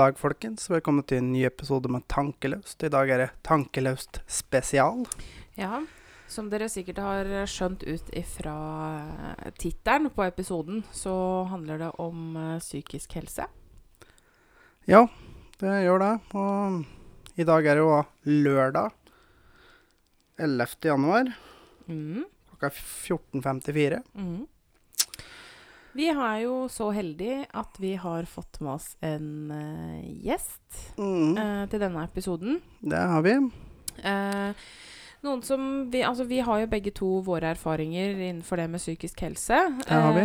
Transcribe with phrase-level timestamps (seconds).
[0.00, 0.64] dag, folkens.
[0.70, 2.80] Velkommen til en ny episode med Tankeløst.
[2.86, 5.02] I dag er det Tankeløst spesial.
[5.58, 5.82] Ja,
[6.30, 8.54] som dere sikkert har skjønt ut ifra
[9.60, 11.12] tittelen på episoden, så
[11.50, 13.44] handler det om eh, psykisk helse.
[14.88, 15.02] Ja,
[15.60, 16.12] det gjør det.
[16.38, 18.00] Og i dag er det jo
[18.46, 18.96] lørdag
[20.40, 20.66] 11.
[20.92, 21.34] januar
[21.90, 22.22] Mm.
[22.48, 24.04] klokka 14.54.
[24.14, 24.46] Mm.
[25.96, 30.56] Vi er jo så heldige at vi har fått med oss en uh, gjest
[31.00, 32.60] Mm, uh, til denne episoden.
[32.80, 33.32] det har vi.
[34.04, 34.52] Uh,
[35.26, 39.20] noen som vi, altså vi har jo begge to våre erfaringer innenfor det med psykisk
[39.26, 39.58] helse.
[39.82, 40.24] Det har vi.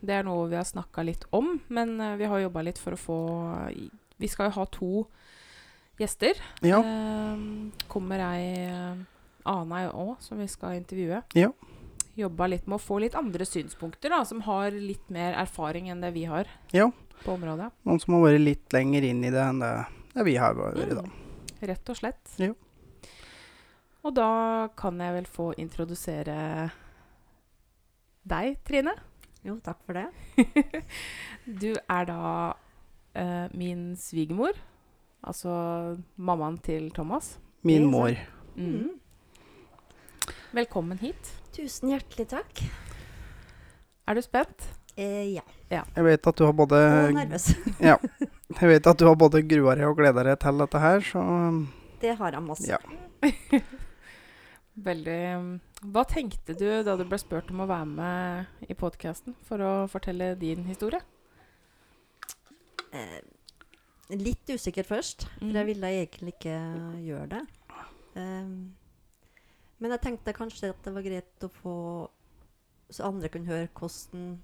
[0.00, 3.00] Det er noe vi har snakka litt om, men vi har jobba litt for å
[3.00, 3.18] få
[4.20, 4.92] Vi skal jo ha to
[6.00, 6.40] gjester.
[6.64, 6.80] Ja.
[7.88, 9.00] Kommer ei uh,
[9.48, 11.22] annen ei òg, som vi skal intervjue.
[11.36, 11.52] Ja.
[12.18, 16.00] Jobba litt med å få litt andre synspunkter, da, som har litt mer erfaring enn
[16.02, 16.90] det vi har Ja.
[17.24, 17.70] på området.
[17.86, 20.88] Noen som har vært litt lenger inn i det enn det, det vi har vært,
[20.96, 21.04] da.
[21.62, 22.34] Rett og slett.
[22.40, 22.54] Jo.
[24.02, 26.70] Og da kan jeg vel få introdusere
[28.26, 28.94] deg, Trine.
[29.44, 30.08] Jo, takk for det.
[31.60, 32.54] Du er da
[33.16, 34.52] eh, min svigermor.
[35.24, 37.38] Altså mammaen til Thomas.
[37.64, 38.12] Min mor.
[38.56, 38.99] Mm.
[40.52, 41.30] Velkommen hit.
[41.54, 42.62] Tusen hjertelig takk.
[44.10, 44.64] Er du spent?
[44.98, 45.44] Eh, ja.
[45.70, 47.50] Jeg vet at du har både Og nervøs.
[47.90, 47.96] Ja.
[48.58, 51.22] Jeg vet at du har både grua deg og gleda deg til dette her, så
[52.02, 52.66] Det har jeg masse.
[52.66, 52.80] Ja.
[54.90, 55.48] Veldig mm,
[55.92, 59.72] Hva tenkte du da du ble spurt om å være med i podkasten for å
[59.92, 61.00] fortelle din historie?
[62.90, 63.20] Eh,
[64.18, 65.54] litt usikker først, for Mhm.
[65.60, 66.56] jeg ville egentlig ikke
[67.06, 67.42] gjøre det.
[68.18, 68.46] Eh,
[69.80, 71.74] men jeg tenkte kanskje at det var greit å få
[72.90, 74.38] Så andre kunne høre hvordan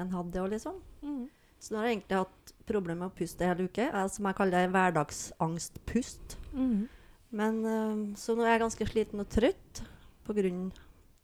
[0.00, 0.76] en hadde det òg, liksom.
[1.04, 1.28] Mm.
[1.60, 3.88] Så nå har jeg egentlig hatt problemer med å puste hele uke.
[4.08, 6.36] Som jeg kaller det hverdagsangstpust.
[6.56, 6.88] Mm.
[7.36, 9.82] Men eh, Så nå er jeg ganske sliten og trøtt
[10.24, 10.70] på grunn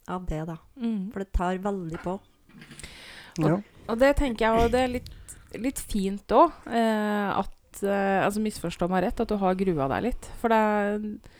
[0.07, 0.57] av det, da.
[0.79, 1.09] Mm.
[1.13, 2.17] For det tar veldig på.
[3.41, 3.57] ja.
[3.87, 6.53] Og det tenker jeg og det er litt, litt fint òg.
[6.69, 10.29] Eh, at eh, Altså misforstå meg rett, at du har grua deg litt.
[10.41, 11.35] For det er-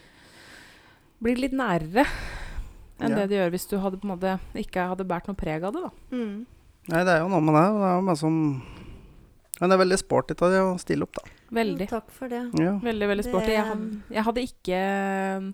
[1.23, 2.05] blir litt nærere
[2.99, 3.15] enn Ja.
[3.15, 5.73] det det gjør hvis du hadde på en måte ikke hadde båret noe preg av
[5.73, 5.81] det.
[5.83, 5.91] da.
[6.15, 6.45] Mm.
[6.89, 7.65] Nei, det er jo noe med det.
[7.77, 8.37] Det er jo som
[9.59, 11.23] Men det er veldig sporty av deg å stille opp, da.
[11.51, 11.87] Veldig.
[11.89, 12.43] Takk for det.
[12.59, 12.75] Ja.
[12.77, 13.49] Veldig, veldig sporty.
[13.55, 15.53] Jeg, had- jeg hadde ikke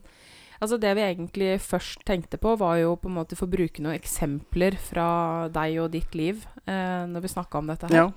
[0.62, 3.98] Altså Det vi egentlig først tenkte på, var jo på en måte få bruke noen
[4.00, 7.96] eksempler fra deg og ditt liv eh, når vi snakka om dette her.
[7.96, 8.12] ja.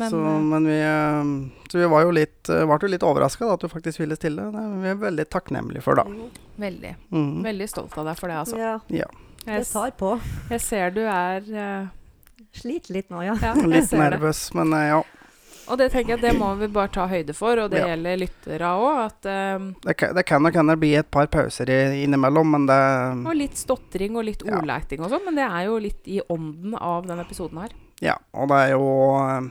[0.00, 3.02] Men, så, eh, men vi, eh, så vi var jo litt, eh, ble jo litt
[3.06, 4.50] overraska at du faktisk ville stille.
[4.52, 6.04] Det er vi veldig takknemlige for, da.
[6.58, 7.42] Veldig, Mm.
[7.44, 8.58] veldig stolt av deg for det, altså.
[8.58, 9.06] Ja, Ja.
[9.44, 10.20] Jeg, det tar på.
[10.50, 11.86] jeg ser du er uh,
[12.54, 13.34] Sliter litt nå, ja.
[13.42, 14.54] Ja, Litt nervøs, det.
[14.54, 15.02] men uh, ja.
[15.68, 17.86] Og det tenker jeg det må vi bare ta høyde for, og det Ja.
[17.92, 19.12] gjelder lyttere òg.
[19.24, 23.26] Eh, Det, kan- det kan nok hende bli et par pauser i, innimellom, men det
[23.30, 24.58] Og litt stotring og litt Ja.
[24.58, 27.70] ordleiting og sånn, men det er jo litt i ånden av denne episoden her.
[28.00, 28.84] Ja, og det er jo
[29.22, 29.50] eh,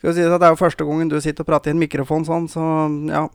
[0.00, 2.26] Skal si at det er jo første gangen du sitter og prater i en mikrofon
[2.28, 2.64] sånn, så
[3.08, 3.26] ja.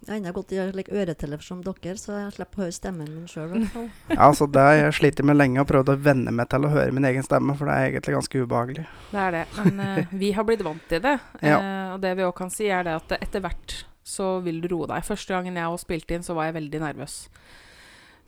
[0.00, 3.10] Jeg har ennå gått i like, øretelefoner som dere, så jeg slipper å høre stemmen
[3.12, 3.66] min sjøl.
[4.16, 6.72] ja så det har jeg slitt med lenge og prøvd å venne meg til å
[6.72, 8.86] høre min egen stemme, for det er egentlig ganske ubehagelig.
[9.12, 9.44] Det er det.
[9.60, 11.14] Men uh, vi har blitt vant til det.
[11.44, 11.60] Ja.
[11.60, 13.76] uh, og det vi òg kan si, er det at etter hvert
[14.10, 15.04] så vil du roe deg.
[15.06, 17.18] Første gangen jeg òg spilte inn, så var jeg veldig nervøs.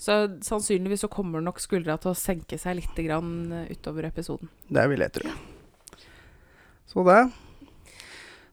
[0.02, 4.50] Så sannsynligvis så kommer nok skuldra til å senke seg litt grann eh, utover episoden.
[4.66, 5.34] Det vil jeg tro.
[6.90, 7.20] Så det.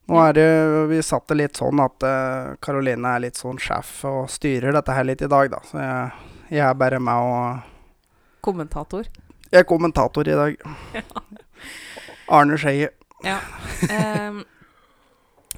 [0.10, 0.50] Nå er det
[0.90, 4.96] Vi satt det litt sånn at eh, Karoline er litt sånn sjef og styrer dette
[4.96, 5.60] her litt i dag, da.
[5.70, 7.68] Så jeg, jeg er bare med og
[8.42, 9.10] Kommentator.
[9.50, 10.62] Jeg er kommentator i dag.
[12.38, 12.92] Arne Skeie.
[13.26, 13.40] Ja.
[13.92, 14.44] Um,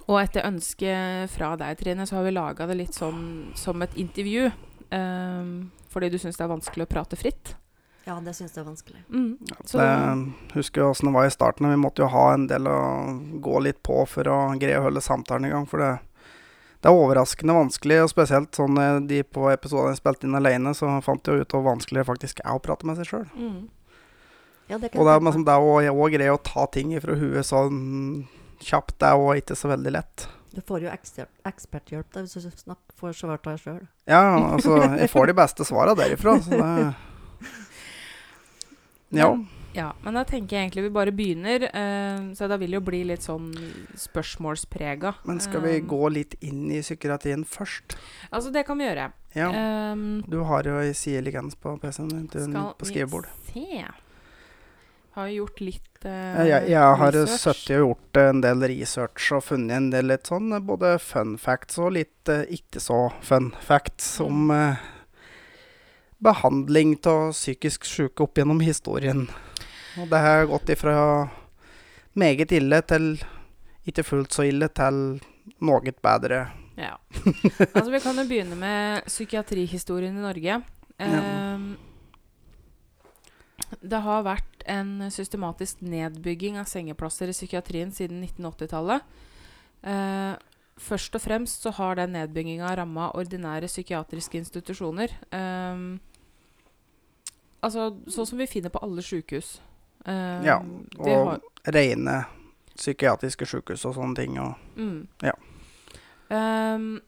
[0.08, 0.96] og etter ønske
[1.32, 4.50] fra deg, Trine, så har vi laga det litt sånn som et intervju.
[4.92, 7.54] Um, fordi du syns det er vanskelig å prate fritt.
[8.06, 9.02] Ja, det syns jeg er vanskelig.
[9.14, 9.38] Mm.
[9.50, 11.70] Ja, Det, husker jo åssen det var i starten.
[11.70, 12.80] Vi måtte jo ha en del å
[13.46, 15.68] gå litt på for å greie å holde samtalen i gang.
[15.70, 15.92] For det,
[16.82, 20.74] det er overraskende vanskelig, og spesielt sånn eh, de på episodene jeg spilte inn alene,
[20.78, 23.30] så fant jeg jo ut hvor vanskelig det faktisk er å prate med seg sjøl.
[23.38, 23.62] mm.
[24.72, 27.44] Ja, det Og det er liksom det å å greie å ta ting fra huet
[27.44, 28.28] sånn
[28.64, 30.28] kjapt, det er òg ikke så veldig lett.
[30.52, 33.82] Du får jo eksperthjelp da, hvis du snakker, får svart deg sjøl.
[34.08, 34.22] Ja,
[34.54, 36.72] altså, jeg får de beste svara derifra, så det
[39.12, 39.30] Ja.
[39.34, 41.64] Men, ja, men da tenker jeg egentlig vi bare begynner.
[41.72, 43.54] uh, så da vil det jo bli litt sånn
[43.96, 45.14] spørsmålsprega.
[45.28, 47.96] Men skal vi um, gå litt inn i psykiatrien først?
[48.32, 49.12] Altså, det kan vi gjøre.
[49.36, 49.48] Ja.
[49.94, 53.30] Um, Du har jo ei side liggende på PC-en din, skal på skrivebord.
[53.54, 53.86] vi se
[55.16, 59.44] Har jo gjort litt eh, Jeg, jeg har sittet og gjort en del research og
[59.44, 64.20] funnet en del litt sånn både fun facts og litt uh, ikke så fun facts
[64.20, 64.28] Mm.
[64.28, 64.52] om
[66.22, 69.26] behandling av psykisk syke opp gjennom historien.
[70.00, 70.96] Og det har gått ifra
[72.14, 73.14] meget ille til
[73.90, 75.00] ikke fullt så ille til
[75.66, 76.44] noe bedre.
[76.78, 76.98] Ja.
[77.74, 80.62] Altså, vi kan jo begynne med psykiatrihistorien i Norge.
[81.02, 81.66] Ehm,
[83.82, 89.04] det har vært en systematisk nedbygging av sengeplasser i psykiatrien siden 1980-tallet.
[89.82, 90.34] Eh,
[90.82, 95.14] først og fremst så har den nedbygginga ramma ordinære psykiatriske institusjoner.
[95.34, 96.00] Ehm,
[97.64, 99.60] altså sånn som vi finner på alle sjukehus.
[100.06, 100.60] Ehm, Ja,
[101.00, 101.42] og- har-
[101.74, 102.26] Rene
[102.76, 104.40] psykiatriske sykehus og sånne ting.
[104.40, 105.08] Og, Mm.
[105.22, 105.32] Ja.
[106.32, 107.02] Um,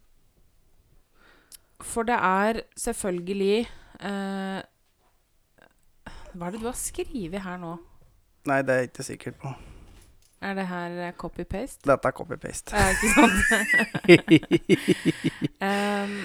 [1.82, 3.68] for det er selvfølgelig
[4.04, 4.62] uh,
[6.36, 7.78] Hva er det du har skrevet her nå?
[8.46, 9.54] nei, det er jeg ikke sikker på.
[10.42, 11.86] Er det her eh, copy-paste?
[11.88, 12.76] Dette er copy-paste.
[12.76, 13.32] Ja, ikke sant?
[15.62, 16.18] um,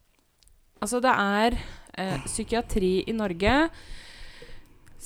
[0.82, 1.56] altså, det er
[1.96, 3.54] eh, psykiatri i Norge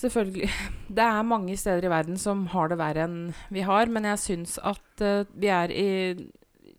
[0.01, 0.51] Selvfølgelig
[0.97, 3.19] Det er mange steder i verden som har det verre enn
[3.53, 5.91] vi har, men jeg syns at eh, vi er i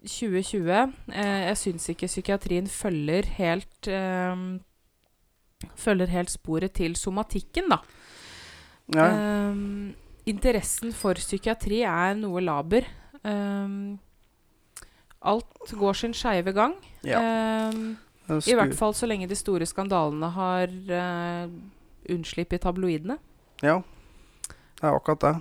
[0.01, 0.93] 2020.
[1.13, 4.45] Eh, jeg syns ikke psykiatrien følger helt eh,
[5.77, 7.77] Følger helt sporet til somatikken, da.
[8.95, 9.03] ja.
[9.05, 9.91] Ehm,
[10.25, 12.87] interessen for psykiatri er noe laber.
[13.21, 13.99] Ehm,
[15.21, 16.73] alt går sin skeive gang.
[17.05, 17.21] ja.
[18.39, 21.51] I hvert fall så lenge de store skandalene har uh,
[22.11, 23.17] unnslipp i tabloidene.
[23.61, 23.81] Ja,
[24.47, 25.33] det er akkurat det.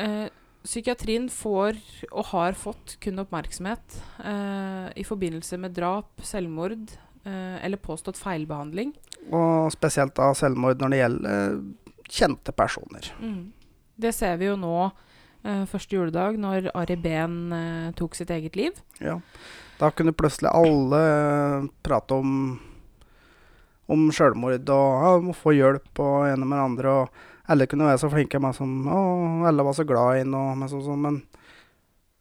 [0.00, 0.26] Uh,
[0.62, 1.78] psykiatrien får,
[2.10, 8.88] og har fått, kun oppmerksomhet uh, i forbindelse med drap, selvmord eller påstått feilbehandling.
[9.30, 11.52] Og spesielt da selvmord når det gjelder
[12.10, 13.06] kjente personer.
[13.94, 14.88] Det ser vi jo nå
[15.70, 18.78] første juledag, når Ari Behn eh, tok sitt eget liv.
[19.02, 19.20] Ja.
[19.82, 22.36] Da kunne plutselig alle eh, prate om
[23.92, 26.92] om sjølmord og ja, må få hjelp og ene med andre.
[27.02, 29.00] Og alle kunne være så flinke med som Å,
[29.48, 31.02] alle var så glad i og med sånn, sånn.
[31.02, 31.18] Men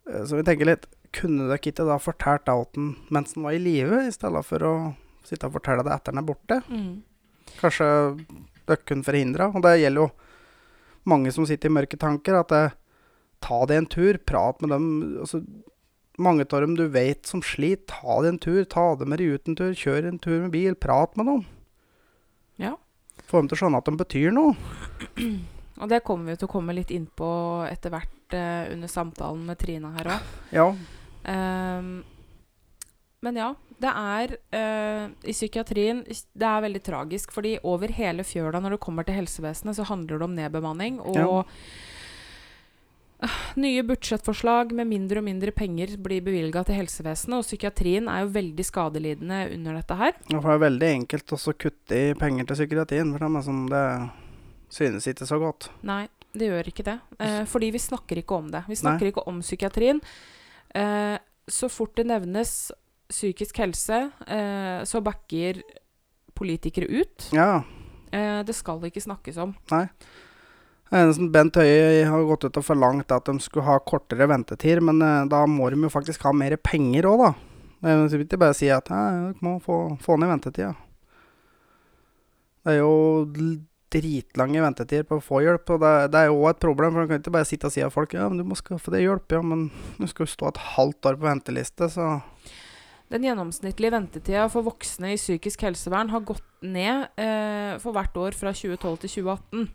[0.09, 3.59] eh, så vi tenker litt Kunne dere ikke da fortalt Outen mens han var i
[3.59, 4.73] live, i stedet for å
[5.27, 6.61] sitte og fortelle det etter han er borte?
[7.59, 7.87] Kanskje
[8.63, 9.49] dere kunne forhindra.
[9.51, 10.11] Og det gjelder jo
[11.11, 12.37] mange som sitter i mørke tanker.
[12.39, 12.61] At det,
[13.43, 14.87] ta deg en tur, prat med dem.
[15.25, 15.41] Altså,
[16.17, 18.61] mange av dem du vet som sliter, ta deg en tur.
[18.65, 21.43] Ta dem med deg ut en tur, kjør en tur med bil, prat med dem.
[22.61, 22.75] Ja.
[23.27, 24.55] Få dem til å skjønne at de betyr noe.
[25.81, 27.29] Og det kommer vi til å komme litt inn på
[27.65, 30.33] etter hvert eh, under samtalen med Trina her òg.
[30.53, 30.67] Ja,
[33.21, 38.61] men ja, det er eh, i psykiatrien Det er veldig tragisk, fordi over hele fjøla
[38.61, 41.31] når det kommer til helsevesenet, så handler det om nedbemanning og Ja.
[43.61, 48.31] Nye budsjettforslag med mindre og mindre penger blir bevilga til helsevesenet, og psykiatrien er jo
[48.33, 50.15] veldig skadelidende under dette her.
[50.27, 53.13] det er veldig enkelt å kutte i penger til psykiatrien.
[53.13, 53.85] For det, som det
[54.73, 55.69] synes ikke så godt.
[55.87, 56.97] Nei, det gjør ikke det.
[57.19, 58.63] Eh, fordi vi snakker ikke om det.
[58.71, 60.01] Vi snakker ikke om psykiatrien.
[60.73, 61.17] Eh,
[61.51, 62.71] så fort det nevnes
[63.11, 65.61] psykisk helse, eh, så backer
[66.33, 67.29] politikere ut.
[67.35, 67.63] Ja.
[68.11, 69.55] Eh, det skal ikke snakkes om.
[70.91, 74.99] Eneste Bent Høie har gått ut og forlangt at de skulle ha kortere ventetid, men
[75.05, 77.31] eh, da må de jo faktisk ha mer penger òg, da.
[77.81, 80.73] Det vil ikke bare si at dere må få, få ned ventetida.
[82.61, 82.91] Det er jo
[83.91, 86.93] dritlange ventetider på å få hjelp, og det, det er jo òg et problem.
[86.93, 88.93] For du kan ikke bare sitte og si at folk ja, men du må skaffe
[88.93, 92.13] deg hjelp, ja, men du skal jo stå et halvt år på venteliste, så
[93.11, 98.37] Den gjennomsnittlige ventetida for voksne i psykisk helsevern har gått ned eh, for hvert år
[98.37, 99.65] fra 2012 til 2018.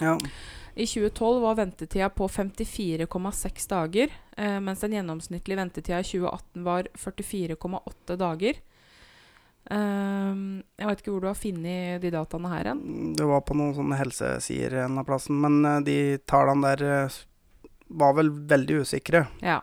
[0.00, 0.16] ja.
[0.80, 6.88] I 2012 var ventetida på 54,6 dager, eh, mens den gjennomsnittlige ventetida i 2018 var
[6.94, 8.60] 44,8 dager.
[9.70, 13.12] Ehm, jeg vet ikke hvor du har funnet de dataene her hen.
[13.18, 15.98] Det var på noen sånne helsesider en av plassen, men eh, de
[16.30, 17.18] tallene der eh,
[18.00, 19.26] var vel veldig usikre.
[19.44, 19.60] Ja.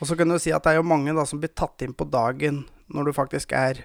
[0.00, 1.96] Og så kan du si at det er jo mange da som blir tatt inn
[1.96, 3.84] på dagen når du faktisk er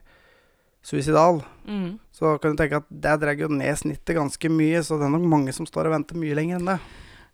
[0.85, 1.41] suicidal.
[1.65, 1.95] Mm.
[2.13, 5.15] Så kan du tenke at det drar jo ned snittet ganske mye, så det er
[5.17, 6.77] nok mange som står og venter mye lenger enn det.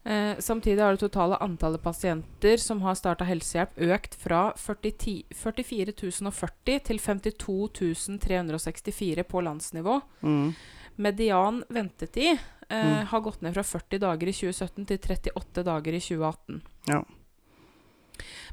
[0.03, 5.93] Eh, samtidig har det totale antallet pasienter som har starta helsehjelp, økt fra 40, 44
[6.31, 10.00] 040 til 52 364 på landsnivå.
[10.25, 10.53] Mm.
[10.98, 12.39] Median ventetid eh,
[12.72, 13.05] Mm.
[13.12, 16.62] har gått ned fra 40 dager i 2017 til 38 dager i 2018.
[16.88, 17.01] Ja.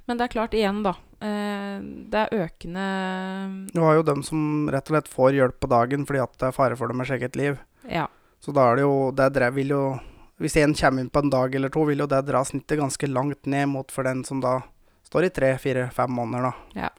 [0.09, 0.95] Men det er klart, igjen, da.
[1.21, 1.79] Eh,
[2.13, 2.85] det er økende
[3.75, 6.47] Du har jo dem som rett og slett får hjelp på dagen fordi at det
[6.47, 7.59] er fare for dem deres eget liv.
[7.91, 8.07] Ja.
[8.39, 9.83] Så da er det jo Det drev vil jo
[10.39, 13.11] Hvis én kommer inn på en dag eller to, vil jo det dra snittet ganske
[13.11, 14.61] langt ned mot for den som da
[15.09, 16.91] står i tre, fire, fem måneder, da.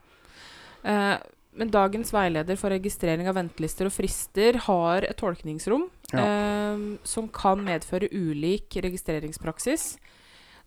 [0.84, 1.18] Eh,
[1.60, 7.62] men dagens veileder for registrering av ventelister og frister har et tolkningsrom eh, som kan
[7.66, 9.94] medføre ulik registreringspraksis.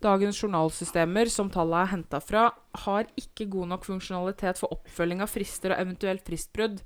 [0.03, 2.49] Dagens journalsystemer som tallet er henta fra,
[2.85, 6.83] har ikke god nok funksjonalitet for oppfølging av frister og eventuelt fristbrudd.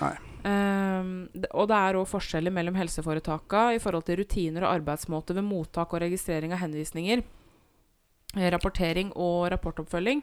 [0.00, 0.14] Nei.
[0.42, 5.44] Det- og det er òg forskjeller mellom helseforetaka i forhold til rutiner og arbeidsmåte ved
[5.46, 7.22] mottak og registrering av henvisninger,
[8.36, 10.22] eh, rapportering og rapportoppfølging.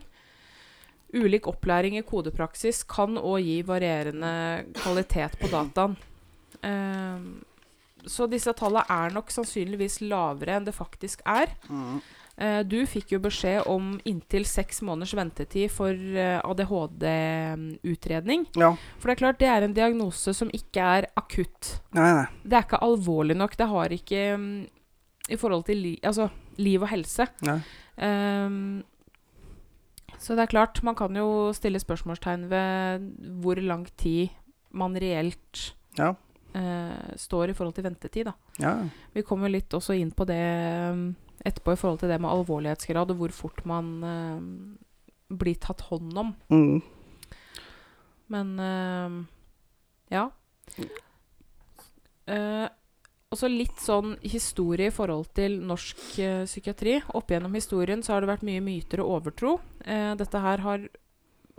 [1.13, 5.95] Ulik opplæring i kodepraksis kan òg gi varierende kvalitet på dataen.
[6.61, 7.41] Ehm,
[8.07, 11.51] så disse tallene er nok sannsynligvis lavere enn det faktisk er.
[11.69, 11.99] Mm.
[12.39, 18.45] Eh, du fikk jo beskjed om inntil seks måneders ventetid for eh, ADHD-utredning.
[18.55, 18.71] Ja.
[18.95, 21.73] For det er klart, det er en diagnose som ikke er akutt.
[21.97, 22.27] Nei, nei.
[22.45, 23.57] Det er ikke alvorlig nok.
[23.59, 24.45] Det har ikke um,
[25.27, 26.29] I forhold til li altså,
[26.61, 27.27] liv og helse.
[27.43, 27.59] nei.
[27.99, 28.79] Um,
[30.19, 33.05] så det er klart, man kan jo stille spørsmålstegn ved
[33.43, 34.31] hvor lang tid
[34.75, 36.13] man reelt Ja.
[36.57, 38.29] Eh, står i forhold til ventetid.
[38.29, 38.35] Da.
[38.61, 38.75] Ja.
[39.15, 40.43] Vi kommer litt også inn på det
[40.91, 41.09] um,
[41.45, 44.47] etterpå i forhold til det med alvorlighetsgrad og hvor fort man um,
[45.29, 46.33] blir tatt hånd om.
[46.49, 46.81] Mm.
[48.29, 48.49] Men
[50.09, 50.27] ja.
[52.29, 52.67] Eh,
[53.29, 56.97] også litt sånn historie i forhold til norsk eh, psykiatri.
[57.17, 59.57] Opp gjennom historien så har det vært mye myter og overtro.
[59.85, 60.87] Eh, dette her har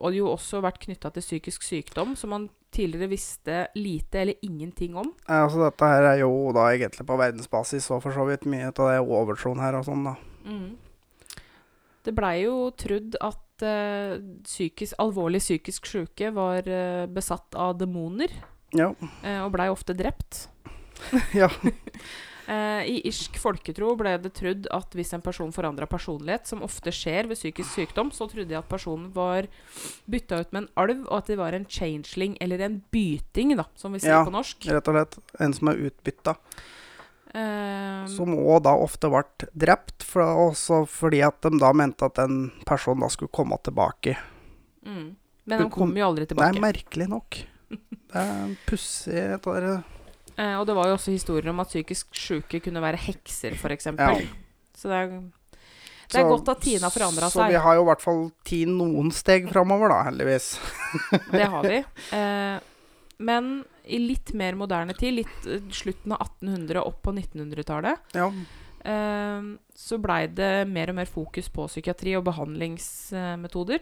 [0.01, 4.97] og jo også vært knytta til psykisk sykdom, så man tidligere visste lite eller ingenting
[4.97, 5.13] om.
[5.27, 8.71] Ja, Altså, dette her er jo da egentlig på verdensbasis og for så vidt mye
[8.71, 10.15] av det overtroen her og sånn, da.
[10.47, 10.71] Mm.
[12.07, 18.33] Det blei jo trodd at uh, psykisk, alvorlig psykisk syke var uh, besatt av demoner,
[18.73, 18.93] Ja.
[19.21, 20.47] Uh, og blei ofte drept.
[21.41, 21.51] ja.
[22.51, 26.91] Eh, I irsk folketro ble det trodd at hvis en person forandra personlighet, som ofte
[26.91, 29.47] skjer ved psykisk sykdom, så trodde de at personen var
[30.11, 33.69] bytta ut med en alv, og at de var en changeling, eller en byting, da,
[33.79, 34.25] som vi sier Ja.
[34.27, 34.67] på norsk.
[34.67, 35.19] Ja, Rett og slett.
[35.39, 36.35] En som er utbytta.
[37.33, 39.23] Eh, Som òg da ofte ble
[39.55, 44.17] drept, for, også fordi at de da mente at den personen da skulle komme tilbake.
[44.85, 45.17] mm.
[45.47, 46.53] Men han kom- jo aldri tilbake.
[46.53, 47.31] Nei, er merkelig nok.
[47.71, 49.15] Det er pussig.
[49.15, 49.85] dette der.
[50.41, 53.91] Eh, og det var jo også historier om at psykisk syke kunne være hekser, f.eks.
[53.93, 54.15] Ja.
[54.81, 57.37] Så det er, det er Så- godt at Tina forandra seg.
[57.43, 60.55] Så vi har jo i hvert fall ti noen steg framover, da, heldigvis.
[61.35, 61.83] Det har vi.
[62.17, 62.57] Eh,
[63.21, 67.99] men i litt mer moderne tid, litt eh, slutten av 1800 og opp på 1900-tallet,
[68.17, 68.31] Ja.
[68.89, 69.43] eh,
[69.77, 73.81] så blei det mer og mer fokus på psykiatri og behandlingsmetoder.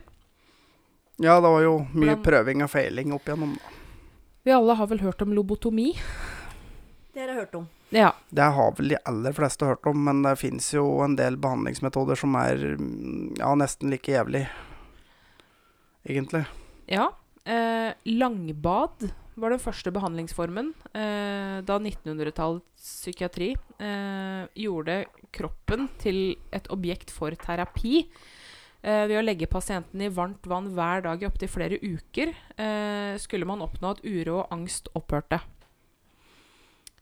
[1.23, 3.55] ja, det var jo mye Hvordan- prøving og feiling opp igjennom.
[3.55, 3.77] da.
[4.45, 5.93] Vi alle har vel hørt om lobotomi?
[7.19, 7.65] Det har jeg hørt om.
[7.91, 8.09] Ja.
[8.31, 12.15] Det har vel de aller fleste hørt om, men det fins jo en del behandlingsmetoder
[12.21, 14.45] som er mm, ja, nesten like jævlig,
[16.07, 16.45] egentlig.
[16.87, 17.09] Ja.
[17.43, 23.51] Eh, langbad var den første behandlingsformen eh, da 1900-tallets psykiatri
[23.83, 25.01] eh, gjorde
[25.35, 28.05] kroppen til et objekt for terapi.
[28.79, 33.19] Eh, ved å legge pasienten i varmt vann hver dag i opptil flere uker eh,
[33.19, 35.43] skulle man oppnå at uro og angst opphørte.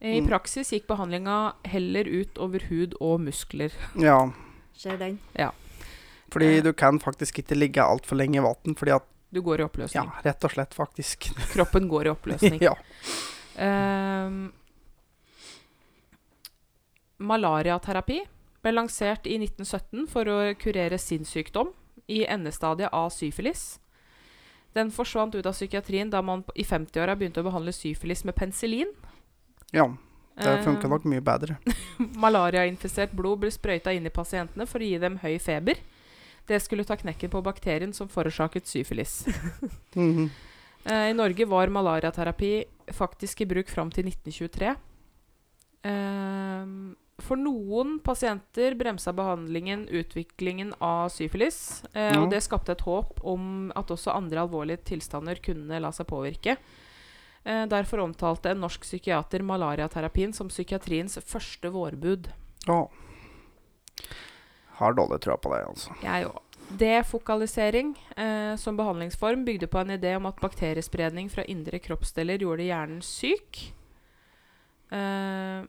[0.01, 0.29] I Mm.
[0.29, 3.73] praksis gikk behandlinga heller ut over hud og muskler.
[3.97, 4.31] Ja,
[4.77, 5.19] Ser den.
[5.35, 5.51] Ja.
[6.31, 6.63] fordi Eh.
[6.63, 10.05] du kan faktisk ikke ligge altfor lenge i vann, fordi at Du går i oppløsning.
[10.05, 11.19] Ja, rett og slett, faktisk.
[11.55, 12.61] Kroppen går i oppløsning.
[12.69, 12.75] ja.
[13.59, 14.53] Um,
[17.19, 18.21] malariaterapi
[18.63, 21.71] ble lansert i 1917 for å kurere sinnssykdom
[22.13, 23.79] i endestadiet av syfilis.
[24.77, 28.91] Den forsvant ut av psykiatrien da man i 50-åra begynte å behandle syfilis med penicillin.
[29.73, 29.87] Ja.
[30.37, 31.57] Det funker nok mye bedre.
[32.25, 35.79] Malariainfisert blod blir sprøyta inn i pasientene for å gi dem høy feber.
[36.47, 39.23] Det skulle ta knekken på bakterien som forårsaket syfilis.
[39.97, 40.29] Mhm.
[40.87, 44.77] Eh, I Norge var malariaterapi faktisk i bruk fram til 1923.
[45.89, 51.83] Ehm, for noen pasienter bremsa behandlingen utviklingen av syfilis.
[51.95, 52.21] eh, Ja.
[52.23, 56.57] Og det skapte et håp om at også andre alvorlige tilstander kunne la seg påvirke.
[57.47, 62.27] Eh, derfor omtalte en norsk psykiater malariaterapien som psykiatriens første vårbud.
[62.67, 62.81] Ja.
[64.81, 65.95] Har dårlig trua på det, altså.
[66.03, 66.43] Jeg òg.
[66.67, 72.67] Defokalisering eh, som behandlingsform bygde på en idé om at bakteriespredning fra indre kroppsdeler gjorde
[72.67, 73.61] hjernen syk.
[74.91, 75.63] Eh,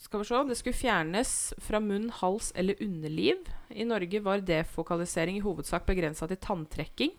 [0.00, 1.34] skal vi se Det skulle fjernes
[1.68, 3.44] fra munn, hals eller underliv.
[3.68, 7.12] I Norge var defokalisering i hovedsak begrensa til tanntrekking.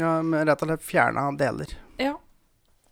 [0.00, 1.76] Ja, men rett og slett fjerna deler.
[2.00, 2.16] Ja.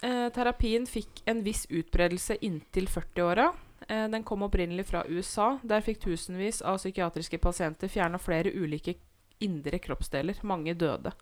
[0.03, 3.49] Eh, terapien fikk en viss utbredelse inntil 40-åra.
[3.89, 5.59] Eh, den kom opprinnelig fra USA.
[5.63, 8.95] Der fikk tusenvis av psykiatriske pasienter fjerna flere ulike
[9.43, 10.39] indre kroppsdeler.
[10.43, 11.13] Mange døde.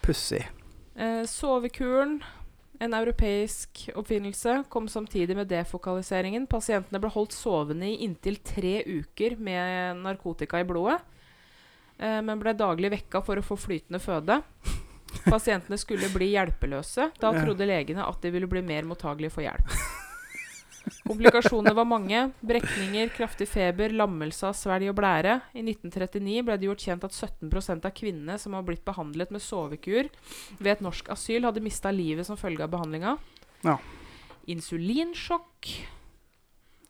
[0.00, 0.46] Pussig.
[0.96, 2.22] Eh, sovekuren,
[2.78, 6.46] en europeisk oppfinnelse, kom samtidig med defokaliseringen.
[6.46, 11.00] Pasientene ble holdt sovende i inntil tre uker med narkotika i blodet,
[11.98, 14.40] eh, men ble daglig vekka for å få flytende føde.
[15.24, 17.10] Pasientene skulle bli hjelpeløse.
[17.20, 19.72] Da trodde legene at de ville bli mer mottagelige for hjelp.
[21.06, 22.20] Komplikasjonene var mange.
[22.46, 25.38] Brekninger, kraftig feber, lammelse av svelg og blære.
[25.56, 29.42] I 1939 ble det gjort kjent at 17% av kvinnene som har blitt behandlet med
[29.42, 30.10] sovekur
[30.58, 33.16] ved et norsk asyl, hadde mista livet som følge av behandlinga.
[33.66, 33.78] Ja.
[34.52, 35.72] Insulinsjokk.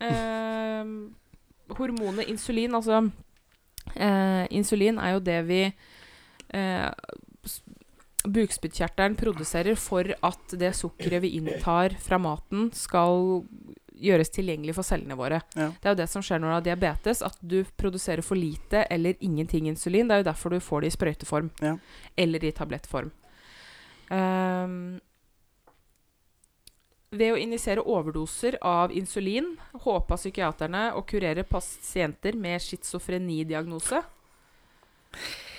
[0.04, 0.84] Eh,
[1.76, 3.00] hormonet insulin, altså
[3.94, 6.90] eh, Insulin er jo det vi eh,
[8.26, 13.42] Bukspyttkjertelen produserer for at det sukkeret vi inntar fra maten, skal
[13.96, 15.40] gjøres tilgjengelig for cellene våre.
[15.56, 15.70] Ja.
[15.72, 18.84] Det er jo det som skjer når du har diabetes, at du produserer for lite
[18.92, 20.08] eller ingenting insulin.
[20.08, 21.76] Det er jo derfor du får det i sprøyteform Ja.
[22.16, 23.10] eller i tablettform.
[24.10, 25.00] Um,
[27.16, 29.54] ved å injisere overdoser av insulin
[29.86, 34.02] håpa psykiaterne å kurere pasienter med schizofrenidiagnose.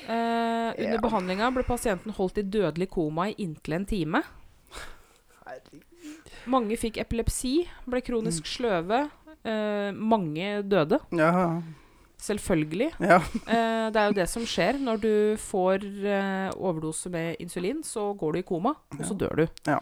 [0.07, 1.01] Eh, under Ja.
[1.03, 4.21] behandlinga ble pasienten holdt i dødelig koma i inntil en time.
[6.47, 9.09] Mange fikk epilepsi, ble kronisk sløve.
[9.43, 11.61] Eh, mange døde, Ja,
[12.19, 12.93] selvfølgelig.
[12.99, 13.17] ja.
[13.47, 15.83] Eh, det er jo det som skjer når du får
[16.55, 17.83] overdose med insulin.
[17.83, 19.47] Så går du i koma, og så dør du.
[19.67, 19.79] ja.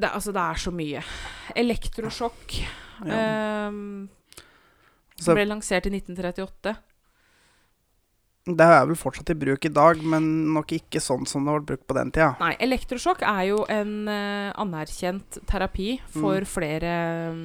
[0.00, 1.02] Det, altså, det er så mye.
[1.56, 2.54] Elektrosjokk
[3.04, 3.16] ja.
[3.68, 4.08] ehm,
[5.20, 6.76] Så ble lansert i 1938.
[8.50, 11.66] det er vel fortsatt i bruk i dag, men nok ikke sånn som det ble
[11.68, 12.32] brukt på den tida.
[12.40, 16.48] Nei, elektrosjokk er jo en uh, anerkjent terapi for Mm.
[16.48, 16.94] flere
[17.30, 17.42] um,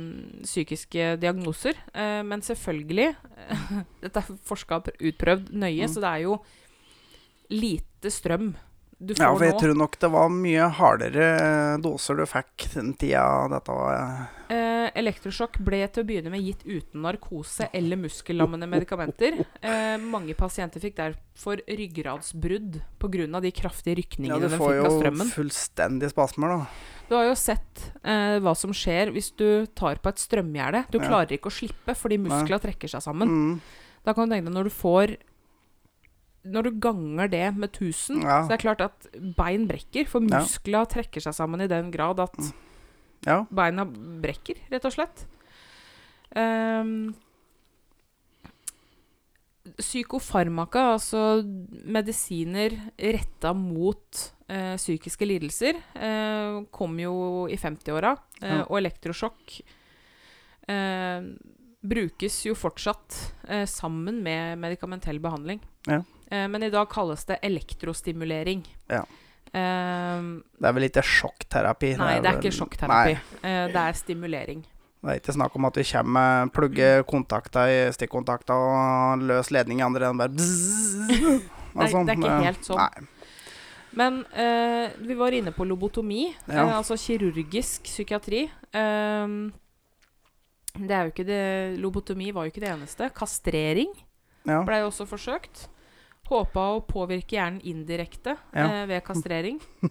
[0.48, 1.76] psykiske diagnoser.
[1.94, 3.12] Uh, men selvfølgelig
[4.02, 5.92] Dette er forska utprøvd nøye, Mm.
[5.94, 6.40] så det er jo
[7.52, 8.56] lite strøm
[9.06, 9.60] du får Ja, for jeg nå.
[9.64, 14.92] tror nok det var mye hardere eh, doser du fikk den tida dette var Eh,
[15.02, 19.40] elektrosjokk ble til å begynne med gitt uten narkose eller muskellammende medikamenter.
[19.66, 23.42] Eh, mange pasienter fikk derfor ryggradsbrudd pga.
[23.42, 25.26] de kraftige rykningene de fikk av strømmen.
[25.26, 26.68] Du får jo fullstendig spasmer, da.
[27.10, 30.86] Du har jo sett eh, hva som skjer hvis du tar på et strømgjerde.
[30.92, 31.08] Du Ja.
[31.10, 33.28] klarer ikke å slippe fordi muskler trekker seg sammen.
[33.28, 33.60] Mm.
[34.06, 35.18] Da kan du tenke deg når du får
[36.46, 38.44] Når du ganger det med 1000, Ja.
[38.44, 40.06] så det er klart at bein brekker.
[40.08, 40.40] For Ja.
[40.42, 42.36] muskler trekker seg sammen i den grad at
[43.26, 43.44] Ja.
[43.52, 45.26] beina brekker, rett og slett.
[46.36, 47.16] Um,
[49.80, 51.42] psykofarmaka, altså
[51.90, 54.20] medisiner retta mot
[54.52, 57.16] uh, psykiske lidelser, uh, kom jo
[57.50, 58.14] i 50-åra.
[58.42, 58.62] Uh, Ja.
[58.70, 59.62] Og elektrosjokk
[60.68, 61.22] eh,
[61.86, 63.16] brukes jo fortsatt
[63.48, 65.60] eh, sammen med medikamentell behandling.
[65.88, 66.00] Ja.
[66.32, 68.64] Eh, men i dag kalles det elektrostimulering.
[68.90, 69.04] Ja.
[69.54, 71.98] Ehm, Det er vel ikke sjokkterapi?
[71.98, 73.18] Nei, det er ikke sjokkterapi.
[73.44, 74.64] Eh, det er stimulering.
[75.06, 79.52] det er ikke snakk om at vi kommer med plugge kontakter, i stikkontakter og løs
[79.54, 81.44] ledning i andre enden bare bzzz.
[81.76, 82.78] Nei, det er ikke helt sånn.
[82.82, 83.08] Nei.
[83.96, 86.66] Men uh, vi var inne på lobotomi, Ja.
[86.66, 88.50] uh, altså kirurgisk psykiatri.
[90.76, 93.08] Det er jo ikke det Lobotomi var jo ikke det eneste.
[93.16, 93.94] Kastrering
[94.46, 94.64] Ja.
[94.64, 95.68] blei også forsøkt.
[96.26, 98.66] Håpa å påvirke hjernen indirekte Ja.
[98.82, 99.60] eh, ved kastrering.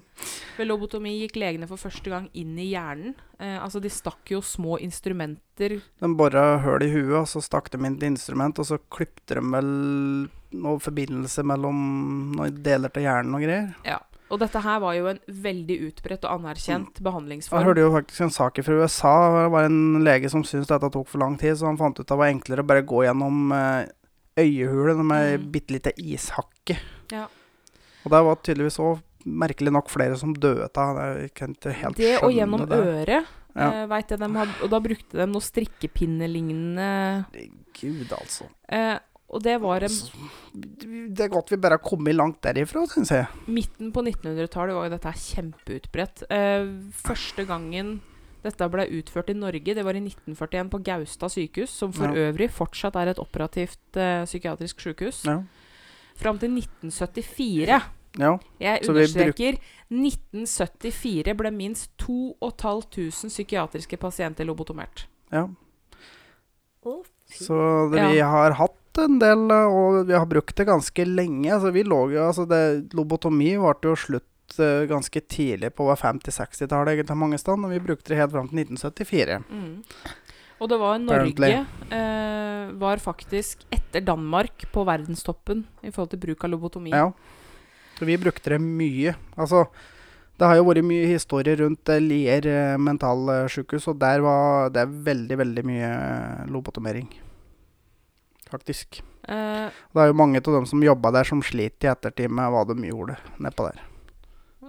[0.58, 3.14] Ved lobotomi gikk legene for første gang inn i hjernen.
[3.38, 7.70] Eh, altså De stakk jo små instrumenter De bora høl i huet, og så stakk
[7.70, 9.70] de inn et instrument, og så klipte de vel
[10.54, 11.78] noe forbindelse mellom
[12.36, 13.72] noen deler til hjernen og greier.
[13.86, 14.00] Ja.
[14.32, 17.62] Og dette her var jo en veldig utbredt og anerkjent Jeg behandlingsform.
[17.66, 19.12] hørte jo faktisk en sak fra USA.
[19.44, 22.02] Det var en lege som syntes dette tok for lang tid, så han fant ut
[22.06, 23.84] at det var enklere å bare gå gjennom eh,
[24.38, 25.50] øyehulet med Mm.
[25.52, 26.78] bitte lite ishakke.
[27.12, 27.26] Ja.
[28.04, 31.30] Og det var tydeligvis òg merkelig nok flere som døde av det.
[31.96, 32.78] Det og gjennom det.
[32.78, 33.26] øret.
[33.54, 33.84] Ja.
[33.84, 37.24] Uh, vet jeg hadde, og da brukte de noe strikkepinnelignende
[37.80, 38.48] Gud, altså.
[38.70, 38.98] Uh,
[39.34, 39.94] Og det var en,
[41.10, 43.26] Det er godt vi bare har kommet langt derifra, syns jeg.
[43.48, 46.22] Midten på 1900-tallet var jo dette kjempeutbredt.
[46.30, 48.00] Uh, første gangen
[48.44, 52.28] dette ble utført i Norge, det var i 1941 på Gaustad sykehus, som for Ja.
[52.30, 55.24] øvrig fortsatt er et operativt uh, psykiatrisk sykehus.
[55.24, 55.40] Ja.
[56.20, 57.82] Fram til 1974.
[58.20, 58.36] ja.
[58.60, 59.58] Jeg Så vi understreker
[59.90, 65.06] 1974 ble minst 2500 psykiatriske pasienter lobotomert.
[65.32, 65.48] ja.
[67.34, 67.56] Så
[67.90, 68.28] det, vi Ja.
[68.28, 71.50] har hatt en del, og vi har brukt det ganske lenge.
[71.50, 74.33] Altså, vi lå jo, altså det, lobotomi varte jo slutt
[74.88, 79.40] ganske tidlig på 50-60-tallet egentlig mange steder, og vi brukte det helt fram til 1974.
[79.50, 79.82] Mm.
[80.60, 86.44] Og det var Norge eh, var faktisk etter Danmark på verdenstoppen i forhold til bruk
[86.46, 86.92] av lobotomi.
[86.94, 87.10] Ja.
[87.98, 89.14] Så vi brukte det mye.
[89.36, 89.64] Altså,
[90.38, 94.86] det har jo vært mye historie rundt eh, Lier eh, mentalsykehus, og der var det
[95.06, 97.10] veldig, veldig mye eh, lobotomering.
[98.50, 99.02] Faktisk.
[99.28, 102.50] Eh, Det er jo mange av dem som jobba der, som sliter i ettertid med
[102.54, 103.82] hva de gjorde nedpå der.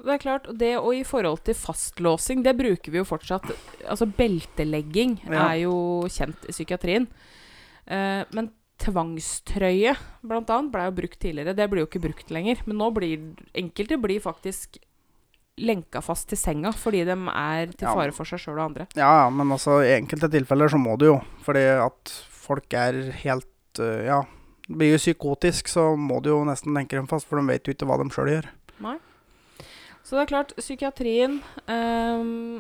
[0.06, 3.50] Det er klart, og det og i forhold til fastlåsing, det bruker vi jo fortsatt.
[3.90, 5.50] Altså beltelegging Ja.
[5.52, 5.76] er jo
[6.10, 7.08] kjent i psykiatrien.
[7.88, 11.56] Eh, men tvangstrøye, blant annet, ble jo brukt tidligere.
[11.56, 12.62] Det blir jo ikke brukt lenger.
[12.68, 13.22] Men nå blir
[13.56, 14.78] enkelte blir faktisk
[15.56, 18.88] lenka fast til senga fordi de er til fare for seg sjøl og andre.
[18.98, 21.20] Ja, ja, men altså, i enkelte tilfeller så må du jo.
[21.46, 22.16] Fordi at
[22.46, 24.22] folk er helt uh, Ja,
[24.68, 27.76] blir jo psykotisk, så må du jo nesten lenke dem fast, for de vet jo
[27.76, 28.50] ikke hva de sjøl gjør.
[28.84, 28.98] Nei.
[30.06, 32.60] Så det er klart, psykiatrien um,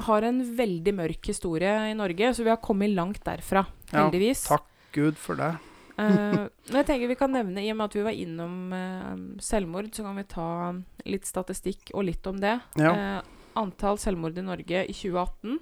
[0.00, 4.46] har en veldig mørk historie i Norge, så vi har kommet langt derfra, Ja, heldigvis.
[4.48, 4.64] takk
[4.96, 5.50] Gud for det.
[6.00, 9.40] Eh, men jeg tenker vi kan nevne, i og med at vi var innom uh,
[9.44, 10.48] selvmord, så kan vi ta
[11.12, 12.54] litt statistikk og litt om det.
[12.80, 12.94] Ja.
[12.96, 15.58] Uh, antall selvmord i Norge i 2018,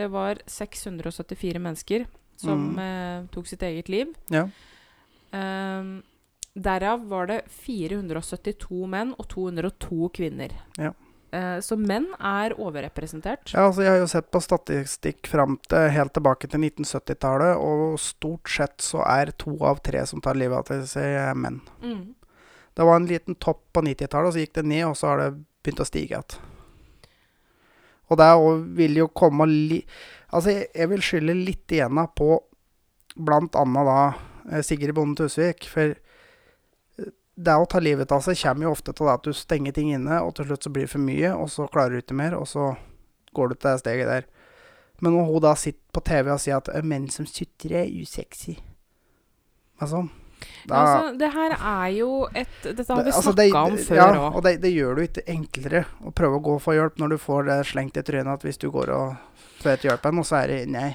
[0.00, 2.06] det var 674 mennesker
[2.40, 3.28] som Mm.
[3.28, 4.14] tok sitt eget liv.
[4.32, 4.46] Ja.
[5.36, 5.84] Eh,
[6.54, 10.54] derav var det 472 menn og 202 kvinner.
[10.78, 10.92] Ja.
[11.32, 13.52] Eh, så menn er overrepresentert.
[13.54, 18.00] Ja, altså Jeg har jo sett på statistikk fram til helt tilbake til 1970-tallet, og
[18.02, 21.60] stort sett så er to av tre som tar livet av seg, menn.
[21.84, 22.16] Mm.
[22.74, 25.22] Det var en liten topp på 90-tallet, og så gikk det ned, og så har
[25.22, 25.30] det
[25.62, 26.40] begynt å stige igjen.
[28.10, 28.30] Og det
[28.78, 29.84] vil jo komme li...
[30.34, 32.40] Altså, jeg, vil skylde litt igjen på
[33.14, 33.98] blant annet da
[34.50, 35.68] eh, Sigrid Bonde Tusvik.
[35.70, 36.09] For eh,
[37.40, 40.20] det å ta livet av seg kommer jo ofte til at du stenger ting inne,
[40.24, 42.48] og til slutt så blir det for mye, og så klarer du ikke mer, og
[42.50, 42.74] så
[43.36, 44.26] går du til det steget der.
[45.00, 47.94] Men når hun da sitter på TV og sier at eh, menn som sutrer, er
[48.02, 48.58] usexy
[49.80, 50.02] Altså
[50.68, 53.86] da, Ja, altså, det her er jo et Dette har vi altså, snakka om før
[53.88, 56.64] før ja, og det, det gjør det jo ikke enklere å prøve å gå og
[56.64, 59.84] få hjelp når du får det slengt i trynet at hvis du går og får
[59.88, 60.90] hjelpen, og så er det nei.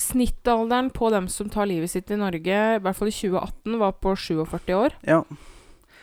[0.00, 3.94] Snittalderen på dem som tar livet sitt i Norge, i hvert fall i 2018, var
[4.04, 4.96] på 47 år.
[5.08, 5.22] Ja.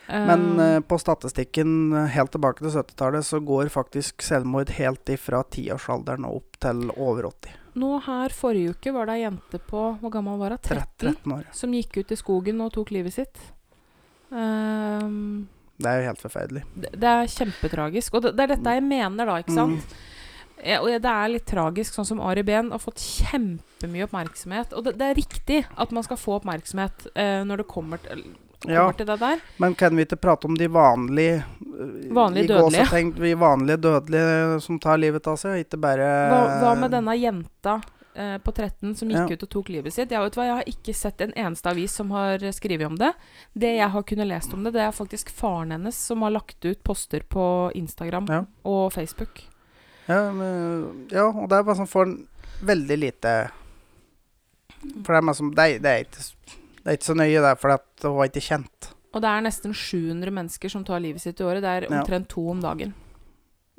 [0.09, 5.43] Men eh, på statistikken eh, helt tilbake til 70-tallet så går faktisk selvmord helt ifra
[5.53, 7.57] tiårsalderen og opp til over 80.
[7.79, 10.59] nå her forrige uke var det ei jente på Hvor gammel var hun?
[10.59, 11.13] 13?
[11.13, 11.45] 13 år.
[11.55, 13.39] Som gikk ut i skogen og tok livet sitt.
[14.31, 16.63] Um, Det er jo helt forferdelig.
[16.75, 18.13] det, det er kjempetragisk.
[18.13, 19.95] Og det, det er dette jeg mener, da, ikke sant?
[20.61, 24.75] Eh, og det er litt tragisk, sånn som Ari Behn har fått kjempemye oppmerksomhet.
[24.77, 28.21] Og det, det er riktig at man skal få oppmerksomhet eh, når det kommer til,
[28.27, 29.39] kommer Ja, til det der.
[29.58, 32.86] men kan vi ikke prate om de vanlige eh, Vanlige dødelige.
[32.91, 36.91] Tenkt, Vi vanlige dødelige som tar livet av seg, og ikke bare Hva, hva med
[36.93, 37.80] denne jenta
[38.13, 39.38] eh, på 13 som gikk Ja.
[39.39, 40.12] ut og tok livet sitt?
[40.12, 43.13] Jeg, vet hva, jeg har ikke sett en eneste avis som har skrevet om det.
[43.58, 46.63] Det jeg har kunnet lest om det, det er faktisk faren hennes som har lagt
[46.65, 48.43] ut poster på Instagram Ja.
[48.63, 49.41] og Facebook.
[50.08, 52.28] Ja, men, ja, og det er bare sånn for en
[52.62, 53.34] veldig lite
[55.06, 57.55] For det er, som, det, er, det, er ikke, det er ikke så nøye, der,
[57.61, 58.91] for at det var ikke kjent.
[59.13, 61.61] Og det er nesten 700 mennesker som tar livet sitt i året.
[61.61, 62.93] Det er omtrent to om dagen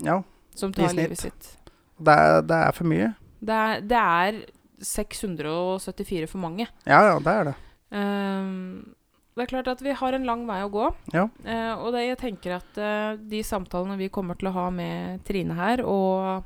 [0.04, 0.18] Ja,
[0.54, 0.96] som I snitt.
[0.98, 1.56] livet sitt.
[1.98, 3.12] det er, det er for mye.
[3.42, 4.42] Det er, det er
[4.82, 6.66] 674 for mange.
[6.86, 7.54] Ja, ja, det er det.
[7.92, 8.94] Um,
[9.36, 10.86] det er klart at vi har en lang vei å gå.
[11.14, 11.26] Ja.
[11.46, 15.22] Uh, og det, jeg tenker at uh, de samtalene vi kommer til å ha med
[15.28, 16.44] Trine her, og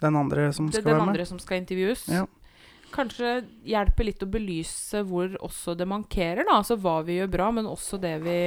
[0.00, 1.08] Den andre som skal den med.
[1.08, 2.26] andre som skal intervjues, Ja.
[2.94, 6.44] Kanskje hjelper litt å belyse hvor også det mankerer.
[6.44, 6.58] Da.
[6.60, 8.38] Altså hva vi gjør bra, men også det vi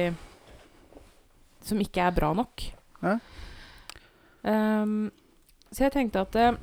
[1.64, 2.66] som ikke er bra nok.
[3.04, 3.18] Ja.
[4.44, 5.08] Um,
[5.72, 6.58] så jeg tenkte at uh,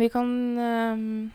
[0.00, 1.30] vi kan um,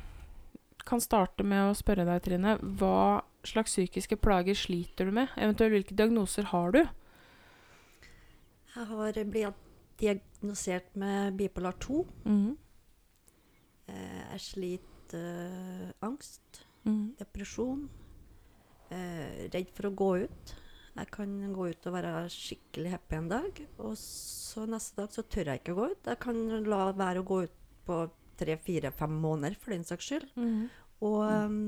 [0.88, 2.58] kan starte med å spørre deg, Trine.
[2.80, 5.32] Hva slags psykiske plager sliter du med?
[5.38, 6.82] Eventuelt hvilke diagnoser har du?
[8.74, 9.64] Jeg har blitt
[9.98, 12.06] diagnosert med bipolar 2.
[12.26, 12.56] Mm -hmm.
[13.88, 17.18] Jeg sliter eh, angst, mm.
[17.20, 17.86] depresjon,
[18.90, 20.56] eh, redd for å gå ut.
[20.98, 25.24] Jeg kan gå ut og være skikkelig happy en dag, og så neste dag så
[25.30, 26.10] tør jeg ikke å gå ut.
[26.10, 28.02] Jeg kan la være å gå ut på
[28.38, 30.28] tre, fire, fem måneder for den saks skyld.
[30.38, 30.68] Mm.
[31.06, 31.60] Og um,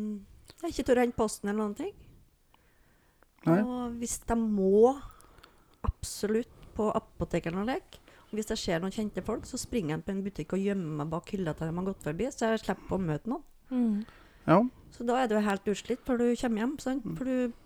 [0.64, 1.94] jeg ikke tør å hente posten eller noen ting.
[3.46, 3.60] Nei.
[3.62, 4.96] Og hvis jeg må
[5.86, 7.78] absolutt på apoteket eller noe
[8.36, 11.10] hvis jeg ser noen kjente folk, så springer jeg på en butikk og gjemmer meg
[11.14, 13.46] bak hylla til de har gått forbi, så jeg slipper å møte noen.
[13.70, 13.96] Mm.
[14.50, 14.60] Ja.
[14.94, 16.78] Så da er du helt utslitt før du kommer hjem.
[16.82, 17.06] Sant?
[17.06, 17.18] Mm.
[17.18, 17.58] For du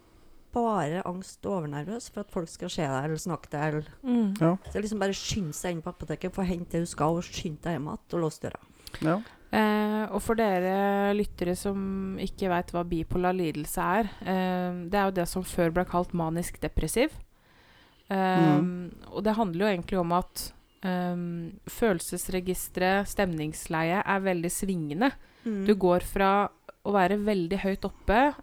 [0.54, 3.70] bare angst og overnervøs for at folk skal se deg eller snakke til deg.
[3.74, 3.94] Eller.
[4.06, 4.34] Mm.
[4.40, 4.52] Ja.
[4.66, 7.26] Så det liksom bare skynde seg inn på apoteket, få hente det du skal, og
[7.26, 8.68] skynde deg hjem igjen og låse døra.
[9.02, 9.22] ja.
[9.54, 15.04] Eh, og for dere lyttere som ikke veit hva bipolar lidelse er eh, Det er
[15.06, 17.14] jo det som før ble kalt manisk depressiv.
[18.10, 18.60] Eh,
[19.14, 25.12] Og det handler jo egentlig om at um, følelsesregisteret, stemningsleie, er veldig svingende.
[25.46, 25.66] Mm.
[25.68, 26.32] Du går fra
[26.84, 28.34] å være veldig høyt oppe,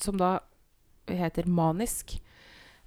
[0.00, 0.38] som da
[1.10, 2.18] heter manisk,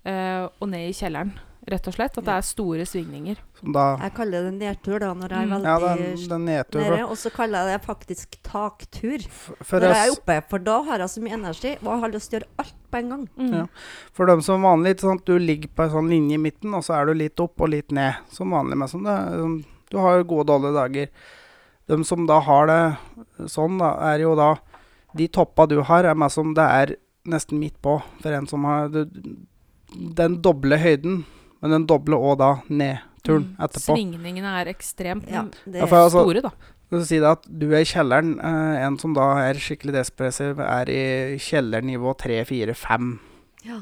[0.08, 1.34] uh, og ned i kjelleren,
[1.70, 2.18] rett og slett.
[2.18, 3.38] At det er store svingninger.
[3.74, 5.54] Da Jeg kaller det nedtur da, når jeg er Mm.
[5.54, 6.80] veldig Ja, den, den nedtur.
[6.82, 7.06] nede.
[7.10, 9.20] Og så kaller jeg det faktisk taktur.
[9.30, 12.00] For, for, når jeg er oppe, for da har jeg så mye energi, og jeg
[12.02, 13.30] har lyst til å gjøre alt på en gang.
[13.38, 13.54] Mm.
[13.54, 13.66] Ja.
[14.14, 17.00] for dem som vanlig, sånn du ligger på en sånn linje i midten, og så
[17.02, 18.16] er du litt opp og litt ned.
[18.30, 18.78] Som vanlig.
[18.78, 19.04] Men sånn.
[19.04, 21.10] det, du har jo gode og dårlige dager.
[21.88, 22.98] De som da har det
[23.52, 24.56] sånn, da, er jo da
[25.16, 26.96] De toppa du har, er meg som det er
[27.30, 28.02] nesten midt på.
[28.22, 29.06] For en som har du,
[29.94, 31.24] den doble høyden,
[31.64, 33.56] men den dobler òg da nedturen Mm.
[33.64, 33.96] etterpå.
[33.96, 36.52] Svingningene er ekstremt Ja, mm, for altså- store, da.
[36.92, 38.36] Så si det at du er i kjelleren.
[38.38, 43.20] Eh, en som da er skikkelig depressiv, er i kjellernivå 3, 4, 5.
[43.66, 43.80] ja.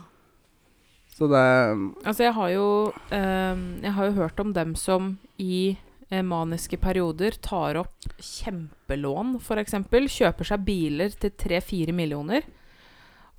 [1.11, 5.77] Så det Altså, jeg har jo eh, Jeg har jo hørt om dem som i
[6.09, 9.71] eh, maniske perioder tar opp kjempelån, f.eks.
[9.71, 12.43] Kjøper seg biler til 3-4 millioner.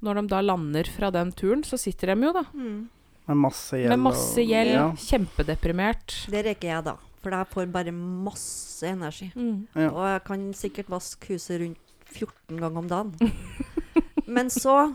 [0.03, 2.89] Når de da lander fra den turen, så sitter de jo da Mm.
[3.33, 3.93] Med masse gjeld.
[3.95, 4.87] med masse og- gjeld, Ja.
[5.09, 6.17] kjempedeprimert.
[6.31, 6.97] Det reker jeg, da.
[7.23, 9.31] For jeg får bare masse energi.
[9.37, 9.67] Mm.
[9.77, 9.89] Ja.
[9.91, 11.79] Og jeg kan sikkert vaske huset rundt
[12.13, 13.33] 14 ganger om dagen.
[14.27, 14.95] Men så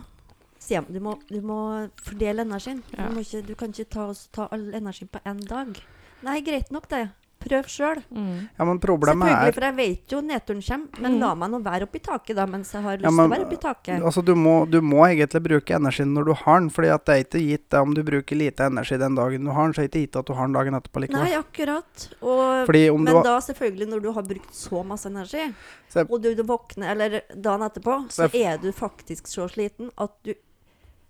[0.60, 2.82] sier jeg du må, du må fordele energien.
[2.98, 3.08] Ja.
[3.08, 5.80] Du, må ikke, du kan ikke ta, ta all energien på én dag.
[6.26, 7.06] Nei, greit nok det.
[7.38, 8.00] Prøv sjøl.
[8.12, 8.50] Mm.
[8.58, 11.02] Ja, men problemet Selvfølgelig, er for jeg vet jo nedturen kommer.
[11.04, 11.20] Men Mm.
[11.22, 13.46] la meg nå være oppi taket, da, mens jeg har lyst Ja, til å være
[13.46, 14.02] oppi taket.
[14.04, 16.70] Altså, du må, du må egentlig bruke energien når du har den.
[16.70, 19.52] fordi at det er ikke gitt det om du bruker lite energi den dagen du
[19.52, 21.24] har den, så er det ikke gitt at du har den dagen etterpå likevel.
[21.24, 22.08] Nei, akkurat.
[22.22, 25.54] Og, Fordi om du men har da selvfølgelig, når du har brukt så masse energi,
[25.90, 29.24] Så jeg- og du, du våkner eller dagen etterpå, så Så jeg- er du faktisk
[29.28, 30.34] så sliten at du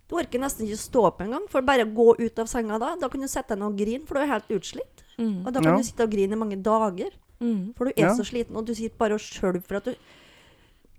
[0.08, 1.46] du orker nesten ikke stå opp engang.
[1.50, 4.06] For bare gå ut av senga da, da kan du sette deg ned og grine,
[4.06, 5.02] for du er helt utslitt.
[5.18, 5.46] Mm.
[5.46, 5.76] Og da kan Ja.
[5.78, 7.74] du sitte og grine i mange dager, Mm.
[7.76, 8.14] for du er Ja.
[8.14, 9.94] så sliten, og du sitter bare og skjelver for at du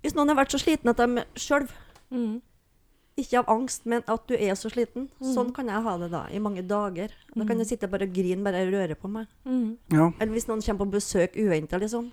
[0.04, 1.72] Hvis noen har vært så sliten at de skjelver,
[2.12, 2.42] Mm.
[3.18, 5.36] ikke av angst, men at du er så sliten, Mm.
[5.36, 7.10] sånn kan jeg ha det da, i mange dager.
[7.36, 7.60] Da kan Mm.
[7.60, 9.28] jeg sitte bare og grine, bare røre på meg.
[9.46, 9.78] Mm.
[9.92, 10.12] Ja.
[10.22, 12.12] Eller hvis noen kommer på besøk uventa, liksom.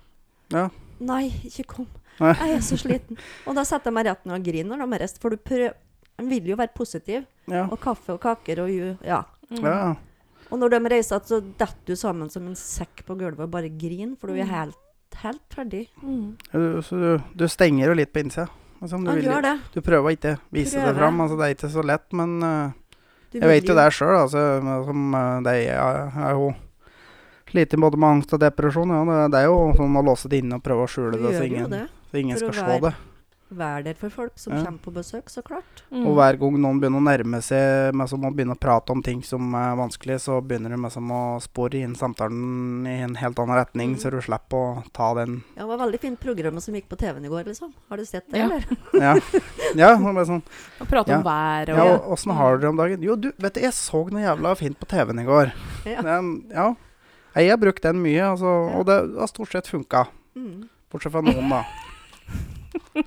[0.51, 0.69] Ja.
[0.99, 1.87] Nei, ikke kom.
[2.19, 2.33] Nei.
[2.33, 3.17] Jeg er så sliten.
[3.45, 5.73] Og da setter jeg meg rett ned og griner de er for du prøver
[6.19, 7.25] De vil jo være positiv.
[7.47, 7.67] Ja.
[7.71, 9.23] Og kaffe og kaker og ju Ja.
[9.51, 9.61] Mm.
[9.63, 9.95] ja.
[10.51, 13.51] Og når de reiser igjen, så detter du sammen som en sekk på gulvet og
[13.51, 14.53] bare griner, for du er Mm.
[14.53, 14.77] helt,
[15.23, 15.87] helt ferdig.
[16.03, 16.37] Mm.
[16.53, 18.47] Du, så du, du stenger jo litt på innsida.
[18.81, 19.55] Altså, du, vil, det.
[19.73, 20.99] du prøver å ikke vise det Prøver.
[21.01, 21.21] fram.
[21.21, 22.71] Altså, det er ikke så lett, men uh,
[23.33, 24.15] jeg vet jo det sjøl.
[24.21, 24.43] Altså,
[24.85, 26.51] som, uh, det er, er jo
[27.49, 28.89] sliten både med angst og depresjon.
[28.93, 29.01] Ja.
[29.09, 31.43] Det, det er jo sånn å låse det inne og prøve å skjule det, så
[31.47, 31.83] ingen, det.
[32.11, 32.93] så ingen skal se det.
[33.49, 34.65] Vær der for folk som Ja.
[34.65, 35.83] kommer på besøk, så klart.
[35.89, 36.05] Mm.
[36.05, 39.01] Og hver gang noen begynner å nærme seg med som å begynne å prate om
[39.01, 43.15] ting som er vanskelig, så begynner du med som å spore inn samtalen i en
[43.15, 43.99] helt annen retning, Mm.
[44.01, 46.97] så du slipper å ta den Ja, det var veldig fint program som gikk på
[46.97, 47.71] TV-en i går, liksom.
[47.89, 48.45] Har du sett det, Ja.
[48.45, 48.65] eller?
[48.93, 49.13] Ja.
[49.75, 50.43] ja det var sånn.
[50.81, 51.17] Og prate Ja.
[51.17, 53.01] om vær og Ja, åssen har dere om dagen?
[53.01, 55.53] Jo, du, vet du, jeg så noe jævla fint på TV-en i går.
[55.85, 56.01] Ja.
[56.01, 56.75] Den, ja.
[57.33, 60.07] Jeg har brukt den mye, altså, og det har stort sett funka.
[60.35, 60.67] Mm.
[60.91, 61.63] Bortsett fra noen, da.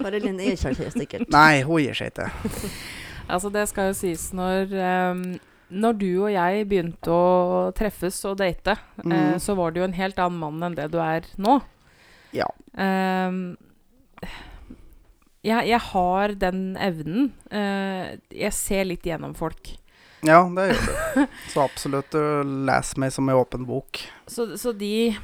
[0.00, 1.28] Bare Linn gir seg ikke sikkert.
[1.32, 2.30] Nei, hun gir seg ikke.
[3.30, 4.72] Altså, det skal jo sies når
[5.12, 5.20] um,
[5.70, 9.36] Når du og jeg begynte å treffes og date, eh, Mhm.
[9.38, 11.60] så var du jo en helt annen mann enn det du er nå.
[12.34, 12.48] Ja.
[12.74, 13.54] Ehm,
[15.46, 17.30] jeg, jeg har den evnen.
[17.54, 19.76] eh, jeg ser litt gjennom folk.
[20.26, 21.26] Ja, det gjør du.
[21.54, 22.18] Så absolutt,
[22.66, 24.02] Les meg som ei åpen bok.
[24.26, 25.14] Så, så de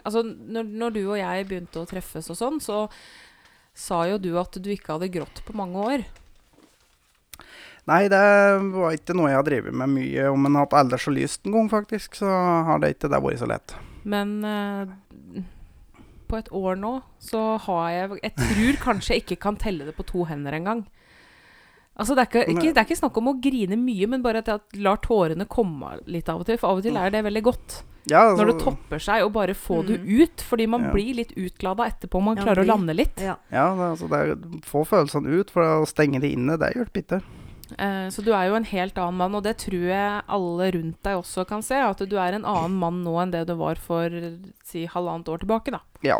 [0.00, 2.86] Altså, når, når du og jeg begynte å treffes og sånn, så
[3.76, 6.04] sa jo du at du ikke hadde grått på mange år.
[7.90, 8.22] Nei, det
[8.76, 10.28] var ikke noe jeg har drevet med mye.
[10.30, 12.30] Om en har hatt ellers så lyst en gang, faktisk, så
[12.68, 13.74] har det ikke det vært så lett.
[14.06, 15.42] Men eh,
[16.30, 19.96] på et år nå så har jeg Jeg tror kanskje jeg ikke kan telle det
[19.98, 20.86] på to hender engang.
[21.98, 24.38] Altså, det er ikke, ikke, det er ikke snakk om å grine mye, men bare
[24.40, 26.56] at jeg lar tårene komme litt av og til.
[26.58, 27.82] For av og til er det veldig godt.
[28.10, 30.22] Ja, Når det altså, topper seg, og bare få det Mm.
[30.22, 30.40] ut.
[30.48, 30.90] Fordi man Ja.
[30.92, 32.22] blir litt utlada etterpå.
[32.22, 33.20] Man Ja, klarer å lande litt.
[33.20, 33.36] Ja.
[33.52, 34.34] ja, det, altså, det er,
[34.66, 37.22] få følelsene ut, for å stenge de inne, det hjelper ikke.
[37.78, 41.02] Eh, så du er jo en helt annen mann, og det tror jeg alle rundt
[41.02, 41.74] deg også kan se.
[41.76, 44.08] At du er en annen mann nå enn det du var for
[44.64, 45.80] si halvannet år tilbake, da.
[46.02, 46.18] Ja.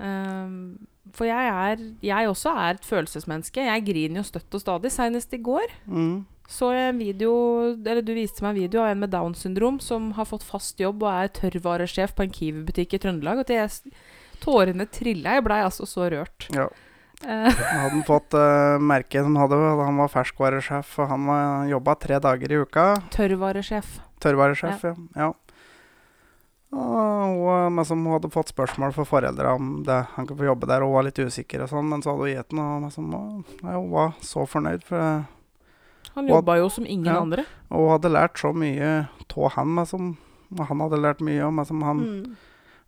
[0.00, 0.78] Ehm,
[1.18, 3.64] for jeg er Jeg også er et følelsesmenneske.
[3.66, 4.92] Jeg griner jo støtt og stadig.
[4.94, 6.24] Senest i går Mm.
[6.48, 7.32] så jeg en video
[7.74, 10.78] Eller du viste meg en video av en med Downs syndrom som har fått fast
[10.80, 13.42] jobb og er tørrvaresjef på en Kiwi-butikk i Trøndelag.
[13.42, 13.92] Og det jeg,
[14.40, 15.34] tårene trilla.
[15.36, 16.48] Jeg blei altså så rørt.
[16.54, 16.68] Ja.
[17.18, 22.20] Uh, Hadde han fått uh, merke som hadde, han var ferskvaresjef, og han jobba tre
[22.22, 22.84] dager i uka.
[23.10, 23.96] tørrvaresjef.
[24.22, 24.94] Tørrvaresjef, ja.
[25.18, 25.32] ja.
[26.72, 30.48] Og hun men som hun hadde fått spørsmål fra foreldre om det, han kunne få
[30.50, 32.60] jobbe der, og hun var litt usikker og sånn, men så hadde hun gitt den,
[32.60, 33.22] og men som, å,
[33.64, 34.84] nei, hun var så fornøyd.
[34.84, 35.24] For,
[36.16, 37.20] Han jobba jo som ingen Ja.
[37.20, 37.44] andre.
[37.70, 40.16] og hun hadde lært så mye av han, men som
[40.48, 42.36] og han hadde lært mye om, men som han Mm.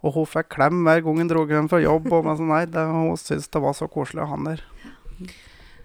[0.03, 2.64] Og hun fikk klem hver gang hun dro hjem fra jobb, og men så, nei,
[2.64, 4.62] det, hun syntes det var så koselig å ha han der.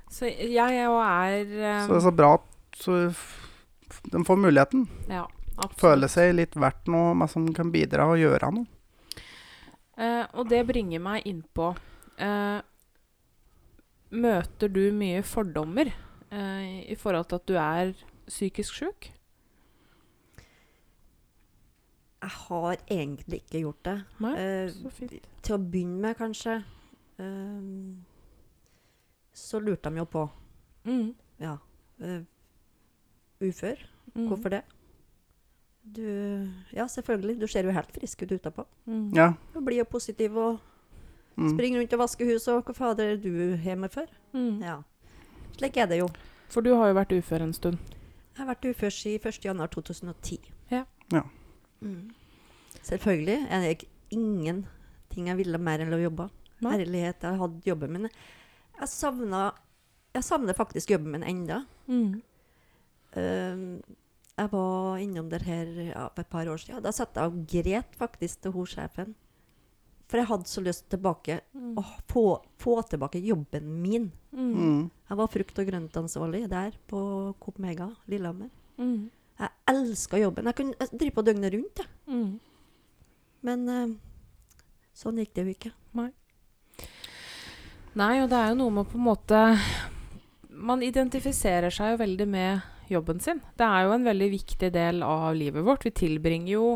[0.09, 1.81] Så jeg og er um...
[1.83, 3.11] Så det er så bra at så,
[4.13, 4.87] de får muligheten.
[5.11, 5.25] Ja,
[5.57, 5.79] absolutt.
[5.79, 8.65] Føle seg litt verdt noe, men som kan bidra og gjøre noe.
[9.97, 11.69] Eh, og det bringer meg inn på
[12.19, 12.61] eh,
[14.15, 15.87] Møter du mye fordommer
[16.31, 17.93] eh, i forhold til at du er
[18.27, 19.07] psykisk sjuk?
[22.25, 23.95] Jeg har egentlig ikke gjort det.
[24.23, 24.33] Nei?
[24.39, 25.15] Eh, Så fint.
[25.45, 26.55] til å begynne med, kanskje.
[27.21, 28.03] Ehm,
[29.35, 30.29] så lurte de jo på
[30.85, 31.13] Mm.
[31.39, 31.57] Ja.
[32.01, 32.21] eh,
[33.41, 33.77] ufør.
[34.15, 34.27] Mm.
[34.29, 34.61] Hvorfor det?
[35.93, 37.39] Du Ja, selvfølgelig.
[37.39, 38.65] Du ser jo helt frisk ut utapå.
[38.87, 39.13] Mm.
[39.15, 39.33] Ja.
[39.53, 40.59] Du blir jo positiv og
[41.37, 41.49] Mm.
[41.51, 44.05] springer rundt og vasker huset, og hva fader er du hjemme for?
[44.33, 44.61] Mm.
[44.63, 44.77] Ja.
[45.57, 46.07] Slik er det jo.
[46.49, 47.77] For du har jo vært ufør en stund.
[48.37, 49.19] Jeg har vært ufør siden
[49.59, 50.39] 1.1.2010.
[50.71, 50.85] Ja.
[51.11, 51.21] Ja.
[51.81, 52.11] Mm.
[52.83, 56.29] Selvfølgelig er det ingenting jeg ville mer enn å jobbe.
[56.61, 56.77] Nei.
[56.79, 58.09] Ærlighet, jeg hadde jobben min.
[58.79, 59.51] Jeg savner,
[60.15, 61.65] Jeg savner faktisk jobben min enda.
[61.87, 62.21] Mm.
[63.17, 63.81] Um,
[64.37, 66.81] jeg var innom der her ja, for et par år siden.
[66.83, 69.13] Da satt jeg og gret faktisk til hun sjefen.
[70.11, 71.77] For jeg hadde så lyst tilbake Mm.
[71.79, 72.23] å få,
[72.61, 74.11] få tilbake jobben min.
[74.31, 74.51] Mm.
[74.53, 74.91] Mm.
[75.09, 76.99] Jeg var frukt- og grøntansvarlig der på
[77.39, 78.49] Coop Mega Lillehammer.
[78.77, 79.09] Mm.
[79.39, 80.45] Jeg elska jobben.
[80.45, 81.87] Jeg kunne drive på døgnet rundt, jeg.
[82.07, 82.39] Mm.
[83.41, 83.95] Men uh,
[84.93, 85.71] sånn gikk det jo ikke.
[87.95, 89.41] Nei, og det er jo noe med på en måte
[90.49, 93.41] Man identifiserer seg jo veldig med jobben sin.
[93.57, 95.83] Det er jo en veldig viktig del av livet vårt.
[95.85, 96.67] Vi tilbringer jo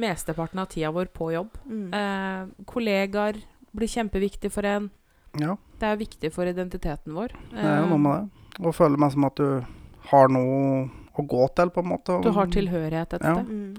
[0.00, 1.50] mesteparten av tida vår på jobb.
[1.70, 1.86] Mm.
[1.94, 3.38] Eh, kollegaer
[3.74, 4.90] blir kjempeviktig for en.
[5.38, 7.32] Ja, Det er viktig for identiteten vår.
[7.50, 8.66] det er jo noe med det.
[8.66, 9.64] Å føle meg som at du
[10.10, 12.22] har noe å gå til, på en måte.
[12.22, 13.34] Du har tilhørighet et Ja.
[13.34, 13.48] sted.
[13.48, 13.74] Mm.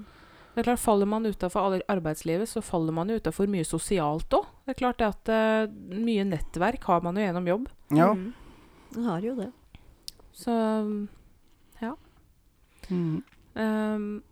[0.54, 4.46] Det er klart, Faller man utafor arbeidslivet, så faller man jo utafor mye sosialt òg.
[4.64, 7.68] Det er klart det at uh, mye nettverk har man jo gjennom jobb.
[7.90, 8.14] Ja.
[8.14, 8.32] Mm.
[8.94, 9.52] Jeg har jo det.
[10.32, 11.08] Så
[12.90, 13.22] Mm.
[13.56, 14.22] Ehm,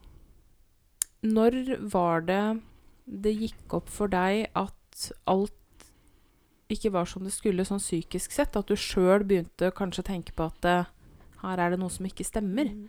[1.25, 1.59] når
[1.93, 2.41] var det
[3.05, 5.53] det gikk opp for deg at alt
[6.73, 8.57] ikke var som det skulle sånn psykisk sett?
[8.57, 10.91] At du sjøl begynte kanskje å tenke på at uh,
[11.43, 12.71] her er det noe som ikke stemmer?
[12.73, 12.89] Mm.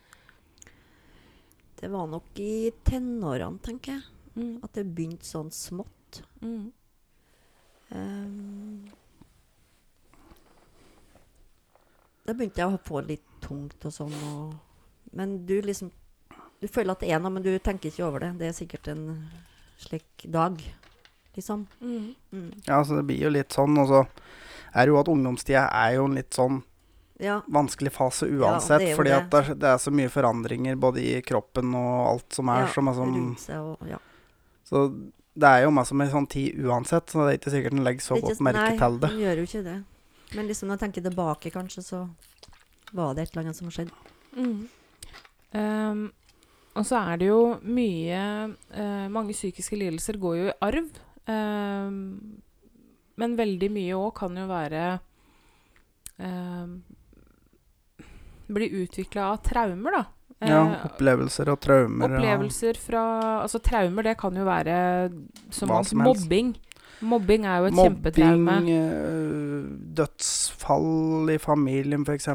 [1.75, 4.59] Det var nok i tenårene, tenker jeg, Mm.
[4.63, 6.21] at det begynte sånn smått.
[6.41, 6.71] Mm.
[7.95, 8.89] Um,
[12.25, 14.15] da begynte jeg å få litt tungt og sånn.
[14.27, 14.55] Og,
[15.15, 15.91] men du liksom
[16.61, 18.29] Du føler at det er noe, men du tenker ikke over det.
[18.39, 19.01] Det er sikkert en
[19.77, 20.61] slik dag,
[21.35, 21.65] liksom.
[21.81, 22.13] Mm.
[22.31, 22.53] Mm.
[22.65, 23.75] Ja, så det blir jo litt sånn.
[23.77, 23.99] Og så
[24.71, 26.61] er det jo at ungdomstida er jo en litt sånn
[27.19, 27.41] Ja.
[27.47, 28.81] vanskelig fase uansett.
[28.81, 29.19] er fordi det.
[29.19, 32.65] at det er, det er så mye forandringer både i kroppen og alt som er.
[32.65, 33.19] ja som er sånn,
[33.59, 33.99] og ja.
[34.63, 34.87] så
[35.35, 38.03] det er jo masse med sånn tid uansett, så det er ikke sikkert en legger
[38.03, 39.11] så godt merke nei, til det.
[39.11, 39.77] Nei, gjør jo ikke det.
[40.35, 41.99] Men liksom når jeg tenker tilbake, kanskje, så
[42.95, 43.91] var det et eller annet som skjedde.
[44.35, 44.67] Mm.
[45.53, 46.07] Ehm,
[46.75, 48.21] og så er det jo mye
[48.75, 50.89] uh, Mange psykiske lidelser går jo i arv.
[51.25, 52.41] Um,
[53.15, 54.81] men veldig mye òg kan jo være
[56.19, 56.75] um,
[58.45, 60.03] Bli utvikla av traumer, da.
[60.45, 62.11] Ja, Eh, opplevelser og traumer.
[62.11, 63.01] opplevelser fra
[63.41, 64.75] Altså traumer, det kan jo være
[65.49, 66.55] som Hva som mobbing.
[67.01, 68.57] Mobbing er jo et mobbing, kjempetraume.
[68.59, 72.27] Mobbing, dødsfall i familien f.eks.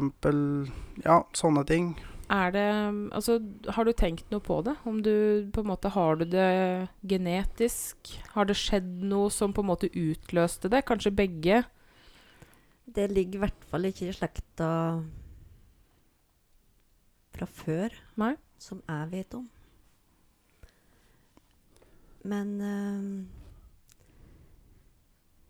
[1.05, 1.93] Ja, sånne ting.
[2.31, 2.67] Er det
[3.11, 3.39] Altså,
[3.75, 4.77] har du tenkt noe på det?
[4.87, 8.13] Om du på en måte Har du det genetisk?
[8.35, 10.85] Har det skjedd noe som på en måte utløste det?
[10.87, 11.63] Kanskje begge?
[12.91, 14.69] Det ligger i hvert fall ikke i slekta
[17.31, 18.33] fra før, Nei?
[18.59, 19.45] som jeg vet om.
[22.27, 23.05] Men øh,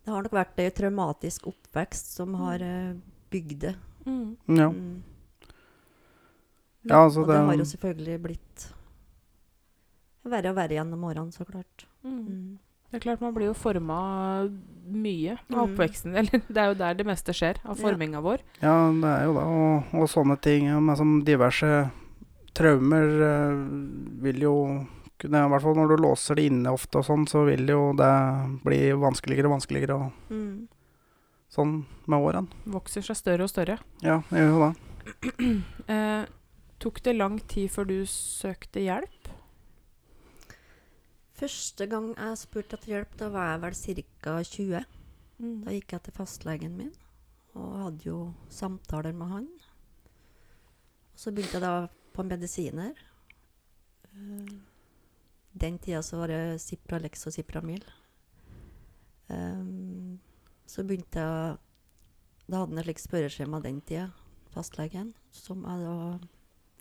[0.05, 2.99] det har nok vært en traumatisk oppvekst som har uh,
[3.33, 3.73] bygd det.
[4.05, 4.37] Mm.
[4.49, 4.69] Ja.
[4.69, 5.10] Mm.
[6.89, 8.67] Ja, altså og det det- har jo selvfølgelig blitt
[10.25, 11.85] verre og verre gjennom årene, så klart.
[12.03, 12.19] Mm.
[12.27, 12.57] Mm.
[12.91, 14.49] Det er klart man blir jo forma
[14.91, 15.61] mye av Mm.
[15.75, 16.15] oppveksten.
[16.19, 17.95] Eller det er jo der det meste skjer, av Ja.
[18.21, 18.39] vår.
[18.61, 19.43] Ja, det er jo det.
[19.45, 21.91] Og, og sånne ting med som diverse
[22.53, 24.87] traumer eh, vil jo
[25.21, 27.93] kunne I hvert fall når du låser det inne ofte og sånn, så vil jo
[27.93, 30.67] det bli vanskeligere og vanskeligere og Mm.
[31.49, 32.47] sånn med årene.
[32.65, 33.77] Vokser seg større og større.
[34.01, 35.63] Ja, det gjør jo det.
[35.87, 36.25] Eh,
[36.81, 39.29] tok det lang tid før du søkte hjelp?
[41.37, 44.33] Første gang jeg spurte etter hjelp, da var jeg vel ca.
[44.45, 44.83] 20.
[45.41, 45.55] Mm.
[45.65, 46.91] Da gikk jeg til fastlegen min
[47.57, 48.17] og hadde jo
[48.53, 49.47] samtaler med han.
[51.17, 52.93] Så begynte jeg da på medisiner.
[54.13, 54.53] Eh,
[55.53, 57.83] Den tida så var det Cipralex og Cipramil.
[59.27, 60.19] Um,
[60.67, 61.57] så begynte jeg
[62.47, 64.09] Da hadde han et slikt spørreskjema den tida,
[64.51, 65.97] fastlegen, som jeg da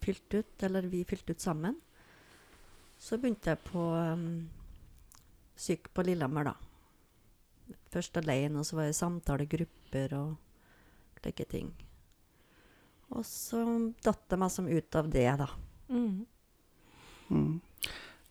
[0.03, 1.77] fylte ut, eller vi fylte ut sammen.
[3.01, 4.27] Så begynte jeg på um,
[5.57, 6.57] syk på Lillehammer, da.
[7.91, 10.35] Først alene, og så var jeg i samtalegrupper og
[11.21, 11.71] slike ting.
[13.11, 13.63] Og så
[14.05, 15.49] datt jeg meg som ut av det, da.
[15.91, 16.21] Mm.
[17.31, 17.57] Mm.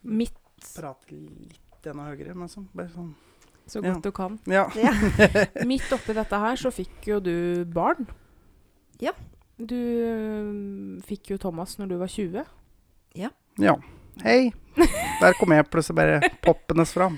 [0.07, 0.38] Mitt
[0.76, 2.67] Prate litt enda høyere, men sånn.
[2.76, 3.13] Bare sånn.
[3.70, 3.93] så Ja.
[3.93, 4.39] godt du kan.
[4.49, 4.67] Ja.
[5.70, 8.07] Midt oppi dette her så fikk jo du barn.
[8.99, 9.13] Ja.
[9.60, 12.43] Du øh, fikk jo Thomas når du var 20.
[13.16, 13.30] ja.
[13.60, 13.76] ja.
[14.24, 14.51] Hei!
[15.22, 17.16] Der kom jeg plutselig bare poppende fram.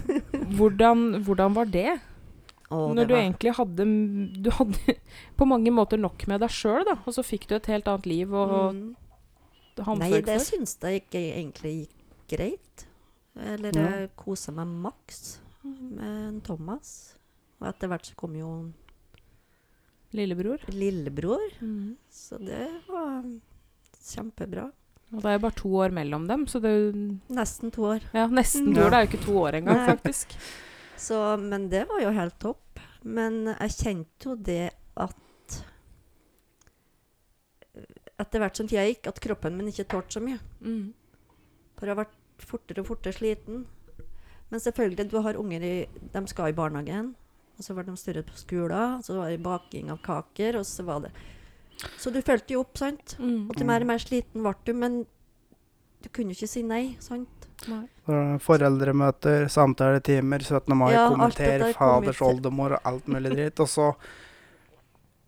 [0.56, 1.96] Hvordan, hvordan var det?
[2.70, 3.86] Og når det du var, egentlig hadde
[4.44, 4.94] Du hadde
[5.38, 6.94] på mange måter nok med deg sjøl, da.
[7.06, 8.84] Og så fikk du et helt annet liv og mm,
[9.98, 12.84] Nei, det syns jeg ikke egentlig gikk greit.
[13.34, 13.88] Eller Ja.
[13.98, 17.16] jeg kosa meg maks med Thomas.
[17.58, 18.52] Og etter hvert så kom jo
[20.14, 20.62] Lillebror.
[20.70, 21.96] lillebror, Mm.
[22.10, 23.24] så det var
[24.04, 24.68] kjempebra.
[25.14, 26.70] Og det er jo bare to år mellom dem, så det
[27.34, 28.00] Nesten to år.
[28.14, 28.90] Ja, nesten to år.
[28.90, 30.34] Det er jo ikke to år engang, faktisk.
[30.96, 32.80] Så, men det var jo helt topp.
[33.04, 35.14] Men jeg kjente jo det at
[38.20, 40.38] Etter hvert som tida gikk, at kroppen min ikke tålte så mye.
[40.62, 40.92] Mm.
[41.78, 42.04] For jeg ble
[42.46, 43.64] fortere og fortere sliten.
[44.52, 45.72] Men selvfølgelig, du har unger i
[46.14, 47.14] De skal i barnehagen.
[47.58, 48.98] Og så var de større på skolen.
[48.98, 51.12] og Så var det baking av kaker, og så var det
[51.98, 53.16] Så du fulgte jo opp, sant?
[53.18, 53.50] Mm.
[53.50, 55.04] Og til mer og mer sliten ble du, men
[56.04, 57.48] du kunne jo ikke si nei, sant?
[57.70, 57.86] Nei.
[58.04, 60.76] Så Foreldremøter, samtaletimer, 17.
[60.76, 63.62] mai, Ja, kommenter, faders oldemor og alt mulig dritt.
[63.64, 63.88] Og så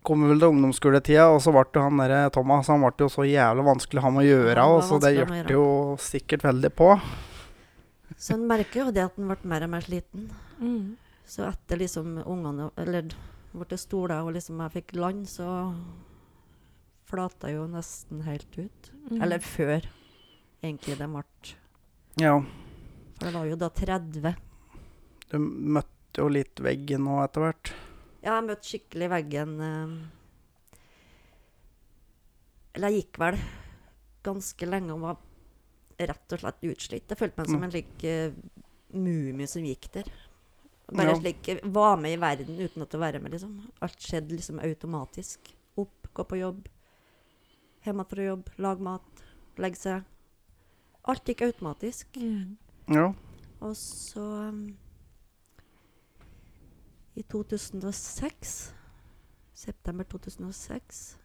[0.07, 3.65] kom vel til ungdomsskoletida, og så ble han der Thomas han ble jo så jævlig
[3.67, 5.65] vanskelig han å gjøre, og så det hjalp jo
[5.99, 6.93] sikkert veldig på.
[8.17, 10.29] Så en merker jo det at en ble mer og mer sliten.
[10.61, 10.95] Mm.
[11.27, 13.09] Så etter liksom ungene Eller
[13.57, 15.47] ble stoler og liksom jeg fikk land, så
[17.07, 18.89] flata jo nesten helt ut.
[19.09, 19.21] Mm.
[19.23, 19.87] Eller før
[20.61, 21.23] egentlig det ble
[22.21, 22.33] Ja,
[23.17, 24.35] For det var jo da 30.
[25.31, 27.71] du møtte jo litt veggen nå etter hvert.
[28.23, 29.95] Ja, jeg møtte skikkelig veggen eh,
[32.75, 33.37] Eller jeg gikk vel
[34.27, 35.17] ganske lenge og var
[35.97, 37.09] rett og slett utslitt.
[37.09, 37.63] Jeg følte meg som Mm.
[37.63, 38.33] en slik uh,
[38.93, 40.09] mumie som gikk der.
[40.87, 41.15] Bare Ja.
[41.19, 43.71] slik var med i verden uten å være med, liksom.
[43.81, 45.55] Alt skjedde liksom automatisk.
[45.77, 46.67] Opp, gå på jobb.
[47.83, 49.23] Hjemme fra jobb, lage mat,
[49.57, 50.03] legge seg.
[51.03, 52.07] Alt gikk automatisk.
[52.15, 52.57] Mm.
[52.87, 53.13] Ja.
[53.59, 54.77] Og så um,
[57.15, 58.73] I 2006
[59.53, 61.17] September 2006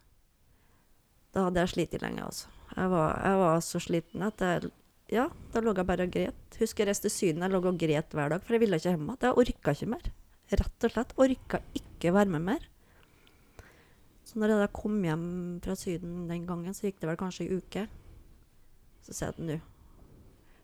[1.33, 2.47] Da hadde jeg slitt lenge, altså.
[2.75, 4.71] Jeg var, jeg var så sliten at jeg
[5.13, 6.57] Ja, da lå jeg bare og gret.
[6.57, 7.43] Husker jeg reiste til Syden.
[7.45, 9.19] Jeg lå og gret hver dag, for jeg ville ikke hjem igjen.
[9.21, 10.07] Jeg orka ikke mer.
[10.53, 11.13] Rett og slett.
[11.21, 12.65] Orka ikke være med mer.
[14.25, 15.27] Så når jeg da kom hjem
[15.61, 17.85] fra Syden den gangen, så gikk det vel kanskje ei uke.
[19.05, 19.59] Så sier jeg at nå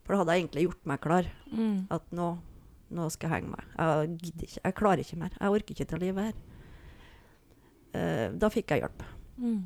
[0.06, 1.34] For da hadde jeg egentlig gjort meg klar.
[1.54, 1.80] Mm.
[1.93, 2.30] At nå,
[2.97, 3.74] nå skal jeg henge meg.
[3.78, 4.64] Jeg gidder ikke.
[4.64, 5.36] Jeg klarer ikke mer.
[5.38, 6.39] Jeg orker ikke til livet her.
[7.89, 9.06] Uh, da fikk jeg hjelp.
[9.38, 9.62] Mm.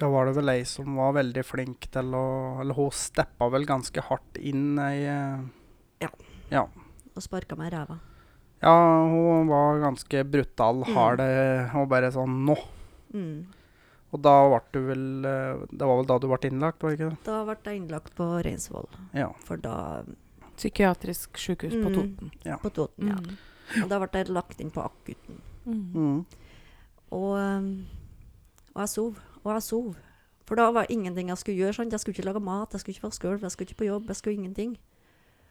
[0.00, 2.24] Da var det vel ei som var veldig flink til å
[2.62, 5.02] Eller hun steppa vel ganske hardt inn i
[6.50, 6.64] ja.
[7.14, 7.98] Og sparka meg i ræva.
[8.62, 8.72] Ja,
[9.08, 10.94] hun var ganske brutal, Mm.
[10.96, 12.56] hard eh, og bare sånn Nå!
[13.14, 13.46] Mm.
[14.12, 16.98] Og da ble du vel eh, Det var vel da du ble innlagt, var det
[16.98, 17.20] ikke det?
[17.28, 18.88] Da ble jeg innlagt på Reinsvoll.
[19.14, 19.28] Ja.
[19.46, 19.76] For da
[20.56, 22.30] Psykiatrisk sykehus på Toten.
[22.42, 22.58] Toten.
[22.60, 23.16] På Toten, ja.
[23.16, 23.84] Mm.
[23.84, 25.38] Og da ble jeg lagt inn på akutten.
[25.64, 25.84] Mm.
[25.94, 26.18] Mm.
[27.16, 27.32] Og,
[28.74, 29.20] og jeg sov.
[29.44, 29.96] Og jeg sov.
[30.48, 31.76] For da var ingenting jeg skulle gjøre.
[31.78, 31.92] Sant?
[31.94, 34.08] Jeg skulle ikke lage mat, jeg skulle ikke vaske gulv, jeg skulle ikke på jobb.
[34.10, 34.76] Jeg skulle ingenting.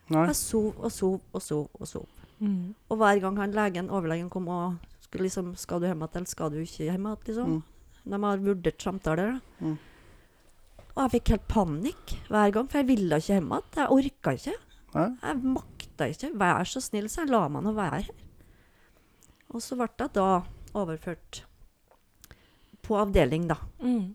[0.10, 0.26] Nei.
[0.26, 2.08] Jeg sov og sov og sov og sov.
[2.40, 2.76] Mm.
[2.90, 6.30] Og hver gang han legen, overlegen kom og skulle liksom Skal du hjem igjen, eller
[6.30, 7.24] skal du ikke hjem igjen?
[7.28, 7.54] Liksom.
[7.56, 8.12] Mm.
[8.12, 9.40] De har vurdert samtaler.
[9.60, 9.78] Mm.
[10.96, 13.70] Og jeg fikk helt panikk hver gang, for jeg ville ikke hjem igjen.
[13.76, 14.56] Jeg orka ikke.
[14.96, 15.10] Nei.
[15.24, 16.32] Jeg makta ikke.
[16.44, 18.26] Vær så snill, så jeg la meg nå være her.
[19.50, 20.28] Og så ble jeg da
[20.78, 21.44] overført
[22.90, 23.58] på avdeling, da.
[23.86, 24.10] Mm.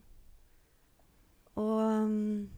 [1.63, 2.49] Og um,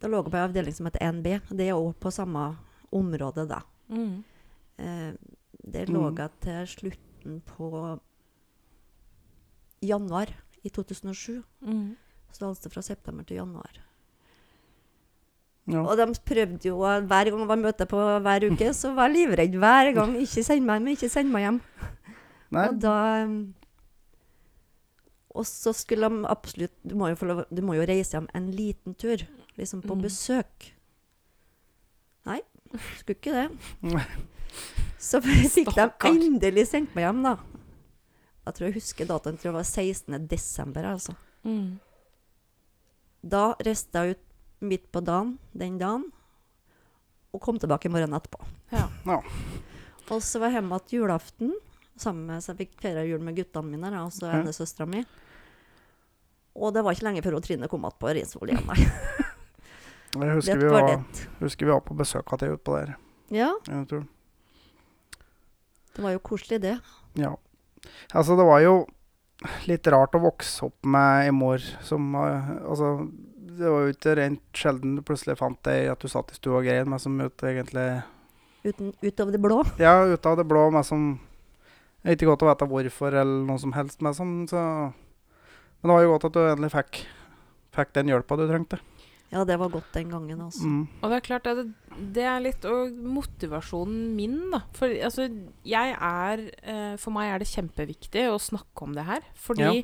[0.00, 1.28] da lå jeg på en avdeling som heter NB.
[1.56, 2.50] Det er òg på samme
[2.94, 3.62] område, da.
[3.88, 4.18] Mm.
[4.78, 5.12] Eh,
[5.64, 6.18] det lå Mm.
[6.44, 7.70] til slutten på
[9.84, 10.28] januar
[10.64, 11.42] i 2007.
[11.64, 11.96] Mm.
[12.34, 13.80] Så altså fra september til januar.
[15.66, 15.80] Ja.
[15.80, 19.16] Og de prøvde jo hver gang det var møte på hver uke, så var jeg
[19.30, 20.16] livredd hver gang.
[20.20, 21.60] Ikke send meg hjem, ikke send meg hjem.
[22.52, 23.38] Nei, Og da um,
[25.34, 28.28] Og så skulle de absolutt Du må jo, få lov, du må jo reise hjem
[28.34, 29.24] en liten tur.
[29.58, 30.02] Liksom på Mm.
[30.02, 30.70] besøk.
[32.26, 32.40] Nei,
[32.98, 33.48] skulle ikke det.
[34.98, 37.34] Så fikk de endelig sendt meg hjem, da.
[38.46, 39.34] Jeg tror jeg husker datoen.
[39.36, 40.26] Jeg tror det var 16.
[40.28, 40.84] desember.
[40.84, 41.14] altså.
[41.44, 41.78] Mm.
[43.24, 44.24] Da reiste jeg ut
[44.64, 46.06] midt på dagen den dagen,
[47.34, 48.40] og kom tilbake i morgenen etterpå.
[48.72, 48.86] Ja.
[49.08, 49.18] Ja.
[50.12, 51.54] Og så var jeg hjemme igjen julaften,
[51.96, 54.42] sammen med, så jeg fikk feire jul med guttene mine, da, og så Ja.
[54.52, 55.04] søstera mi.
[56.54, 58.80] Og det var ikke lenge før Trine kom tilbake på Risvoll igjen, nei.
[60.24, 60.92] jeg husker vi, var
[61.40, 62.94] husker vi var på besøk av deg utpå der.
[63.34, 63.50] Ja,
[65.94, 66.78] det var jo koselig, det.
[67.18, 67.36] Ja.
[68.12, 68.74] Altså, det var jo
[69.68, 73.08] litt rart å vokse opp med ei mor som eh, Altså,
[73.54, 76.58] det var jo ikke rent sjelden du plutselig fant deg at du satt i stua
[76.60, 77.86] og grein, men som ut egentlig
[78.64, 79.58] Uten, av det blå.
[79.76, 81.02] Ja, ut av det blå, men som
[82.08, 84.62] Ikke godt å vite hvorfor eller noe som helst, men som så
[85.84, 86.98] Men det var jo godt at du endelig fikk,
[87.76, 88.78] fikk den hjelpa du trengte.
[89.34, 90.64] Ja, det var godt den gangen, altså.
[90.64, 90.86] Mm.
[91.02, 91.66] Og det er klart at det,
[92.16, 94.62] det er litt og motivasjonen min, da.
[94.78, 95.26] For altså,
[95.68, 99.26] jeg er eh, For meg er det kjempeviktig å snakke om det her.
[99.36, 99.82] Fordi Ja.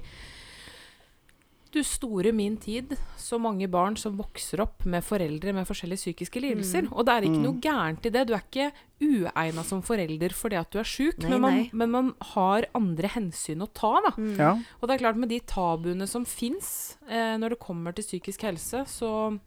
[1.73, 6.41] Du store min tid, så mange barn som vokser opp med foreldre med forskjellige psykiske
[6.43, 6.83] lidelser.
[6.89, 6.93] Mm.
[6.93, 7.45] Og det er ikke Mm.
[7.47, 8.27] noe gærent i det.
[8.27, 12.15] Du er ikke uegna som forelder fordi at du er sjuk, men, man- men man
[12.35, 14.11] har andre hensyn å ta, da.
[14.17, 14.37] Mm.
[14.39, 14.53] Ja.
[14.83, 18.43] Og det er klart med de tabuene som fins eh, når det kommer til psykisk
[18.43, 19.39] helse, så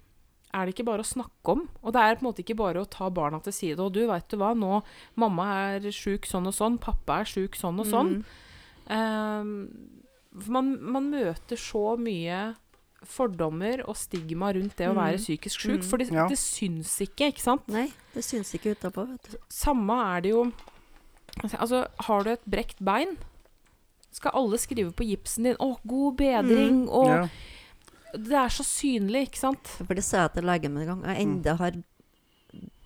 [0.54, 1.68] er det ikke bare å snakke om.
[1.84, 3.80] Og det er på en måte ikke bare å ta barna til side.
[3.80, 4.84] Og du, veit du hva, nå
[5.18, 8.24] mamma er sjuk sånn og sånn, pappa er sjuk sånn og sånn.
[8.24, 8.24] Mm.
[8.90, 10.03] Eh,
[10.40, 12.56] for man, man møter så mye
[13.04, 15.02] fordommer og stigma rundt det å Mm.
[15.02, 15.80] være psykisk sjuk.
[15.82, 15.84] Mm.
[15.84, 16.28] For det, Ja.
[16.28, 17.68] det syns ikke, ikke sant?
[17.68, 19.38] Nei, det syns ikke utapå, vet du.
[19.50, 20.52] Samme er det jo
[21.42, 23.18] Altså, har du et brekt bein,
[24.12, 27.28] skal alle skrive på gipsen din 'Å, god bedring', og ja.
[28.14, 29.66] Det er så synlig, ikke sant?
[29.68, 31.16] For det sa jeg til legen min en gang.
[31.16, 31.72] Jeg enda har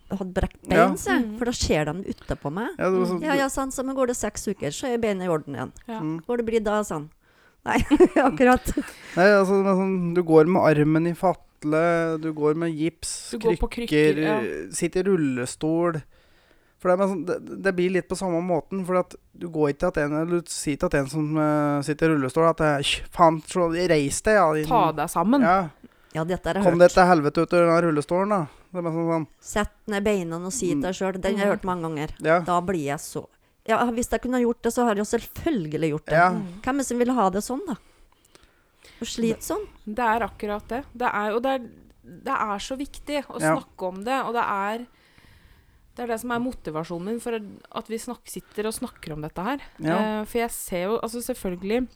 [0.10, 0.88] hatt brekt bein, Ja.
[1.20, 1.38] Mm.
[1.38, 2.70] For da ser de utapå meg.
[2.80, 4.98] ja, det var så, Ja, ja, sånn, så men går det seks uker, så er
[4.98, 5.72] beinet i orden igjen.
[5.86, 6.00] Ja.
[6.00, 6.22] Mm.
[6.26, 7.10] Går det blir da, sånn.
[7.66, 7.80] Nei,
[8.30, 8.70] akkurat.
[9.18, 11.82] Nei, altså, sånn, du går med armen i fatle,
[12.22, 14.38] du går med gips, Du går på krykker, ja.
[14.72, 15.98] sitter i rullestol.
[16.78, 18.84] For det, sånn, det, det blir litt på samme måten.
[18.86, 21.32] For at du går ikke til at en, eller du sier til at en som
[21.42, 23.40] eh, sitter i rullestol at eh, Faen,
[23.90, 24.46] reis deg, ja.
[24.54, 25.42] din- Ta deg sammen.
[25.48, 25.58] Ja,
[26.16, 26.86] Ja, dette har jeg Kom hørt.
[26.88, 28.44] deg til helvete ut av den rullestolen, da.
[28.72, 31.18] Det er sånn, sånn Sett ned beina og si til deg sjøl.
[31.22, 32.14] Den har jeg hørt mange ganger.
[32.24, 32.38] Ja.
[32.48, 33.26] Da blir jeg så
[33.68, 36.16] Ja, hvis jeg kunne ha gjort det, så har jeg jo selvfølgelig gjort det.
[36.16, 36.30] ja.
[36.32, 36.46] Mm.
[36.64, 37.76] Hvem er det som vil ha det sånn, da?
[39.02, 39.66] Og slite sånn?
[39.86, 40.84] Det er akkurat det.
[40.98, 41.66] Det er, og det er,
[42.28, 43.56] det er så viktig å Ja.
[43.58, 44.88] snakke om det, og det er
[45.98, 49.22] det er det som er motivasjonen min for at vi snak, sitter og snakker om
[49.26, 49.60] dette her.
[49.82, 49.96] Ja.
[50.22, 51.88] Eh, for jeg ser jo altså selvfølgelig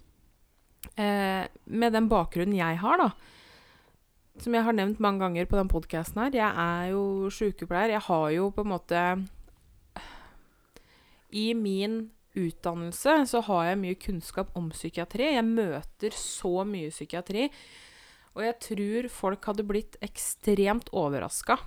[0.98, 3.12] eh, Med den bakgrunnen jeg har, da,
[4.42, 7.94] som jeg har nevnt mange ganger på den podkasten her Jeg er jo sykepleier.
[7.94, 9.04] Jeg har jo på en måte
[11.32, 15.34] I min utdannelse så har jeg mye kunnskap om psykiatri.
[15.36, 17.50] Jeg møter så mye psykiatri.
[18.36, 21.58] Og jeg tror folk hadde blitt ekstremt overraska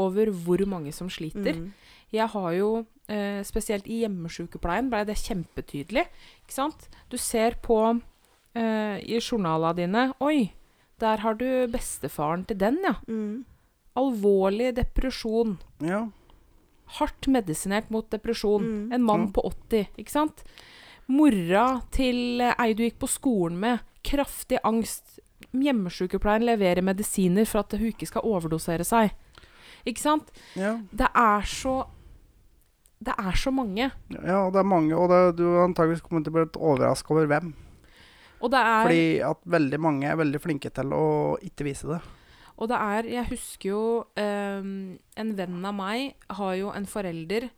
[0.00, 1.56] over hvor mange som sliter.
[1.56, 1.72] Mm.
[2.12, 6.06] Jeg har jo, eh, spesielt i hjemmesykepleien, ble det kjempetydelig.
[6.44, 6.88] Ikke sant?
[7.10, 7.78] Du ser på
[8.54, 10.52] eh, i journalene dine Oi,
[11.00, 12.96] der har du bestefaren til den, ja.
[13.08, 13.44] Mm.
[13.96, 15.58] Alvorlig depresjon.
[15.80, 16.06] ja.
[16.98, 18.62] Hardt medisinert mot depresjon.
[18.62, 18.94] Mm.
[18.96, 20.44] En mann på 80, ikke sant?
[21.10, 25.18] Mora til eh, ei du gikk på skolen med, kraftig angst.
[25.56, 29.14] Hjemmesykepleien leverer medisiner for at hun ikke skal overdosere seg.
[29.86, 30.32] Ikke sant?
[30.58, 30.76] ja.
[30.90, 31.84] Det er så
[32.98, 33.90] Det er så mange.
[34.08, 37.50] Ja, det er mange, og det, du antakeligvis kommet til å bli overraska over hvem.
[38.40, 41.04] Og det er Fordi at veldig mange er veldig flinke til å
[41.44, 42.00] ikke vise det.
[42.58, 43.80] Og det er Jeg husker jo
[44.16, 47.50] ehm, En venn av meg har jo en forelder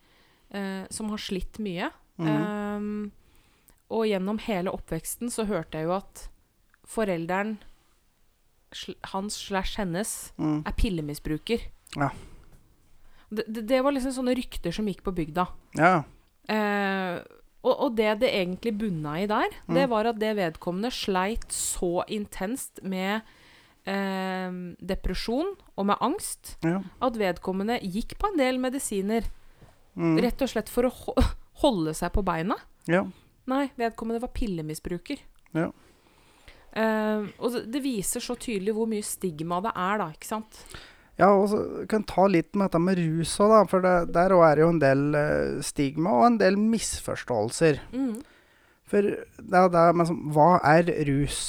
[0.50, 1.90] eh, som har slitt mye.
[2.18, 2.28] Mm.
[2.28, 3.10] Ehm,
[3.90, 6.24] og gjennom hele oppveksten så hørte jeg jo at
[6.88, 7.58] forelderen
[8.74, 10.62] sl hans slash hennes Mm.
[10.66, 11.62] er pillemisbruker.
[11.96, 12.10] Ja.
[13.30, 15.46] Det, det, det var liksom sånne rykter som gikk på bygda.
[15.78, 16.02] Ja.
[16.48, 17.20] Eh,
[17.64, 19.90] og, og det det egentlig bunna i der, det Mm.
[19.90, 23.22] var at det vedkommende sleit så intenst med
[23.88, 24.58] eh,
[24.92, 26.82] depresjon og med angst Ja.
[27.00, 29.26] at vedkommende gikk på en del medisiner.
[29.98, 30.18] Mm.
[30.22, 31.16] Rett og slett for å ho
[31.64, 32.58] holde seg på beina.
[32.86, 33.06] ja.
[33.48, 35.22] Nei, vedkommende var pillemisbruker.
[35.56, 35.70] Ja.
[36.76, 40.58] Eh, og det, viser så tydelig hvor mye stigma det er, da, ikke sant?
[41.16, 43.62] Ja, og så kan ta litt med dette med rus òg, da.
[43.70, 47.80] For det, der òg er jo en del uh, stigma og en del misforståelser.
[47.96, 48.20] Mm.
[48.92, 51.40] For det er det med sånn Hva er rus?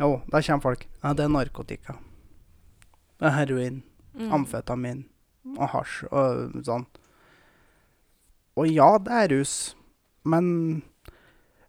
[0.00, 0.86] Jo, da kommer folk.
[1.02, 1.96] Ja, det er narkotika.
[3.20, 3.82] Det er heroin.
[4.14, 4.32] Mm.
[4.32, 5.04] Amfetamin.
[5.58, 6.86] Og hasj og sånn.
[8.58, 9.54] Og ja, det er rus.
[10.24, 10.46] Men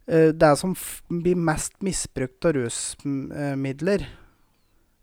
[0.07, 4.05] uh, det som f blir mest misbrukt av rusmidler,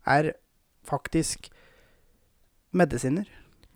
[0.07, 0.33] er
[0.89, 1.51] faktisk
[2.75, 3.29] medisiner.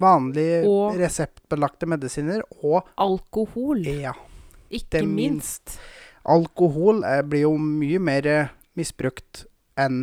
[0.03, 4.13] Vanlige Og- reseptbelagte medisiner og Alkohol, ja.
[4.71, 5.17] ikke minst.
[5.71, 5.79] minst.
[6.27, 9.45] Alkohol er, blir jo mye mer eh, misbrukt
[9.81, 10.03] enn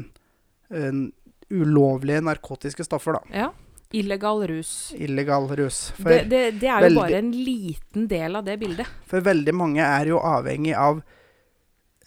[0.74, 1.12] en
[1.54, 3.22] ulovlige narkotiske stoffer, da.
[3.44, 3.50] Ja.
[3.94, 4.94] Illegal rus.
[4.98, 5.92] Illegal rus.
[6.02, 8.88] Det, det, det er jo veldig- bare en liten del av det bildet.
[9.06, 11.04] for veldig mange er jo avhengig av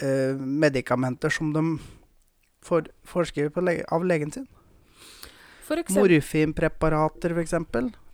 [0.03, 1.79] eh, medikamenter som de
[2.67, 4.49] får forskrevet av legen sin.
[5.67, 7.55] For Morfinpreparater, f.eks.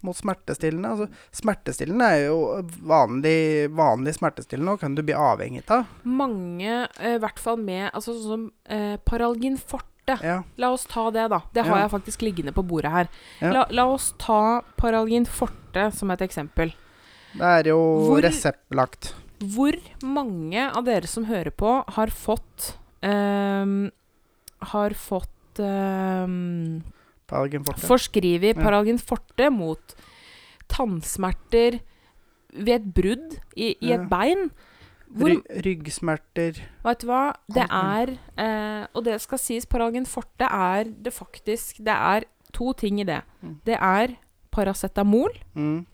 [0.03, 0.89] Mot smertestillende.
[0.91, 2.39] Altså, smertestillende er jo
[2.83, 5.87] vanlig, vanlig smertestillende, og kan du bli avhengig av.
[6.05, 10.19] mange, eh, i hvert fall med altså sånn som eh, Paralgin forte.
[10.21, 10.43] Ja.
[10.59, 11.39] La oss ta det, da.
[11.55, 11.83] Det har Ja.
[11.87, 13.09] jeg faktisk liggende på bordet her.
[13.41, 13.53] Ja.
[13.53, 16.75] La, la oss ta Paralgin forte som et eksempel.
[17.35, 17.79] Det er jo
[18.09, 19.15] Hvor- reseptlagt.
[19.39, 19.73] Hvor
[20.03, 23.91] mange av dere som hører på, har fått eh,
[24.73, 25.29] Har fått
[25.59, 26.83] ehm,
[27.33, 27.87] Paralgin forte.
[27.89, 28.61] Forskriver Ja.
[28.62, 29.95] Paralgin forte mot
[30.72, 31.80] tannsmerter
[32.53, 34.51] ved et brudd i, i et bein?
[35.12, 36.57] Hvor, Ry ryggsmerter.
[36.87, 37.22] Vet du hva?
[37.53, 42.24] Det er eh, Og det skal sies, Paralgin forte er det faktisk Det er
[42.57, 43.18] to ting i det.
[43.43, 43.59] Mm.
[43.64, 44.14] Det er
[44.53, 45.87] paracetamol, Mm.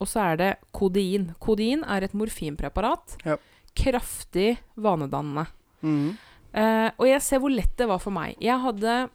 [0.00, 1.30] og så er det kodein.
[1.40, 3.14] Kodein er et morfinpreparat.
[3.24, 3.36] Ja.
[3.74, 5.46] Kraftig vanedannende.
[5.82, 6.18] Mm.
[6.52, 8.36] Eh, og jeg ser hvor lett det var for meg.
[8.44, 9.08] Jeg hadde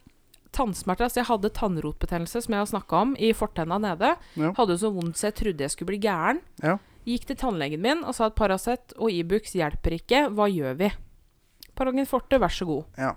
[0.56, 4.14] tannsmerter, altså jeg hadde tannrotbetennelse, som jeg har snakka om, i fortenna nede.
[4.38, 4.52] Ja.
[4.56, 6.40] Hadde så vondt så jeg trodde jeg skulle bli gæren.
[6.64, 6.78] Ja.
[7.08, 10.26] Gikk til tannlegen min og sa at Paracet og Ibux hjelper ikke.
[10.36, 10.90] Hva gjør vi?
[11.78, 12.84] Parangen forte, vær så god.
[13.00, 13.14] Ja.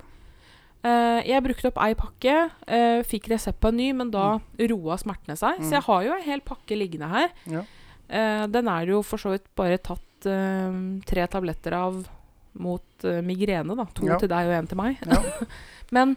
[0.81, 4.39] Uh, jeg brukte opp ei pakke, uh, fikk resept på en ny, men da
[4.71, 5.59] roa smertene seg.
[5.59, 5.67] Mm.
[5.67, 7.29] Så jeg har jo en hel pakke liggende her.
[7.51, 7.65] Ja.
[8.11, 11.95] Uh, den er jo for så vidt bare tatt tre tabletter av
[12.61, 13.87] mot migrene, da.
[13.97, 14.19] To Ja.
[14.21, 14.99] til deg og én til meg.
[15.01, 15.17] Ja.
[15.95, 16.13] Men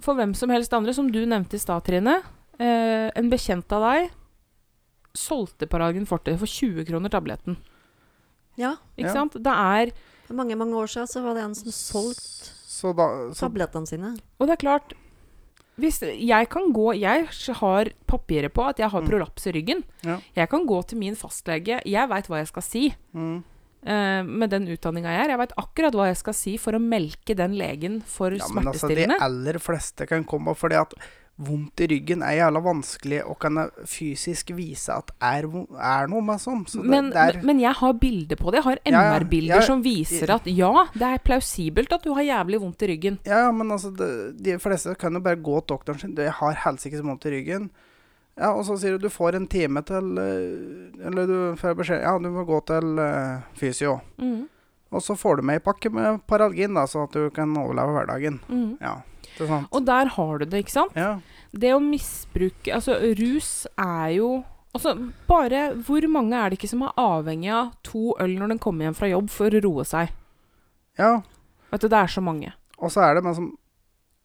[0.00, 2.22] for hvem som helst andre, som du nevnte i stad, Trine,
[2.58, 4.10] eh, en bekjent av deg
[5.16, 7.56] solgte Paragen forte for 20 kroner tabletten.
[8.56, 9.12] Ja, Ikke Ja.
[9.12, 9.32] sant?
[9.32, 9.90] Det er
[10.26, 14.18] for mange, mange år siden så var det en som solgte tablettene sine.
[14.40, 14.92] Og det er klart
[15.78, 17.26] hvis Jeg kan gå Jeg
[17.56, 19.08] har papirer på at jeg har Mm.
[19.08, 19.84] prolaps i ryggen.
[20.02, 20.20] Ja.
[20.34, 21.82] Jeg kan gå til min fastlege.
[21.84, 22.94] Jeg veit hva jeg skal si.
[23.14, 23.44] mm.
[23.86, 25.34] Eh, med den utdanninga jeg er.
[25.36, 28.66] Jeg veit akkurat hva jeg skal si for å melke den legen for Ja, men
[28.72, 30.94] altså, de aller fleste kan komme fordi at
[31.36, 36.40] vondt i ryggen er jævla vanskelig og kan fysisk vise at er, er noe med
[36.40, 36.62] sånn.
[36.64, 37.10] Så men,
[37.44, 38.62] men- jeg har bilder på det.
[38.62, 39.18] Jeg har Ja, ja.
[39.18, 42.88] MR-bilder Ja, som viser at ja, det er plausibelt at du har jævlig vondt i
[42.94, 43.18] ryggen.
[43.26, 46.14] ja, ja, men altså, det, de fleste kan jo bare gå til doktoren sin.
[46.16, 47.68] Jeg har helsike så vondt i ryggen.
[48.36, 52.02] Ja, og så sier du du får en time til eh, Eller du får beskjed
[52.04, 53.94] Ja, du må gå til eh, fysio.
[54.20, 54.42] Mm,
[54.92, 57.94] Og så får du med ei pakke med Paralgin, da, så at du kan overleve
[57.96, 58.36] hverdagen.
[58.48, 58.76] mm.
[58.84, 58.98] Ja,
[59.38, 59.68] det er sant.
[59.72, 60.92] Og der har du det, ikke sant?
[60.96, 61.14] Ja.
[61.56, 64.28] Det å misbruke Altså, rus er jo
[64.76, 64.92] Altså,
[65.26, 68.84] bare Hvor mange er det ikke som er avhengig av to øl når den kommer
[68.84, 70.12] hjem fra jobb for å roe seg?
[71.00, 71.22] ja.
[71.72, 72.52] Vet du, det er så mange.
[72.78, 73.48] Og så er det men som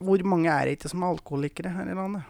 [0.04, 2.28] Hvor mange er det ikke som er alkoholikere her i landet?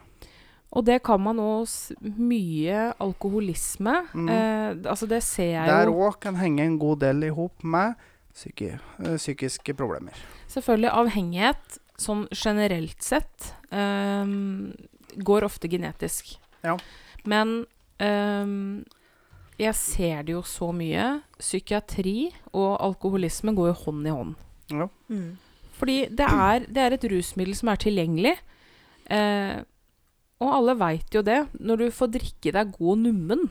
[0.72, 1.68] Og det kan man òg
[2.00, 3.98] Mye alkoholisme.
[4.14, 4.30] Mm.
[4.32, 7.64] Eh, altså, det ser jeg Der jo òg kan henge en god del i hop
[7.64, 8.00] med
[8.32, 8.72] psyki,
[9.04, 10.16] eh, psykiske problemer.
[10.48, 14.26] Selvfølgelig avhengighet, sånn generelt sett, eh,
[15.18, 16.38] går ofte genetisk.
[16.64, 16.78] Ja.
[17.28, 17.66] Men
[18.00, 18.48] eh,
[19.62, 21.22] jeg ser det jo så mye.
[21.38, 24.36] Psykiatri og alkoholisme går jo hånd i hånd.
[24.72, 24.88] Ja.
[25.12, 25.36] Mm.
[25.82, 28.36] Fordi det er, det er et rusmiddel som er tilgjengelig.
[29.12, 29.62] Eh,
[30.42, 31.40] og alle veit jo det.
[31.60, 33.48] Når du får drikke deg god nummen.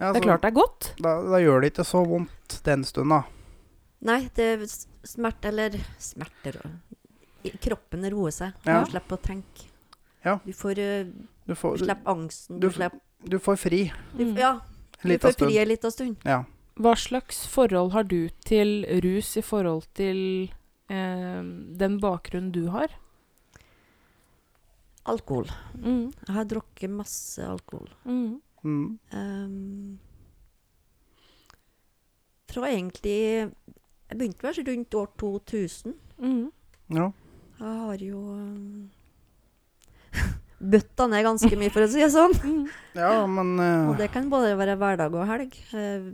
[0.00, 0.86] Ja, Det er klart det er godt.
[0.96, 3.18] Da, da gjør det ikke så vondt den stunda.
[4.08, 4.62] Nei, det er
[5.04, 8.56] smerte eller smerter og Kroppen roer seg.
[8.68, 8.82] Ja.
[8.84, 9.66] Du slipper å tenke.
[10.24, 10.38] Ja.
[10.44, 11.04] Du får eh,
[11.44, 12.60] Du Du får, Du slipper angsten.
[12.60, 13.78] du Du, slipper du får fri
[14.16, 14.36] du, Mm.
[14.38, 14.50] Ja,
[15.02, 16.16] du får fri en liten stund.
[16.24, 16.44] Ja.
[16.80, 20.50] Hva slags forhold har du til rus i forhold til
[20.88, 21.42] eh,
[21.80, 22.88] den bakgrunnen du har?
[25.10, 25.50] Alkohol.
[25.76, 26.06] Mm.
[26.26, 27.90] Jeg har drukket masse alkohol.
[28.04, 28.38] Mm.
[28.60, 28.86] Mm.
[29.16, 29.98] Um,
[32.50, 35.94] fra egentlig Jeg begynte vel rundt år 2000.
[36.20, 36.48] Mm.
[36.96, 37.10] ja.
[37.60, 38.90] Jeg har jo um,
[40.60, 42.36] bøtta ned ganske mye, for å si det sånn.
[42.44, 42.66] Mm.
[42.98, 43.90] Ja, men Uh...
[43.92, 45.56] Og det kan både være hverdag og helg.
[45.76, 46.10] Eh,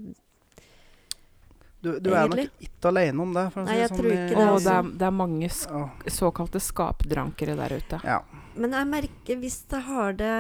[1.87, 3.45] du, du er nok ikke alene om det.
[3.55, 4.65] For å Nei, si jeg sånn tror ikke det, Og altså.
[4.69, 5.85] det er, det er mange sk Ja.
[6.19, 8.01] såkalte skapdrankere der ute.
[8.05, 8.21] ja.
[8.57, 10.33] men jeg merker hvis det har det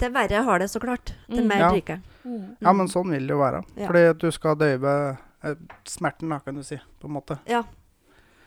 [0.00, 1.12] Det verre har det, så klart.
[1.28, 1.46] Det Mm.
[1.48, 1.70] mer Ja.
[1.72, 2.00] drikker.
[2.24, 2.56] Mm.
[2.60, 3.64] ja, men sånn vil det jo være.
[3.76, 3.86] Ja.
[3.86, 5.54] Fordi at du skal døyve eh,
[5.84, 6.76] smerten, da, kan du si.
[7.00, 7.38] På en måte.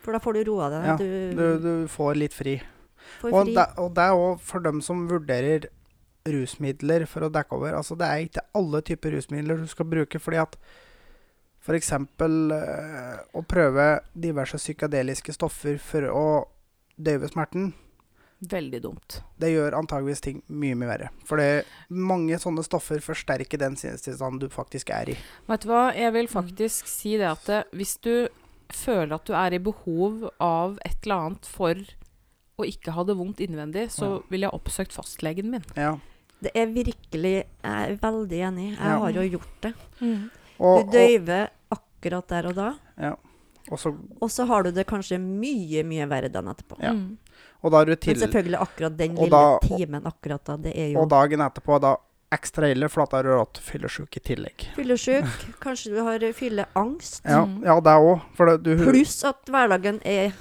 [0.02, 0.86] For da får du roa deg.
[0.86, 2.62] Ja, Du, Du, du får litt fri.
[3.22, 5.66] får Og det, og det er òg for dem som vurderer
[6.26, 7.74] rusmidler for å dekke over.
[7.76, 10.58] Altså, det er ikke alle typer rusmidler du skal bruke, fordi at
[11.64, 11.92] f.eks.
[11.92, 16.26] Eh, å prøve diverse psykadeliske stoffer for å
[17.00, 17.74] døyve smerten,
[18.44, 19.22] Veldig dumt.
[19.40, 21.10] det gjør antageligvis ting mye, mye verre.
[21.24, 25.18] For det, mange sånne stoffer forsterker den sinnstilstanden du faktisk er i.
[25.48, 28.28] Vet du hva, jeg vil faktisk si det at det, hvis du
[28.74, 31.80] føler at du er i behov av et eller annet for
[32.60, 34.20] å ikke ha det vondt innvendig, så Ja.
[34.30, 35.64] ville jeg oppsøkt fastlegen min.
[35.80, 35.96] Ja.
[36.44, 37.34] Det er virkelig
[37.64, 38.70] Jeg er veldig enig.
[38.74, 38.98] Jeg Ja.
[39.00, 39.74] har jo gjort det.
[40.60, 42.74] Og, Du døyver akkurat der og da,
[43.10, 43.20] og,
[43.72, 46.78] og, så, og så har du det kanskje mye, mye verre dagen etterpå.
[46.84, 46.92] Ja.
[46.94, 47.18] Mm.
[47.64, 50.90] og da er du Men selvfølgelig akkurat den lille da- timen akkurat da, det er
[50.94, 51.96] jo og dagen etterpå er da
[52.34, 54.68] ekstra ille, for da har du rått fyllesyk i tillegg.
[54.76, 55.26] fyllesyk.
[55.62, 57.22] Kanskje du har fylleangst.
[57.24, 57.64] Ja, Mm.
[57.64, 58.22] ja det òg.
[58.84, 60.34] Pluss at hverdagen er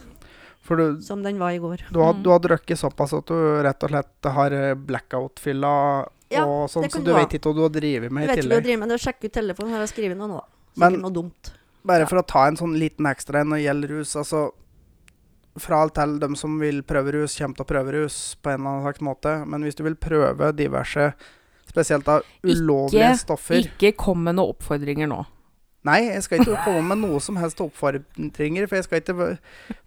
[0.77, 1.81] du, som den var i går.
[1.91, 2.23] du, har, Mm.
[2.23, 6.89] du har drukket såpass at du rett og slett har eh, blackout-fylla Ja, og sånn,
[6.89, 7.19] så du du ha.
[7.21, 8.89] vet ikke hva du har drevet med Jeg i vet ikke hva jeg driver med,
[8.89, 10.41] men sjekk ut telefonen, har jeg skrevet noe nå.
[10.77, 11.53] Men- Sikkert noe dumt.
[11.85, 14.51] Bare for å ta en sånn liten ekstra en når det gjelder rus, altså
[15.59, 18.61] Fra alt til dem som vil prøve rus, kommer til å prøve rus på en
[18.61, 19.47] eller annen slags måte.
[19.47, 21.13] Men hvis du vil prøve diverse,
[21.69, 25.27] spesielt av ulovlige Ikke- stoffer Ikke kom med noen oppfordringer nå.
[25.85, 28.68] Nei, jeg skal ikke komme med noe som helst oppfordringer.
[28.70, 29.39] For jeg skal ikke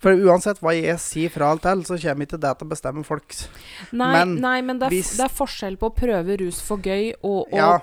[0.03, 3.05] For uansett hva jeg sier fra alt til, så kommer ikke det til å bestemme
[3.07, 3.45] folks
[3.93, 6.77] Nei, Men nei, men det er, hvis- det er forskjell på å prøve rus for
[6.83, 7.79] gøy og å Ja.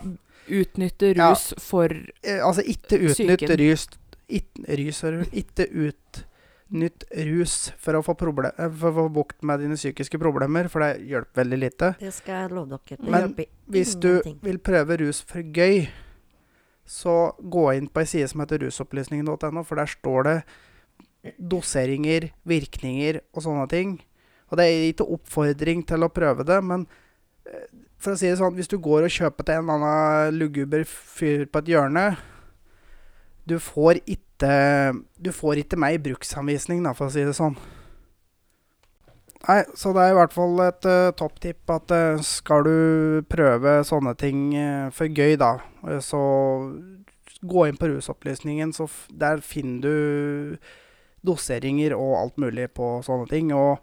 [0.48, 1.30] utnytte Ja.
[1.30, 3.88] rus for eh, Altså, ikke utnytte rus
[4.28, 5.28] Ikke rus.
[5.32, 10.18] Ikke utnytt rus for å få, proble- eh, for å få bukt med dine psykiske
[10.20, 11.90] problemer, for det hjelper veldig lite.
[11.98, 12.96] Det skal jeg love dere.
[12.96, 13.34] Det Men
[13.70, 14.38] Hvis du ingenting.
[14.42, 15.88] vil prøve rus for gøy,
[16.88, 20.36] så gå inn på ei side som heter rusopplysningen.no, for der står det
[21.38, 23.94] doseringer, virkninger og sånne ting.
[24.50, 26.84] Og det er ikke oppfordring til å prøve det, men
[27.46, 27.68] eh,
[28.02, 30.84] for å si det sånn, hvis du går og kjøper til en eller annen luguber
[30.88, 32.06] fyr på et hjørne
[33.46, 34.50] Du får ikke
[35.22, 37.54] Du får ikke meg i bruksanvisning, da, for å si det sånn.
[39.42, 42.76] Nei, så det er i hvert fall et uh, topptipp at uh, skal du
[43.30, 45.56] prøve sånne ting uh, for gøy, da,
[46.04, 46.20] så
[47.42, 48.86] gå inn på rusopplysningen, så
[49.18, 53.50] der finner du doseringer og alt mulig på sånne ting.
[53.54, 53.82] Og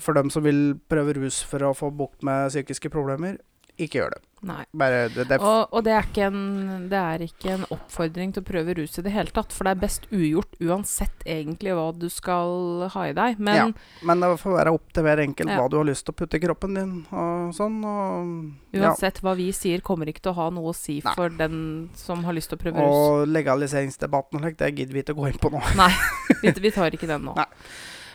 [0.00, 3.36] for dem som vil prøve rus for å få bukt med psykiske problemer,
[3.76, 4.22] ikke gjør det.
[4.46, 4.62] Nei.
[4.78, 6.42] Bare det, det Og, og det, er ikke en,
[6.90, 9.72] det er ikke en oppfordring til å prøve rus i det hele tatt, for det
[9.74, 13.40] er best ugjort uansett egentlig hva du skal ha i deg.
[13.42, 13.66] Men Ja.
[14.06, 15.58] Men det får være opp til hver enkelt Ja.
[15.58, 17.80] hva du har lyst til å putte i kroppen din og sånn.
[17.82, 18.86] Og, ja.
[18.86, 21.14] uansett hva vi sier, kommer ikke til å ha noe å si Nei.
[21.18, 22.94] for den som har lyst til å prøve rus.
[22.94, 25.62] og legaliseringsdebatten og slikt, det gidder vi ikke å gå inn på nå.
[26.42, 27.34] Vi, vi tar ikke den nå.
[27.34, 27.46] Nei.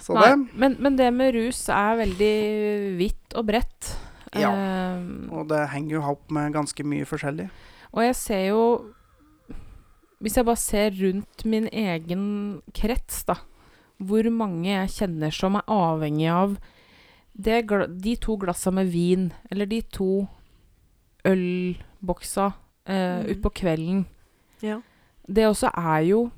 [0.03, 2.33] Så Nei, det men, men det med rus er veldig
[2.99, 3.93] vidt og bredt.
[4.39, 4.51] Ja.
[4.97, 7.49] um, Og det henger jo opp med ganske mye forskjellig.
[7.93, 8.63] og jeg ser jo
[10.21, 13.35] Hvis jeg bare ser rundt min egen krets, da.
[13.99, 16.57] Hvor mange jeg kjenner som er avhengig av
[17.35, 17.67] det,
[18.01, 20.27] de to glassa med vin, eller de to
[21.25, 22.53] ølboksa
[22.85, 23.25] eh, Mm.
[23.35, 24.05] utpå kvelden.
[24.61, 24.81] Ja.
[25.27, 26.31] Det også er jo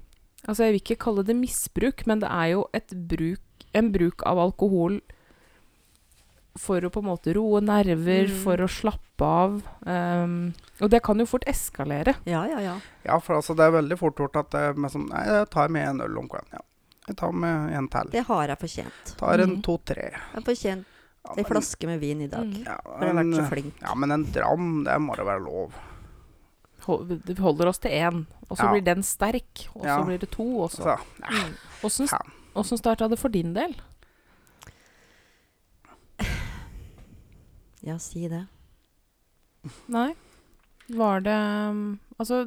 [0.48, 3.40] Altså, jeg vil ikke kalle det misbruk, men det er jo et bruk,
[3.74, 5.02] en bruk av alkohol
[6.58, 8.44] for å på en måte roe nerver, Mm.
[8.44, 9.62] for å slappe av.
[9.86, 12.16] Um, og det kan jo fort eskalere.
[12.26, 12.80] ja, ja, ja.
[13.04, 15.68] Ja, for altså, det er veldig fort gjort at det med sånn Nei, jeg tar
[15.70, 16.54] med en øl om kvelden.
[16.54, 16.60] Ja.
[17.08, 18.10] Jeg tar med en til.
[18.12, 19.18] Det har jeg fortjent.
[19.18, 19.62] Tar en Mm.
[19.62, 20.10] to-tre.
[20.12, 20.86] Jeg har fortjent
[21.26, 22.46] Ja, ei flaske med vin i dag.
[22.46, 22.66] Mm.
[22.66, 23.74] Ja, For jeg har vært så en, flink.
[23.82, 25.72] ja, men en dram, det må det være lov.
[27.26, 28.72] Vi holder oss til én, og så Ja.
[28.72, 29.68] blir den sterk.
[29.76, 30.04] Og så Ja.
[30.04, 30.84] blir det to, også.
[30.84, 31.00] Så,
[31.84, 32.20] Åssen ja.
[32.56, 33.76] Åssen starta det for din del?
[37.86, 38.44] Ja, si det.
[39.94, 40.12] Nei.
[40.94, 41.36] Var det
[41.72, 41.80] um,
[42.20, 42.44] Altså,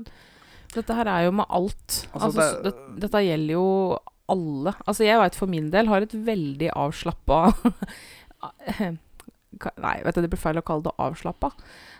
[0.74, 2.04] dette her er jo med alt.
[2.12, 4.74] Altså, Altså, det- det, dette gjelder jo alle.
[4.86, 7.38] Altså, jeg veit for min del har et veldig avslappa
[9.82, 11.50] Nei, vet du, det blir feil å kalle det avslappa.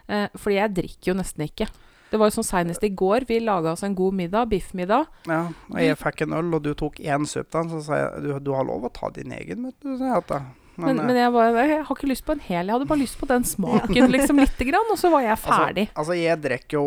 [0.06, 1.66] Eh, fordi jeg drikker jo nesten ikke.
[2.12, 3.26] Det var jo sånn Seinest i går.
[3.28, 5.08] Vi laga oss en god middag, biffmiddag.
[5.28, 5.40] Ja,
[5.72, 8.52] og jeg fikk en øl, og du tok én sup, så sa jeg du, du
[8.54, 9.96] har lov å ta din egen, vet du.
[9.98, 10.28] sa jeg
[10.78, 10.86] det.
[10.86, 12.64] Men, eh, men jeg, bare, jeg har ikke lyst på en hel.
[12.70, 14.94] Jeg hadde bare lyst på den smaken, liksom, lite grann.
[14.94, 15.86] Og så var jeg ferdig.
[15.90, 16.86] Altså, altså jeg drikker jo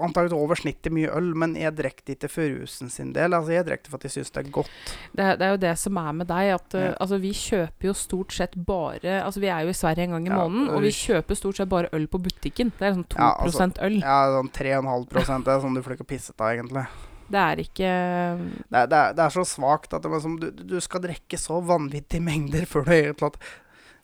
[0.00, 3.34] antakelig over snittet mye øl, men jeg drikker det ikke for rusen sin del.
[3.36, 4.70] Altså, jeg drikker det for at jeg syns det er godt.
[5.12, 6.52] Det, det er jo det som er med deg.
[6.56, 6.92] At Ja.
[7.04, 10.26] altså, vi kjøper jo stort sett bare Altså Vi er jo i Sverige en gang
[10.26, 12.72] i Ja, måneden, og vi kjøper stort sett bare øl på butikken.
[12.78, 13.98] Det er sånn 2 Ja, altså, øl.
[14.00, 16.86] Ja, sånn 3,5 prosent, det er sånn du får ikke pisset av, egentlig.
[17.24, 17.90] Det er ikke
[18.38, 21.04] Det er, det er, det er så svakt at det er som, du, du skal
[21.04, 23.30] drikke så vanvittige mengder før det,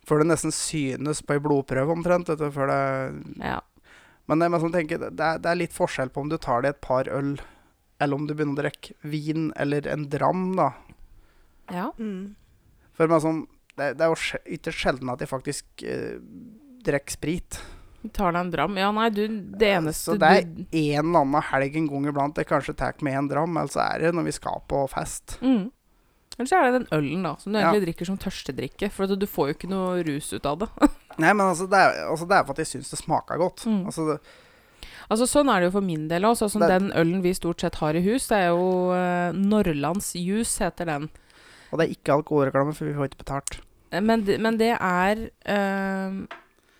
[0.07, 2.31] før det nesten synes på ei blodprøve, omtrent.
[2.31, 2.81] Vet du, før det
[3.43, 3.59] Ja.
[4.29, 6.63] Men det, er som tenker, det, er, det er litt forskjell på om du tar
[6.63, 7.33] deg et par øl,
[7.99, 10.69] eller om du begynner å drikke vin eller en dram, da.
[11.73, 11.89] ja.
[11.97, 12.37] Mm.
[12.95, 13.41] For meg som,
[13.75, 16.21] det, det er jo ytterst sjelden at jeg faktisk eh,
[16.85, 17.59] drikker sprit.
[18.01, 18.77] Vi tar deg en dram.
[18.77, 22.05] Ja, nei, du Det eneste Så det er du en eller annen helg en gang
[22.09, 24.87] iblant jeg kanskje tar med en dram, eller så er det når vi skal på
[24.89, 25.37] fest.
[25.41, 25.71] mm.
[26.39, 27.69] Eller så er det den ølen, da, som du Ja.
[27.69, 28.89] egentlig drikker som tørstedrikke.
[28.89, 30.69] For du får jo ikke noe rus ut av det.
[31.19, 33.65] Nei, men altså, det er, altså, det er for at jeg syns det smaker godt.
[33.67, 33.85] Mm.
[33.85, 34.19] Altså, det,
[35.11, 36.37] Altså Sånn er det jo for min del òg.
[36.39, 39.31] Sånn som Det- den ølen vi stort sett har i hus, det er jo uh,
[39.35, 41.09] Norrlands Juice, heter den.
[41.71, 43.59] og det er ikke alkoholreklame, for vi får ikke betalt.
[43.91, 46.27] Eh, Men men det er den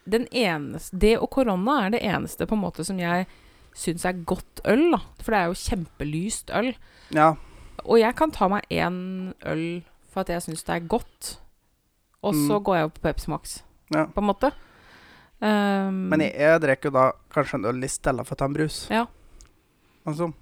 [0.09, 3.27] eneste Det og korona er det eneste på en måte som jeg
[3.75, 4.91] syns er godt øl.
[4.91, 6.73] da For det er jo kjempelyst øl.
[7.11, 7.35] Ja,
[7.85, 11.37] Og jeg kan ta meg én øl for at jeg syns det er godt.
[12.23, 12.63] Og så Mm.
[12.63, 14.05] går jeg opp på Pepsi Max, ja.
[14.05, 14.51] på en måte.
[15.41, 18.45] Um, Men jeg, jeg drikker jo da kanskje en øl i stedet for å ta
[18.45, 18.87] en brus.
[18.91, 19.05] Ja.
[20.05, 20.33] Altså,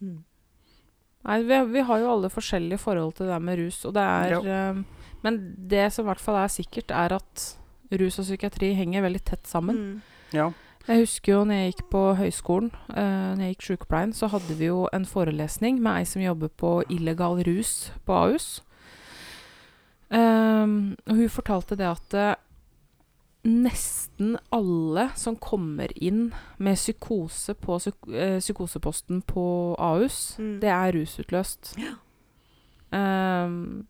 [0.00, 0.22] Mm.
[1.24, 4.70] Nei, vi, vi har jo alle forskjellige forhold til det med rus, og det er
[4.72, 4.84] um,
[5.22, 7.56] Men det som i hvert fall er sikkert, er at
[8.00, 9.76] rus og psykiatri henger veldig tett sammen.
[9.76, 10.02] Mm.
[10.32, 10.50] ja.
[10.88, 14.56] Jeg husker jo når jeg gikk på høyskolen, uh, når jeg gikk sykepleien, så hadde
[14.58, 18.48] vi jo en forelesning med ei som jobber på illegal rus på Ahus.
[20.10, 22.34] Um, og hun fortalte det at uh,
[23.46, 30.60] nesten alle som kommer inn med psykose på psyk uh, psykoseposten på Ahus, Mm.
[30.60, 31.76] det er rusutløst.
[32.92, 33.86] Um,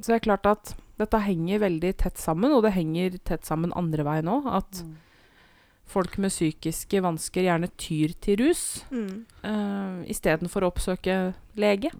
[0.00, 3.72] så det er klart at dette henger veldig tett sammen, og det henger tett sammen
[3.78, 4.46] andre veien òg.
[4.58, 4.82] At
[5.88, 9.24] folk med psykiske vansker gjerne tyr til rus Mm.
[9.44, 11.90] uh, istedenfor å oppsøke lege.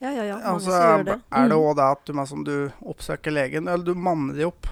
[0.00, 0.36] Ja, ja, ja.
[0.38, 1.20] Mange Altså, det.
[1.30, 1.60] er det Mm.
[1.60, 4.66] òg det at du, som du oppsøker legen, eller du manner de opp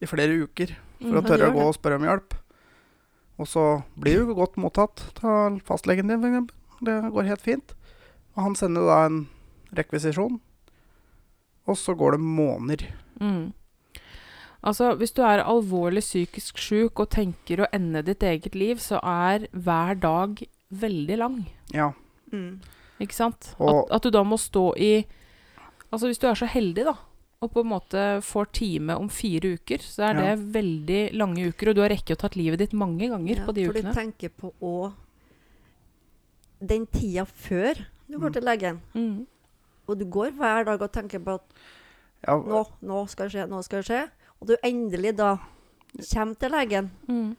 [0.00, 1.22] i flere uker for Mm.
[1.22, 1.66] å tørre å gå det.
[1.66, 2.32] og spørre om hjelp.
[3.38, 6.50] Og så blir du godt mottatt av fastlegen din, f.eks.
[6.82, 7.74] Det går helt fint.
[8.36, 9.28] Og han sender da en
[9.74, 10.40] rekvisisjon,
[11.66, 12.86] og så går det måneder.
[13.20, 13.52] Mm.
[14.66, 18.98] Altså, hvis du er alvorlig psykisk sjuk og tenker å ende ditt eget liv, så
[19.02, 20.40] er hver dag
[20.70, 21.36] veldig lang.
[21.72, 21.92] Ja.
[22.32, 22.60] Mm.
[23.00, 23.54] Ikke sant?
[23.60, 25.04] Og- at, at du da må stå i
[25.92, 26.94] Altså, hvis du er så heldig, da,
[27.40, 30.34] og på en måte får time om fire uker, så er Ja.
[30.34, 33.44] det veldig lange uker, og du har rekket å tatt livet ditt mange ganger Ja,
[33.46, 33.92] på de for ukene.
[33.94, 34.92] du tenker på òg
[36.60, 38.32] den tida før du går Mm.
[38.32, 38.80] til legen.
[38.94, 39.26] Mm.
[39.88, 41.42] Og du går hver dag og tenker på at
[42.26, 44.00] ja nå, nå skal det skje, nå skal det skje.
[44.40, 45.36] Og du endelig da
[46.12, 46.90] kommer til legen.
[47.08, 47.36] Mm.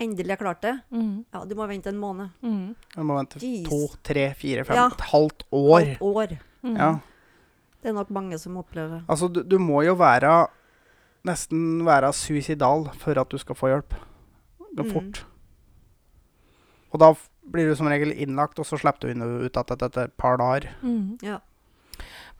[0.00, 0.74] Endelig har klart det.
[0.92, 1.24] Mm.
[1.34, 2.30] Ja, du må vente en måned.
[2.42, 2.74] Mm.
[2.94, 3.66] Du må vente Jeez.
[3.68, 4.86] to, tre, fire, fem, Ja.
[4.92, 5.80] et halvt år.
[5.80, 6.36] Et år.
[6.62, 6.76] Mm.
[6.76, 6.90] Ja.
[7.82, 9.02] Det er nok mange som opplever.
[9.08, 10.46] Altså, du, du må jo være
[11.24, 13.92] Nesten være suicidal for at du skal få hjelp.
[14.76, 14.90] Gå Mm.
[14.92, 15.26] fort.
[16.92, 17.10] Og da
[17.52, 20.38] blir du som regel innlagt, og så slipper du inn ut igjen etter et par
[20.40, 20.70] dager.
[20.82, 21.18] Mm.
[21.22, 21.38] Ja.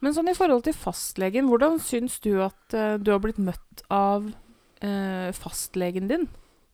[0.01, 3.83] Men sånn i forhold til fastlegen, hvordan syns du at uh, du har blitt møtt
[3.93, 6.27] av uh, fastlegen din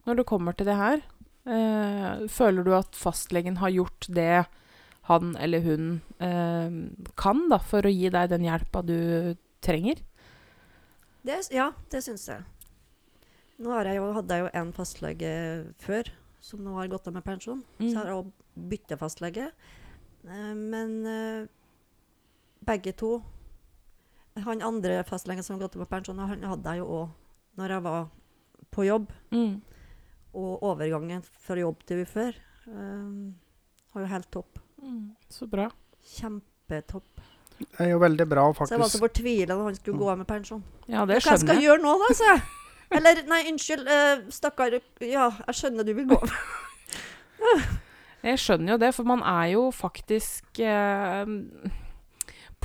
[0.08, 1.02] når det kommer til det her?
[1.48, 4.46] Uh, føler du at fastlegen har gjort det
[5.08, 5.84] han eller hun
[7.16, 8.98] kan da, for å gi deg den hjelpa du
[9.64, 10.02] trenger?
[11.24, 12.44] Det, ja, det syns jeg.
[13.64, 15.30] Nå har jeg jo, hadde jeg jo en fastlege
[15.80, 16.10] før,
[16.44, 17.62] som nå har gått av med pensjon.
[17.80, 17.86] Mm.
[17.86, 19.48] Så har jeg òg bytta fastlege.
[20.28, 20.92] Men
[22.68, 23.18] begge to
[24.44, 27.08] Han andre fastlegen som har gått på pensjon, han hadde jeg jo òg
[27.58, 28.04] når jeg var
[28.70, 29.08] på jobb.
[29.34, 29.56] Mm.
[30.38, 32.36] Og overgangen fra jobb til ufør
[32.70, 33.32] um,
[33.90, 34.60] var jo helt topp.
[34.78, 35.16] Mm.
[35.32, 35.66] Så bra.
[36.12, 37.24] Kjempetopp.
[37.58, 38.70] Det er jo veldig bra, faktisk.
[38.70, 40.62] Så jeg var så fortvila når han skulle gå av med pensjon.
[40.86, 41.66] Ja, det Hva jeg skal jeg.
[41.66, 42.46] gjøre nå, da, sa jeg.
[43.00, 44.78] Eller nei, unnskyld, uh, stakkar.
[45.02, 46.20] Ja, jeg skjønner du vil gå.
[48.18, 51.28] Jeg skjønner jo det, for man er jo faktisk eh,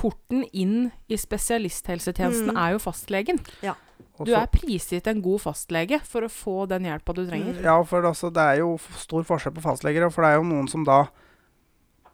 [0.04, 2.58] Porten inn i spesialisthelsetjenesten Mm.
[2.60, 3.38] er jo fastlegen.
[3.64, 3.74] Ja.
[4.20, 7.56] Du er prisgitt en god fastlege for å få den hjelpa du trenger.
[7.64, 10.10] Ja, for altså, det er jo stor forskjell på fastleger.
[10.12, 11.06] For det er jo noen som da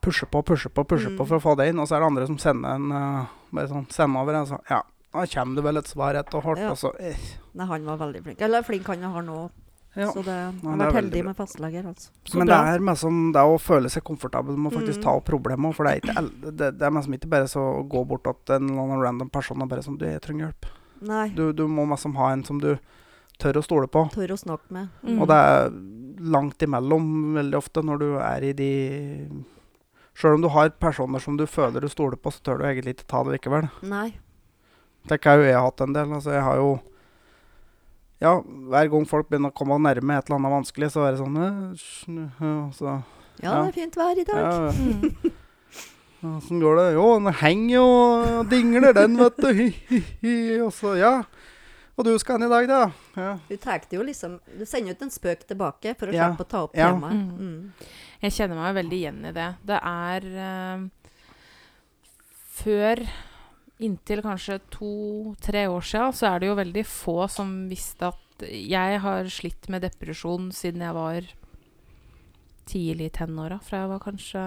[0.01, 1.19] pusher på, pusher på, pusher Mm.
[1.19, 1.79] på for å få det inn.
[1.81, 4.63] Og så er det andre som sender en uh, bare sånn, sender over en sånn
[4.71, 4.83] Ja,
[5.13, 6.71] da kommer det vel et svar etter og hardt, Ja.
[6.71, 7.17] og så eh,
[7.55, 8.41] Nei, han var veldig flink.
[8.41, 9.51] Eller flink han har nå.
[9.97, 10.11] Ja.
[10.13, 12.11] Så det, jeg har er vært heldig med fastleger, altså.
[12.35, 12.57] Men bra.
[12.65, 15.03] det er med som, det er å føle seg komfortabel med å faktisk Mm.
[15.03, 15.75] ta opp problemet.
[15.75, 18.55] For det er ikke det, det er liksom ikke bare så å gå bort til
[18.55, 20.67] en eller annen random person og bare sånn Du, jeg trenger hjelp.
[21.03, 21.29] Nei.
[21.35, 22.77] Du, du må liksom ha en som du
[23.41, 24.05] tør å stole på.
[24.13, 24.89] Tør å snakke med.
[25.03, 25.21] Mm.
[25.23, 25.71] Og det er
[26.21, 28.73] langt imellom veldig ofte når du er i de
[30.21, 32.93] Sjøl om du har personer som du føler du stoler på, så tør du egentlig
[32.99, 33.71] ikke ta det likevel.
[33.89, 34.19] Nei.
[35.09, 36.11] Det har jo jeg hatt en del.
[36.13, 36.75] Altså, jeg har jo
[38.21, 41.21] Ja, hver gang folk begynner å komme nærme et eller annet vanskelig, så er det
[41.23, 43.03] sånn «Øh, øh», så,
[43.41, 43.63] Ja, Ja.
[43.65, 44.37] det er fint vær i dag.
[44.37, 45.15] ja, Mm.
[46.23, 46.89] ja, Åssen går det?
[46.99, 47.85] Jo, den henger jo
[48.41, 49.63] og dingler, den, vet du.
[50.67, 51.23] Og så, ja.
[51.97, 52.81] Og du skal hen i dag, da?
[53.17, 53.39] Ja.
[53.49, 56.29] Du tar jo liksom Du sender ut en spøk tilbake for å Ja.
[56.29, 56.93] slippe å ta opp Ja.
[56.93, 57.13] temaet.
[57.13, 57.39] Mm.
[57.39, 57.73] Mm.
[58.23, 59.49] Jeg kjenner meg veldig igjen i det.
[59.65, 60.89] Det er uh,
[62.61, 63.07] Før
[63.81, 69.01] inntil kanskje to-tre år siden, så er det jo veldig få som visste at jeg
[69.05, 71.27] har slitt med depresjon siden jeg var
[72.71, 74.45] tidlig i tenåra, fra jeg var kanskje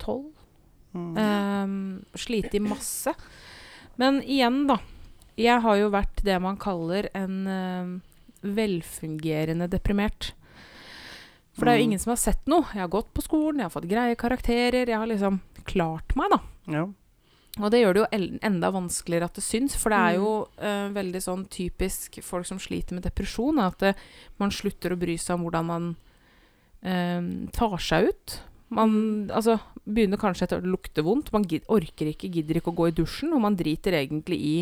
[0.00, 0.30] tolv.
[0.94, 1.16] Mm.
[1.18, 1.74] Um,
[2.16, 3.12] Sliti masse.
[4.00, 4.78] Men igjen, da.
[5.38, 7.90] Jeg har jo vært det man kaller en uh,
[8.42, 10.32] velfungerende deprimert.
[11.58, 11.88] For det er jo Mm.
[11.90, 12.64] ingen som har sett noe.
[12.72, 14.86] Jeg har gått på skolen, jeg har fått greie karakterer.
[14.86, 16.40] Jeg har liksom klart meg, da.
[16.72, 16.86] ja.
[17.58, 20.32] Og det gjør det jo enda vanskeligere at det syns, for det er jo
[20.62, 23.94] uh, veldig sånn typisk folk som sliter med depresjon, at det,
[24.40, 25.88] man slutter å bry seg om hvordan man
[26.86, 27.22] uh,
[27.54, 28.36] tar seg ut.
[28.74, 28.92] Man
[29.34, 29.56] altså,
[29.88, 31.32] begynner kanskje etter å lukte vondt.
[31.34, 34.58] Man gid, orker ikke, gidder ikke å gå i dusjen, og man driter egentlig i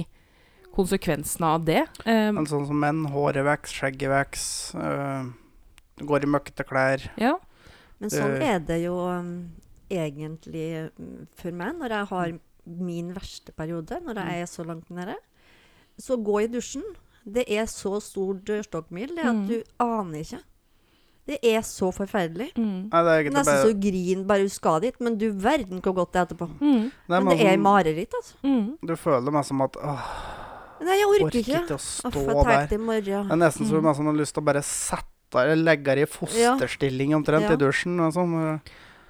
[0.76, 1.84] konsekvensene av det.
[2.06, 4.48] Uh, Men sånn som menn, håret veks, skjegget veks,
[6.06, 7.10] går i møkkete klær.
[7.20, 7.36] ja.
[7.96, 9.30] Men sånn er det jo um,
[9.88, 12.34] egentlig um, for meg når jeg har
[12.66, 15.14] min verste periode, når jeg er så langt nede.
[15.98, 16.82] Så gå i dusjen.
[17.26, 19.46] Det er så stor dørstokkmil det at Mm.
[19.48, 20.40] du aner ikke.
[21.26, 22.52] Det er så forferdelig.
[22.54, 22.88] Mm.
[22.92, 25.92] Nei, det er Nesten bare så grin bare du skal dit, men du verden hvor
[25.94, 26.46] godt det er etterpå.
[26.60, 26.92] Mm.
[27.08, 28.34] Men men det er sånn- mareritt, altså.
[28.44, 28.78] Mm.
[28.86, 30.06] Du føler meg som at åh,
[30.82, 31.62] Nei, jeg orker orker ikke.
[31.64, 32.66] ikke å stå jeg der.
[32.68, 33.84] Det er nesten så du Mm.
[33.90, 37.52] nesten har lyst til å bare sette eller legge deg i fosterstilling omtrent Ja.
[37.54, 37.96] i dusjen.
[38.12, 38.60] Sånn.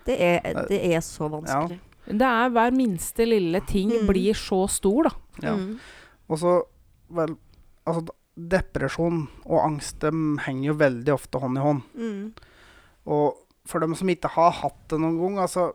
[0.06, 1.80] Det er, det er så vanskelig.
[2.06, 4.06] Det er hver minste lille ting Mm.
[4.06, 5.10] blir så stor, da.
[5.42, 5.56] Ja.
[5.56, 5.78] Mm.
[6.28, 6.62] Og så
[7.10, 7.36] vel
[7.86, 8.02] Altså,
[8.36, 10.10] depresjon og angst de
[10.42, 11.82] henger jo veldig ofte hånd i hånd.
[11.94, 12.32] Mm.
[13.06, 15.72] Og for dem som ikke har hatt det noen gang, altså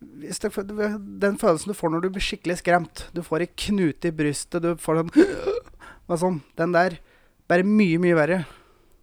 [0.00, 0.50] hvis det,
[1.20, 4.62] Den følelsen du får når du blir skikkelig skremt Du får ei knute i brystet,
[4.64, 5.10] du får den
[6.08, 6.96] og sånn, Den der
[7.46, 8.40] Bare mye, mye verre.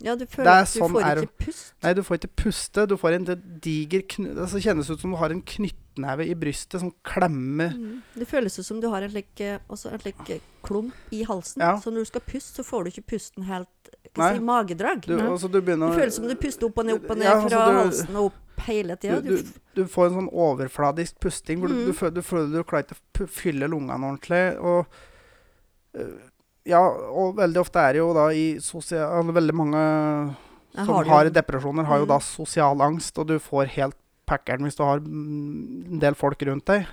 [0.02, 1.74] Ja, du føler er at du sånn får ikke pust.
[1.84, 2.86] Nei, du får ikke puste.
[2.88, 3.26] Du får en
[3.62, 4.30] diger knu...
[4.32, 5.42] Det altså, kjennes ut som du har en
[5.96, 8.02] knyttneve i brystet som klemmer Mm.
[8.16, 11.62] Det føles som du har en slik, eh, en slik eh, klump i halsen.
[11.62, 11.78] Ja.
[11.80, 13.68] Så når du skal puste, så får du ikke pusten helt
[14.16, 15.02] si, magedrag.
[15.06, 17.40] du, det du begynner føles som du puster opp og ned, opp og ned Ja,
[17.40, 19.22] fra altså, du- halsen og opp hele tida.
[19.22, 19.44] du,
[19.76, 21.94] du, får en sånn overfladisk pusting hvor Mm.
[21.94, 24.60] føler, du føler du klarer ikke å fylle lungene ordentlig.
[24.60, 24.86] Og
[25.96, 26.20] øh,
[26.66, 29.24] ja, og veldig ofte er det jo da i sosial...
[29.34, 30.36] Veldig mange
[30.76, 32.08] som har har, depresjoner, har jo Mm.
[32.10, 33.96] da sosial angst, og du får helt
[34.30, 36.88] packeren hvis du har en del folk rundt deg.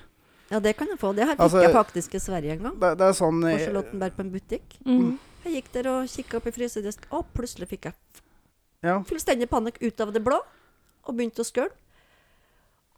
[0.50, 1.10] Ja, det kan jeg få.
[1.16, 2.74] Det her fikk Altså, jeg faktisk i Sverige en gang.
[2.82, 4.76] Det, det er sånn På eh, Charlottenberg på en butikk.
[4.86, 5.08] Mm.
[5.46, 7.96] Jeg gikk der og kikka opp i frysedisken, og plutselig fikk jeg
[8.86, 10.38] ja, fullstendig panikk ut av det blå.
[11.06, 11.74] Og begynte å skøle.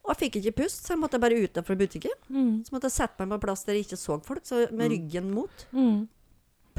[0.04, 2.14] Og jeg fikk ikke pust, så jeg måtte bare ut fra butikken.
[2.32, 2.52] Mm.
[2.64, 4.92] Så måtte jeg sette meg på plass der jeg ikke så folk, så med Mm.
[4.94, 5.64] ryggen mot.
[5.76, 6.06] Mm.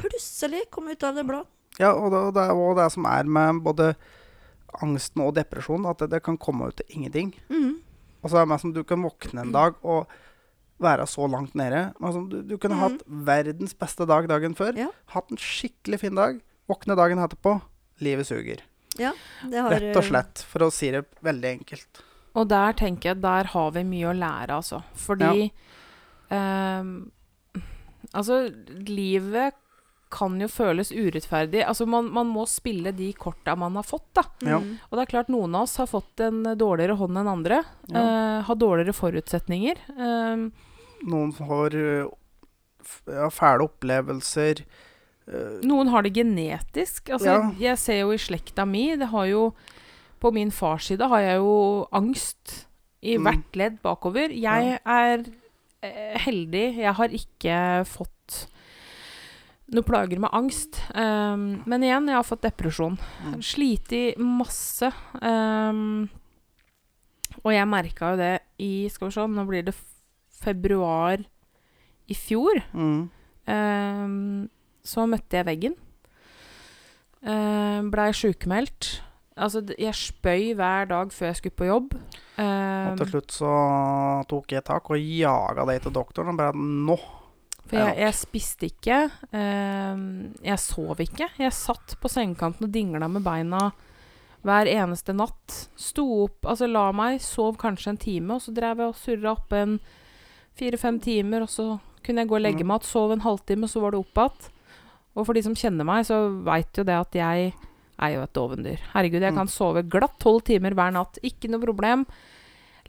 [0.00, 1.42] Plutselig kom jeg ut av det blå.
[1.78, 3.90] ja og, det, og det er også det som er med både
[4.82, 7.32] angsten og depresjon, at det, det kan komme ut til ingenting.
[7.50, 7.78] Mm.
[8.22, 10.10] Og så er det mer som du kan våkne en dag og
[10.80, 11.90] være så langt nede.
[12.00, 12.82] Altså, du, du kunne Mm.
[12.84, 14.76] hatt verdens beste dag dagen før.
[14.78, 14.88] Ja.
[15.12, 16.40] Hatt en skikkelig fin dag.
[16.70, 17.58] Våkne dagen etterpå.
[18.00, 18.62] Livet suger.
[18.98, 19.12] Ja,
[19.48, 20.44] det har Rett og eh, slett.
[20.48, 22.00] For å si det veldig enkelt.
[22.38, 24.82] Og der tenker jeg der har vi mye å lære, altså.
[24.94, 25.50] Fordi
[26.30, 27.10] ehm,
[28.16, 28.48] Altså,
[28.88, 29.54] livet
[30.10, 31.62] kan jo føles urettferdig.
[31.66, 34.24] Altså, man, man må spille de korta man har fått, da.
[34.42, 34.58] Ja.
[34.58, 34.72] mm.
[34.90, 37.62] Og det er klart noen av oss har fått en dårligere hånd enn andre.
[37.92, 38.02] Ja.
[38.02, 39.82] Uh, har dårligere forutsetninger.
[39.94, 40.48] Uh,
[41.10, 42.08] noen får eh,
[43.14, 44.64] ja, fæle opplevelser.
[45.30, 47.12] Uh, Noen har det genetisk.
[47.14, 47.50] Altså, Ja.
[47.70, 49.52] Jeg ser jo i slekta mi det har jo,
[50.20, 52.66] På min fars side har jeg jo angst
[53.00, 53.24] i Mm.
[53.24, 54.28] hvert ledd bakover.
[54.36, 55.22] Jeg er
[55.82, 56.76] eh, heldig.
[56.76, 58.19] Jeg har ikke fått
[59.74, 60.80] noe plager med angst.
[60.94, 62.96] Um, men igjen, jeg har fått depresjon.
[63.26, 63.36] Mm.
[63.44, 64.90] Slitt masse.
[65.22, 66.08] Um,
[67.44, 69.76] og jeg merka jo det i Skal vi se, nå blir det
[70.40, 71.22] februar
[72.10, 72.62] i fjor.
[72.72, 73.08] mm,
[73.50, 74.44] Um,
[74.86, 75.72] så møtte jeg veggen.
[77.24, 79.00] Uh, Blei sjukmeldt.
[79.40, 81.94] Altså, jeg spøy hver dag før jeg skulle på jobb.
[81.96, 83.50] og Ehm, til slutt så
[84.28, 86.96] tok jeg tak og jaga deg til doktoren og bare Nå!
[87.66, 89.10] For jeg, jeg spiste ikke.
[89.32, 91.28] ehm, jeg sov ikke.
[91.38, 93.70] Jeg satt på sengekanten og dingla med beina
[94.42, 95.68] hver eneste natt.
[95.76, 99.34] Sto opp, altså la meg, sov kanskje en time, og så drev jeg og surra
[99.36, 99.80] oppe en
[100.56, 101.66] fire-fem timer, og så
[102.02, 102.64] kunne jeg gå og legge Ja.
[102.66, 104.50] meg igjen, sov en halvtime, og så var det opp igjen.
[105.16, 107.52] Og for de som kjenner meg, så veit jo det at jeg
[108.00, 108.78] er jo et dovendyr.
[108.94, 109.36] Herregud, jeg Mm.
[109.36, 111.18] kan sove glatt tolv timer hver natt.
[111.22, 112.06] Ikke noe problem.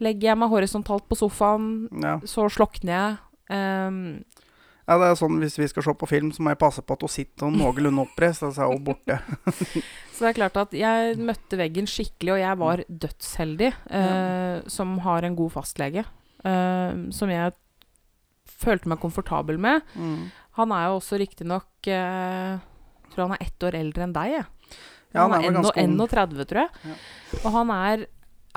[0.00, 2.18] Legger jeg meg horisontalt på sofaen, Ja.
[2.20, 3.18] så slokner jeg.
[3.50, 4.24] Ehm,
[4.88, 6.96] ja, det er sånn hvis vi skal se på film, så må jeg passe på
[6.96, 9.18] at hun sitter noenlunde oppreist, Altså er hun borte.
[10.12, 14.96] Så det er klart at jeg møtte veggen skikkelig, og jeg var dødsheldig eh, som
[15.06, 16.04] har en god fastlege.
[16.44, 17.54] eh, som jeg
[18.62, 19.82] følte meg komfortabel med.
[19.94, 20.30] Mm.
[20.58, 22.58] Han er jo også riktignok eh,
[23.12, 24.44] Tror han er ett år eldre enn deg, jeg.
[25.12, 25.96] Ja, han han er er vel ganske ung.
[26.00, 26.70] 31, tror jeg.
[26.88, 26.94] Ja.
[27.42, 28.06] Og han er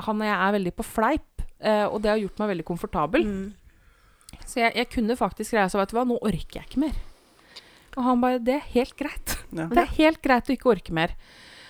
[0.05, 3.25] Han og jeg er veldig på fleip, eh, og det har gjort meg veldig komfortabel.
[3.27, 3.53] Mm.
[4.45, 6.95] Så jeg, jeg kunne faktisk greie så vet du hva, nå orker jeg ikke mer.
[7.95, 9.37] Og han bare Det er helt greit.
[9.55, 9.67] Ja.
[9.71, 11.13] Det er helt greit å ikke orke mer.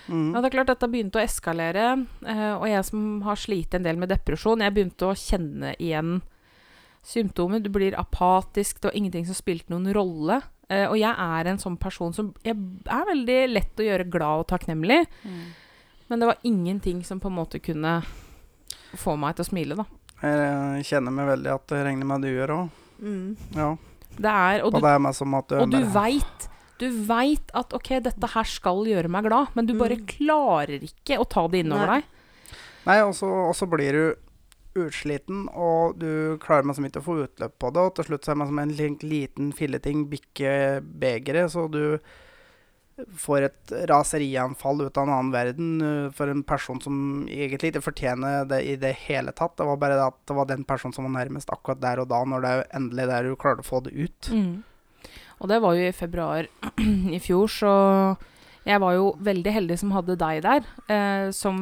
[0.07, 0.34] Mm.
[0.36, 1.86] Ja, det er klart Dette begynte å eskalere,
[2.26, 6.20] eh, og jeg som har slitt en del med depresjon, jeg begynte å kjenne igjen
[7.05, 7.59] symptomer.
[7.61, 10.39] Du blir apatisk, det var ingenting som spilte noen rolle.
[10.70, 12.55] Eh, og jeg er en sånn person som Jeg
[12.89, 15.43] er veldig lett å gjøre glad og takknemlig, Mm.
[16.09, 18.03] men det var ingenting som på en måte kunne
[18.95, 19.86] få meg til å smile, da.
[20.22, 22.70] Jeg kjenner meg veldig at det regner med at du gjør òg.
[23.03, 23.38] Mm.
[23.55, 23.70] Ja.
[24.16, 26.49] Det er Og Og du, det er meg som at du og du veit
[26.80, 30.05] du veit at OK, dette her skal gjøre meg glad, men du bare Mm.
[30.07, 31.99] klarer ikke å ta det innover Nei.
[32.01, 32.03] deg.
[32.86, 34.16] Nei, og så blir du
[34.76, 37.80] utsliten, og du klarer meg som ikke å få utløp på det.
[37.82, 41.97] Og til slutt så er man som en liten filleting bikke begeret, så du
[43.18, 47.84] får et raserianfall ut av en annen verden uh, for en person som egentlig ikke
[47.89, 49.58] fortjener det i det hele tatt.
[49.60, 52.10] Det var bare det at det var den personen som var nærmest akkurat der og
[52.14, 54.32] da, når det er endelig der du klarer å få det ut.
[54.32, 54.64] Mm.
[55.43, 56.48] Og det var jo i februar
[57.18, 57.76] i fjor, så
[58.66, 61.58] jeg var jo veldig heldig som hadde deg der, eh, som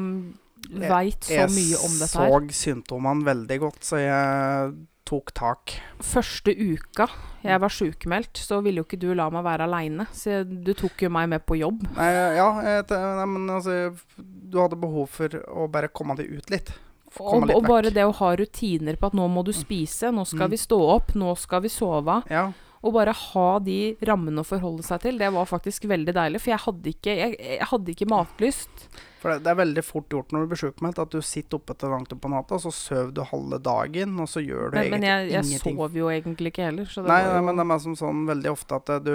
[0.70, 2.30] veit så mye om dette her.
[2.30, 4.76] Jeg så symptomene veldig godt, så jeg
[5.06, 5.74] tok tak.
[6.04, 7.08] Første uka
[7.44, 11.02] jeg var sjukmeldt, så ville jo ikke du la meg være aleine, så du tok
[11.04, 11.82] jo meg med på jobb.
[11.98, 13.76] Nei, ja, jeg, nei, men altså
[14.18, 16.72] Du hadde behov for å bare komme deg ut litt.
[17.20, 20.48] Og, og bare det å ha rutiner på at nå må du spise, nå skal
[20.48, 20.54] Mm.
[20.56, 22.24] vi stå opp, nå skal vi sove.
[22.32, 22.48] Ja,
[22.84, 26.42] Og bare ha de rammene å forholde seg til, det var faktisk veldig deilig.
[26.42, 28.88] For jeg hadde ikke, jeg, jeg hadde ikke matlyst.
[29.24, 31.76] For det, det er veldig fort gjort når du blir sjukmeldt, at du sitter oppe
[31.80, 34.76] til langt opp på natta, og så sover du halve dagen, og så gjør du
[34.76, 35.78] Men, men jeg, jeg ingenting.
[35.80, 36.90] sov jo egentlig ikke heller.
[36.92, 39.14] Så det Nei, jo, men det er som sånn veldig ofte at eh, du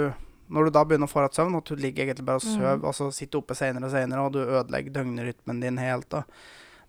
[0.49, 2.85] Når du da begynner å få rett søvn, at du ligger egentlig bare og Mm.
[2.89, 6.09] og så sitter du oppe senere og senere, og du ødelegger døgnrytmen din helt.
[6.17, 6.23] Og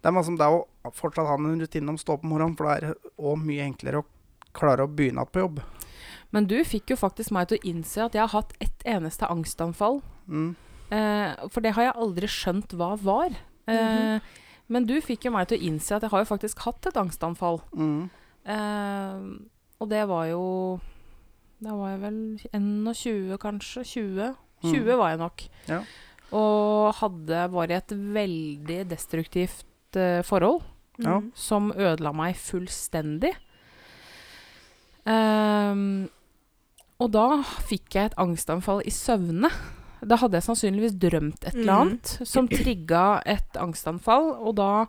[0.00, 0.64] det er som det å
[0.96, 3.66] fortsatt ha en rutine om å stå opp om morgenen, for det er òg mye
[3.68, 4.06] enklere å
[4.56, 5.60] klare å begynne igjen på jobb.
[6.32, 9.28] Men du fikk jo faktisk meg til å innse at jeg har hatt ett eneste
[9.28, 10.00] angstanfall.
[10.26, 10.56] Mm.
[10.90, 13.30] Eh, for det har jeg aldri skjønt hva var.
[13.70, 14.20] Eh,
[14.70, 16.98] Men du fikk jo meg til å innse at jeg har jo faktisk hatt et
[16.98, 17.60] angstanfall.
[17.74, 18.10] Mm.
[18.46, 19.24] Eh,
[19.80, 20.80] og det var jo
[21.62, 22.20] Da var jeg vel
[22.54, 23.82] 21, kanskje.
[23.84, 24.36] 20.
[24.62, 24.98] 20 Mm.
[24.98, 25.42] var jeg nok.
[25.68, 25.80] Ja.
[26.32, 29.64] Og hadde, vært i et veldig destruktivt
[29.96, 30.62] uh, forhold
[30.98, 31.18] Ja.
[31.20, 31.32] Mm.
[31.34, 33.34] som ødela meg fullstendig.
[35.06, 36.08] Um,
[37.00, 39.48] og da fikk jeg et angstanfall i søvne.
[40.00, 44.32] Da hadde jeg sannsynligvis drømt et eller annet annet som trigga et angstanfall.
[44.40, 44.86] Og da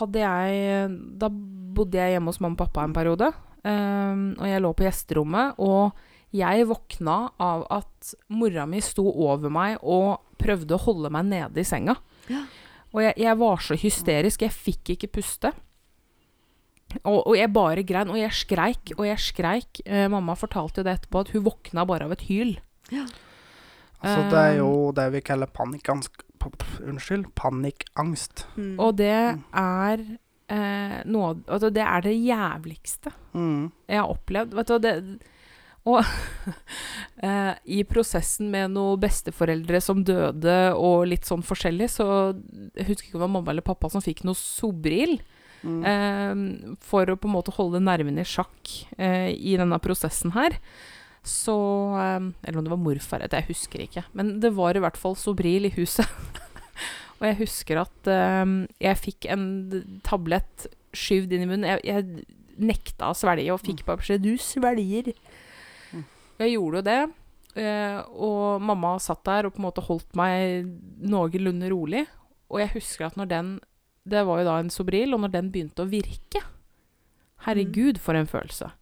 [0.00, 3.32] hadde jeg Da bodde jeg hjemme hos mamma og pappa en periode.
[3.62, 5.92] Um, og jeg lå på gjesterommet, og
[6.34, 11.62] jeg våkna av at mora mi sto over meg og prøvde å holde meg nede
[11.62, 11.94] i senga.
[12.32, 12.42] Ja.
[12.92, 14.44] Og jeg, jeg var så hysterisk.
[14.44, 15.52] Jeg fikk ikke puste.
[17.00, 19.80] Og, og jeg bare grein, og jeg skreik og jeg skreik.
[19.86, 22.56] Eh, mamma fortalte jo det etterpå, at hun våkna bare av et hyl.
[24.02, 26.24] Altså, det er jo Um, det vi kaller panikkangst
[26.82, 28.46] Unnskyld, panikkangst.
[28.56, 28.74] Mm.
[28.82, 30.00] Og det er
[30.50, 33.70] eh, noe altså, Det er det jævligste Mm.
[33.88, 34.52] jeg har opplevd.
[34.58, 35.20] Vet du, det,
[35.88, 36.02] og
[37.26, 42.06] eh, i prosessen med noen besteforeldre som døde, og litt sånn forskjellig, så
[42.76, 45.16] jeg husker ikke om det var mamma eller pappa som fikk noe Sobril.
[45.62, 45.80] Mm.
[45.86, 50.58] Eh, for å på en måte holde nervene i sjakk eh, i denne prosessen her.
[51.22, 51.54] Så
[51.98, 54.04] eh, Eller om det var morfar, jeg husker ikke.
[54.12, 56.08] Men det var i hvert fall Sobril i huset.
[57.20, 58.12] og jeg husker at
[58.42, 59.46] um, jeg fikk en
[60.06, 61.68] tablett skyvd inn i munnen.
[61.70, 65.14] Jeg, jeg nekta å svelge og fikk bare beskjed 'Du svelger'.
[65.92, 66.04] Mm.
[66.42, 67.02] Jeg gjorde jo det.
[67.54, 70.66] eh, og mamma satt der og på en måte holdt meg
[71.00, 72.06] noenlunde rolig.
[72.48, 73.60] Og jeg husker at når den
[74.04, 76.42] Det var jo da en Sobril, og når den begynte å virke
[77.46, 78.72] Herregud, for en følelse.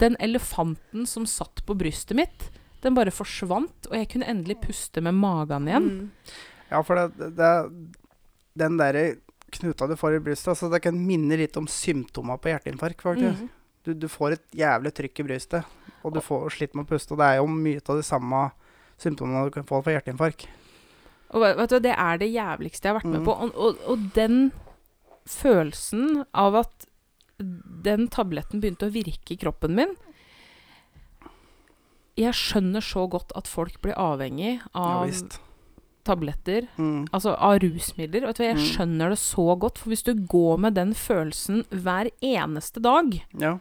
[0.00, 2.50] Den elefanten som satt på brystet mitt,
[2.82, 5.86] den bare forsvant, og jeg kunne endelig puste med magen igjen.
[5.86, 6.34] Mm.
[6.70, 7.52] Ja, for det, det,
[8.58, 9.04] den derre
[9.56, 13.46] knuta du får i brystet, altså det kan minne litt om symptomer på hjerteinfarkt, faktisk.
[13.46, 13.52] Mm.
[13.86, 17.14] Du, du får et jævlig trykk i brystet, og du får slitt med å puste.
[17.14, 18.40] Og det er jo mye av de samme
[18.98, 20.48] symptomene du kan få for hjerteinfarkt.
[21.34, 23.26] Og vet vet du, det er det jævligste jeg har vært med Mm.
[23.26, 23.32] på.
[23.46, 24.36] Og, og, og den
[25.26, 26.86] følelsen av at
[27.38, 29.92] den tabletten begynte å virke i kroppen min
[32.16, 35.20] Jeg skjønner så godt at folk blir avhengig av ja,
[36.06, 36.68] tabletter.
[36.80, 37.02] Mm.
[37.12, 38.24] Altså av rusmidler.
[38.30, 38.66] Vet du, hva, jeg Mm.
[38.70, 39.76] skjønner det så godt.
[39.82, 43.58] For hvis du går med den følelsen hver eneste dag Ja.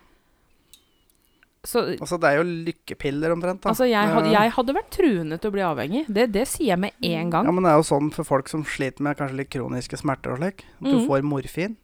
[1.66, 3.70] så Altså, det er jo lykkepiller omtrent, da.
[3.74, 6.06] Altså, jeg, hadde, jeg hadde vært truende til å bli avhengig.
[6.08, 7.46] Det, det sier jeg med en gang.
[7.46, 10.32] Ja, men det er jo sånn for folk som sliter med kanskje litt kroniske smerter
[10.32, 10.64] og slik.
[10.80, 11.08] Du Mhm.
[11.10, 11.76] får morfin.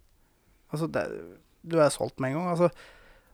[0.71, 1.09] Altså, det,
[1.63, 2.49] du er solgt med en gang.
[2.55, 2.69] Altså.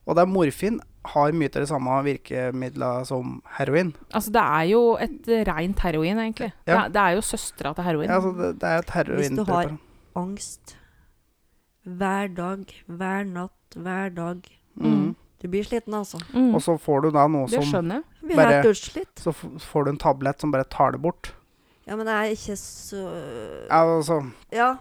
[0.08, 3.92] Og det er morfin har mye av de samme virkemidlene som heroin.
[4.12, 6.50] Altså, det er jo et eh, rent heroin, egentlig.
[6.66, 8.08] Det, er, det er jo søstera til heroin.
[8.10, 9.22] Ja, altså, det, det er et heroin.
[9.22, 9.76] Hvis du har-
[10.18, 10.74] Angst.
[11.88, 14.42] Hver dag, hver natt, hver dag.
[14.76, 15.14] Mm.
[15.38, 16.18] Du blir sliten, altså.
[16.34, 16.54] Mm.
[16.54, 18.02] Og så får du da noe det som skjønner
[18.34, 18.74] Bare-.
[19.22, 21.32] Så får du en tablett som bare tar det bort.
[21.86, 23.04] Ja, men det er ikke så
[23.70, 24.18] Ja, altså
[24.52, 24.74] Ja.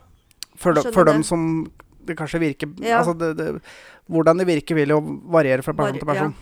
[0.57, 1.72] For, de, Skjønner for dem som
[2.08, 3.00] det kanskje virker Ja.
[3.02, 3.62] altså det, det,
[4.10, 6.36] Hvordan det virker, vil jo variere fra person Var, til person.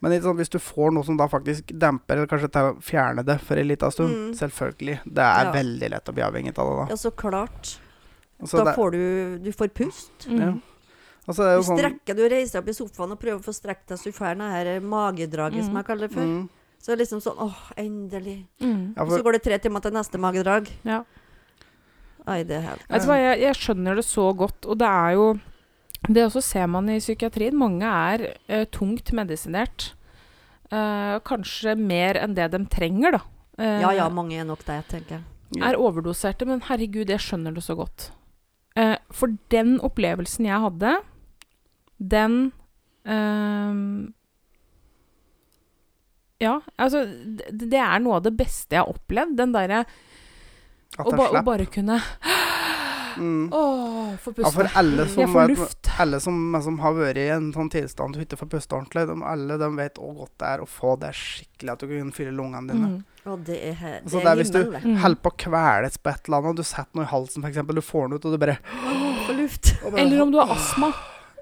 [0.00, 3.24] Men ikke sant, hvis du får noe som da faktisk demper, eller kanskje tar, fjerner
[3.26, 4.34] det for en liten stund Mm.
[4.38, 5.00] Selvfølgelig.
[5.04, 5.52] Det er Ja.
[5.52, 6.86] veldig lett å bli avhengig av det da.
[6.90, 7.78] ja, så klart.
[8.40, 10.28] Altså, da det, får du Du får pust.
[10.28, 10.38] Mm.
[10.38, 10.52] Ja.
[11.26, 13.44] altså, det er Du strekker, sånn strekker, du reiser opp i sofaen og prøver å
[13.44, 15.76] få strekt deg så du får det her magedraget, som Mm.
[15.82, 16.20] jeg kaller det for.
[16.22, 16.48] mm,
[16.80, 18.46] Så det er liksom sånn åh, endelig.
[18.60, 18.94] Mm.
[18.96, 20.68] ja, Og så går det tre timer til neste magedrag.
[20.84, 21.02] Ja.
[21.02, 22.17] Ai, det er helt
[22.88, 25.28] Vet du hva, jeg, jeg skjønner det så godt, og det er jo
[26.08, 27.56] Det også ser man i psykiatrien.
[27.58, 29.92] Mange er uh, tungt medisinert.
[30.70, 33.24] Uh, kanskje mer enn det de trenger, da.
[33.58, 35.24] Uh, Ja ja, mange er nok det, tenker jeg.
[35.64, 38.10] er overdoserte, men herregud, jeg skjønner det så godt.
[38.78, 40.92] Eh, for den opplevelsen jeg hadde,
[41.98, 42.36] den
[43.08, 44.14] ehm,
[46.38, 49.34] Ja, altså det, det er noe av det beste jeg har opplevd.
[49.40, 49.80] Den derre
[50.96, 52.00] at å, ba, og bare kunne
[53.18, 53.48] Mm.
[53.52, 55.88] Åh, få Ja, for alle jeg som, får luft.
[55.98, 59.16] alle som, som har vært i en sånn tilstand du ikke får puste ordentlig, de,
[59.26, 62.36] alle de vet hvor godt det er å få det skikkelig, at du kan fylle
[62.36, 62.90] lungene dine.
[62.92, 63.26] Mm.
[63.28, 64.78] Og det er, det Altså, det det er hvis du-.
[64.86, 64.96] Mm.
[65.02, 67.60] Holder på å kveles på et eller annet, og du setter noe i halsen f.eks.,
[67.74, 68.58] du får den ut, og du bare,
[69.26, 69.74] Får luft.
[69.82, 70.92] bare Eller om du har astma.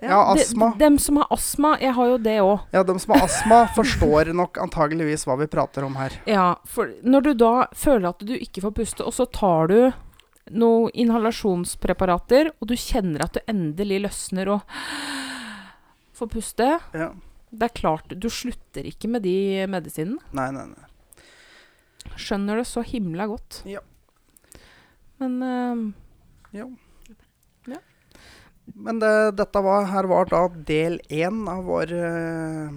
[0.04, 0.70] Ja, astma.
[0.72, 2.66] De, dem som har astma, jeg har jo det òg.
[2.74, 6.16] Ja, dem som har astma, forstår nok antageligvis hva vi prater om her.
[6.28, 9.78] Ja, for når du da føler at du ikke får puste, og så tar du
[10.52, 14.76] noen inhalasjonspreparater, og du kjenner at du endelig løsner og
[16.16, 17.12] får puste Ja.
[17.56, 20.18] Det er klart, du slutter ikke med de medisinene.
[20.36, 21.30] Nei, nei, nei.
[22.20, 23.62] Skjønner det så himla godt.
[23.70, 23.80] Ja.
[25.22, 25.86] Men uh,
[26.52, 26.66] Ja.
[28.74, 32.70] Men det, dette var, her var da del én av vår uh,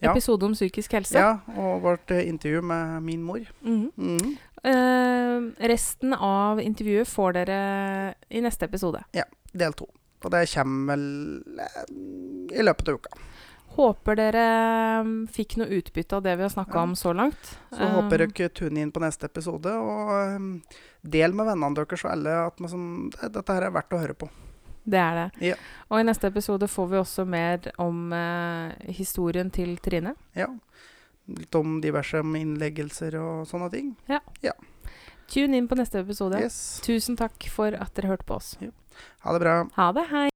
[0.00, 0.12] Ja.
[0.12, 1.18] episode om psykisk helse.
[1.18, 3.46] Ja, og vårt uh, intervju med min mor.
[3.64, 3.90] Mm.
[3.96, 4.36] Mm.
[4.62, 7.58] Uh, resten av intervjuet får dere
[8.30, 9.02] i neste episode.
[9.16, 9.24] Ja.
[9.52, 9.88] Del to.
[10.24, 11.04] Og det kommer vel
[12.52, 13.18] i løpet av uka.
[13.78, 14.44] Håper dere
[15.06, 16.82] mm, fikk noe utbytte av det vi har snakka Ja.
[16.82, 17.52] om så langt.
[17.70, 20.76] Så Eh, håper dere tuner inn på neste episode, og eh,
[21.06, 24.28] del med vennene deres og alle at det, dette her er verdt å høre på.
[24.88, 25.46] Det er det.
[25.52, 25.54] Ja.
[25.90, 30.14] Og i neste episode får vi også mer om eh, historien til Trine.
[30.34, 30.48] Ja.
[31.28, 33.94] Litt om diverse innleggelser og sånne ting.
[34.08, 34.20] Ja,
[35.28, 36.40] Tune inn på neste episode.
[36.40, 36.80] Yes.
[36.80, 38.54] Tusen takk for at dere hørte på oss.
[39.20, 39.58] Ha det bra.
[39.76, 40.30] Ha det, hei!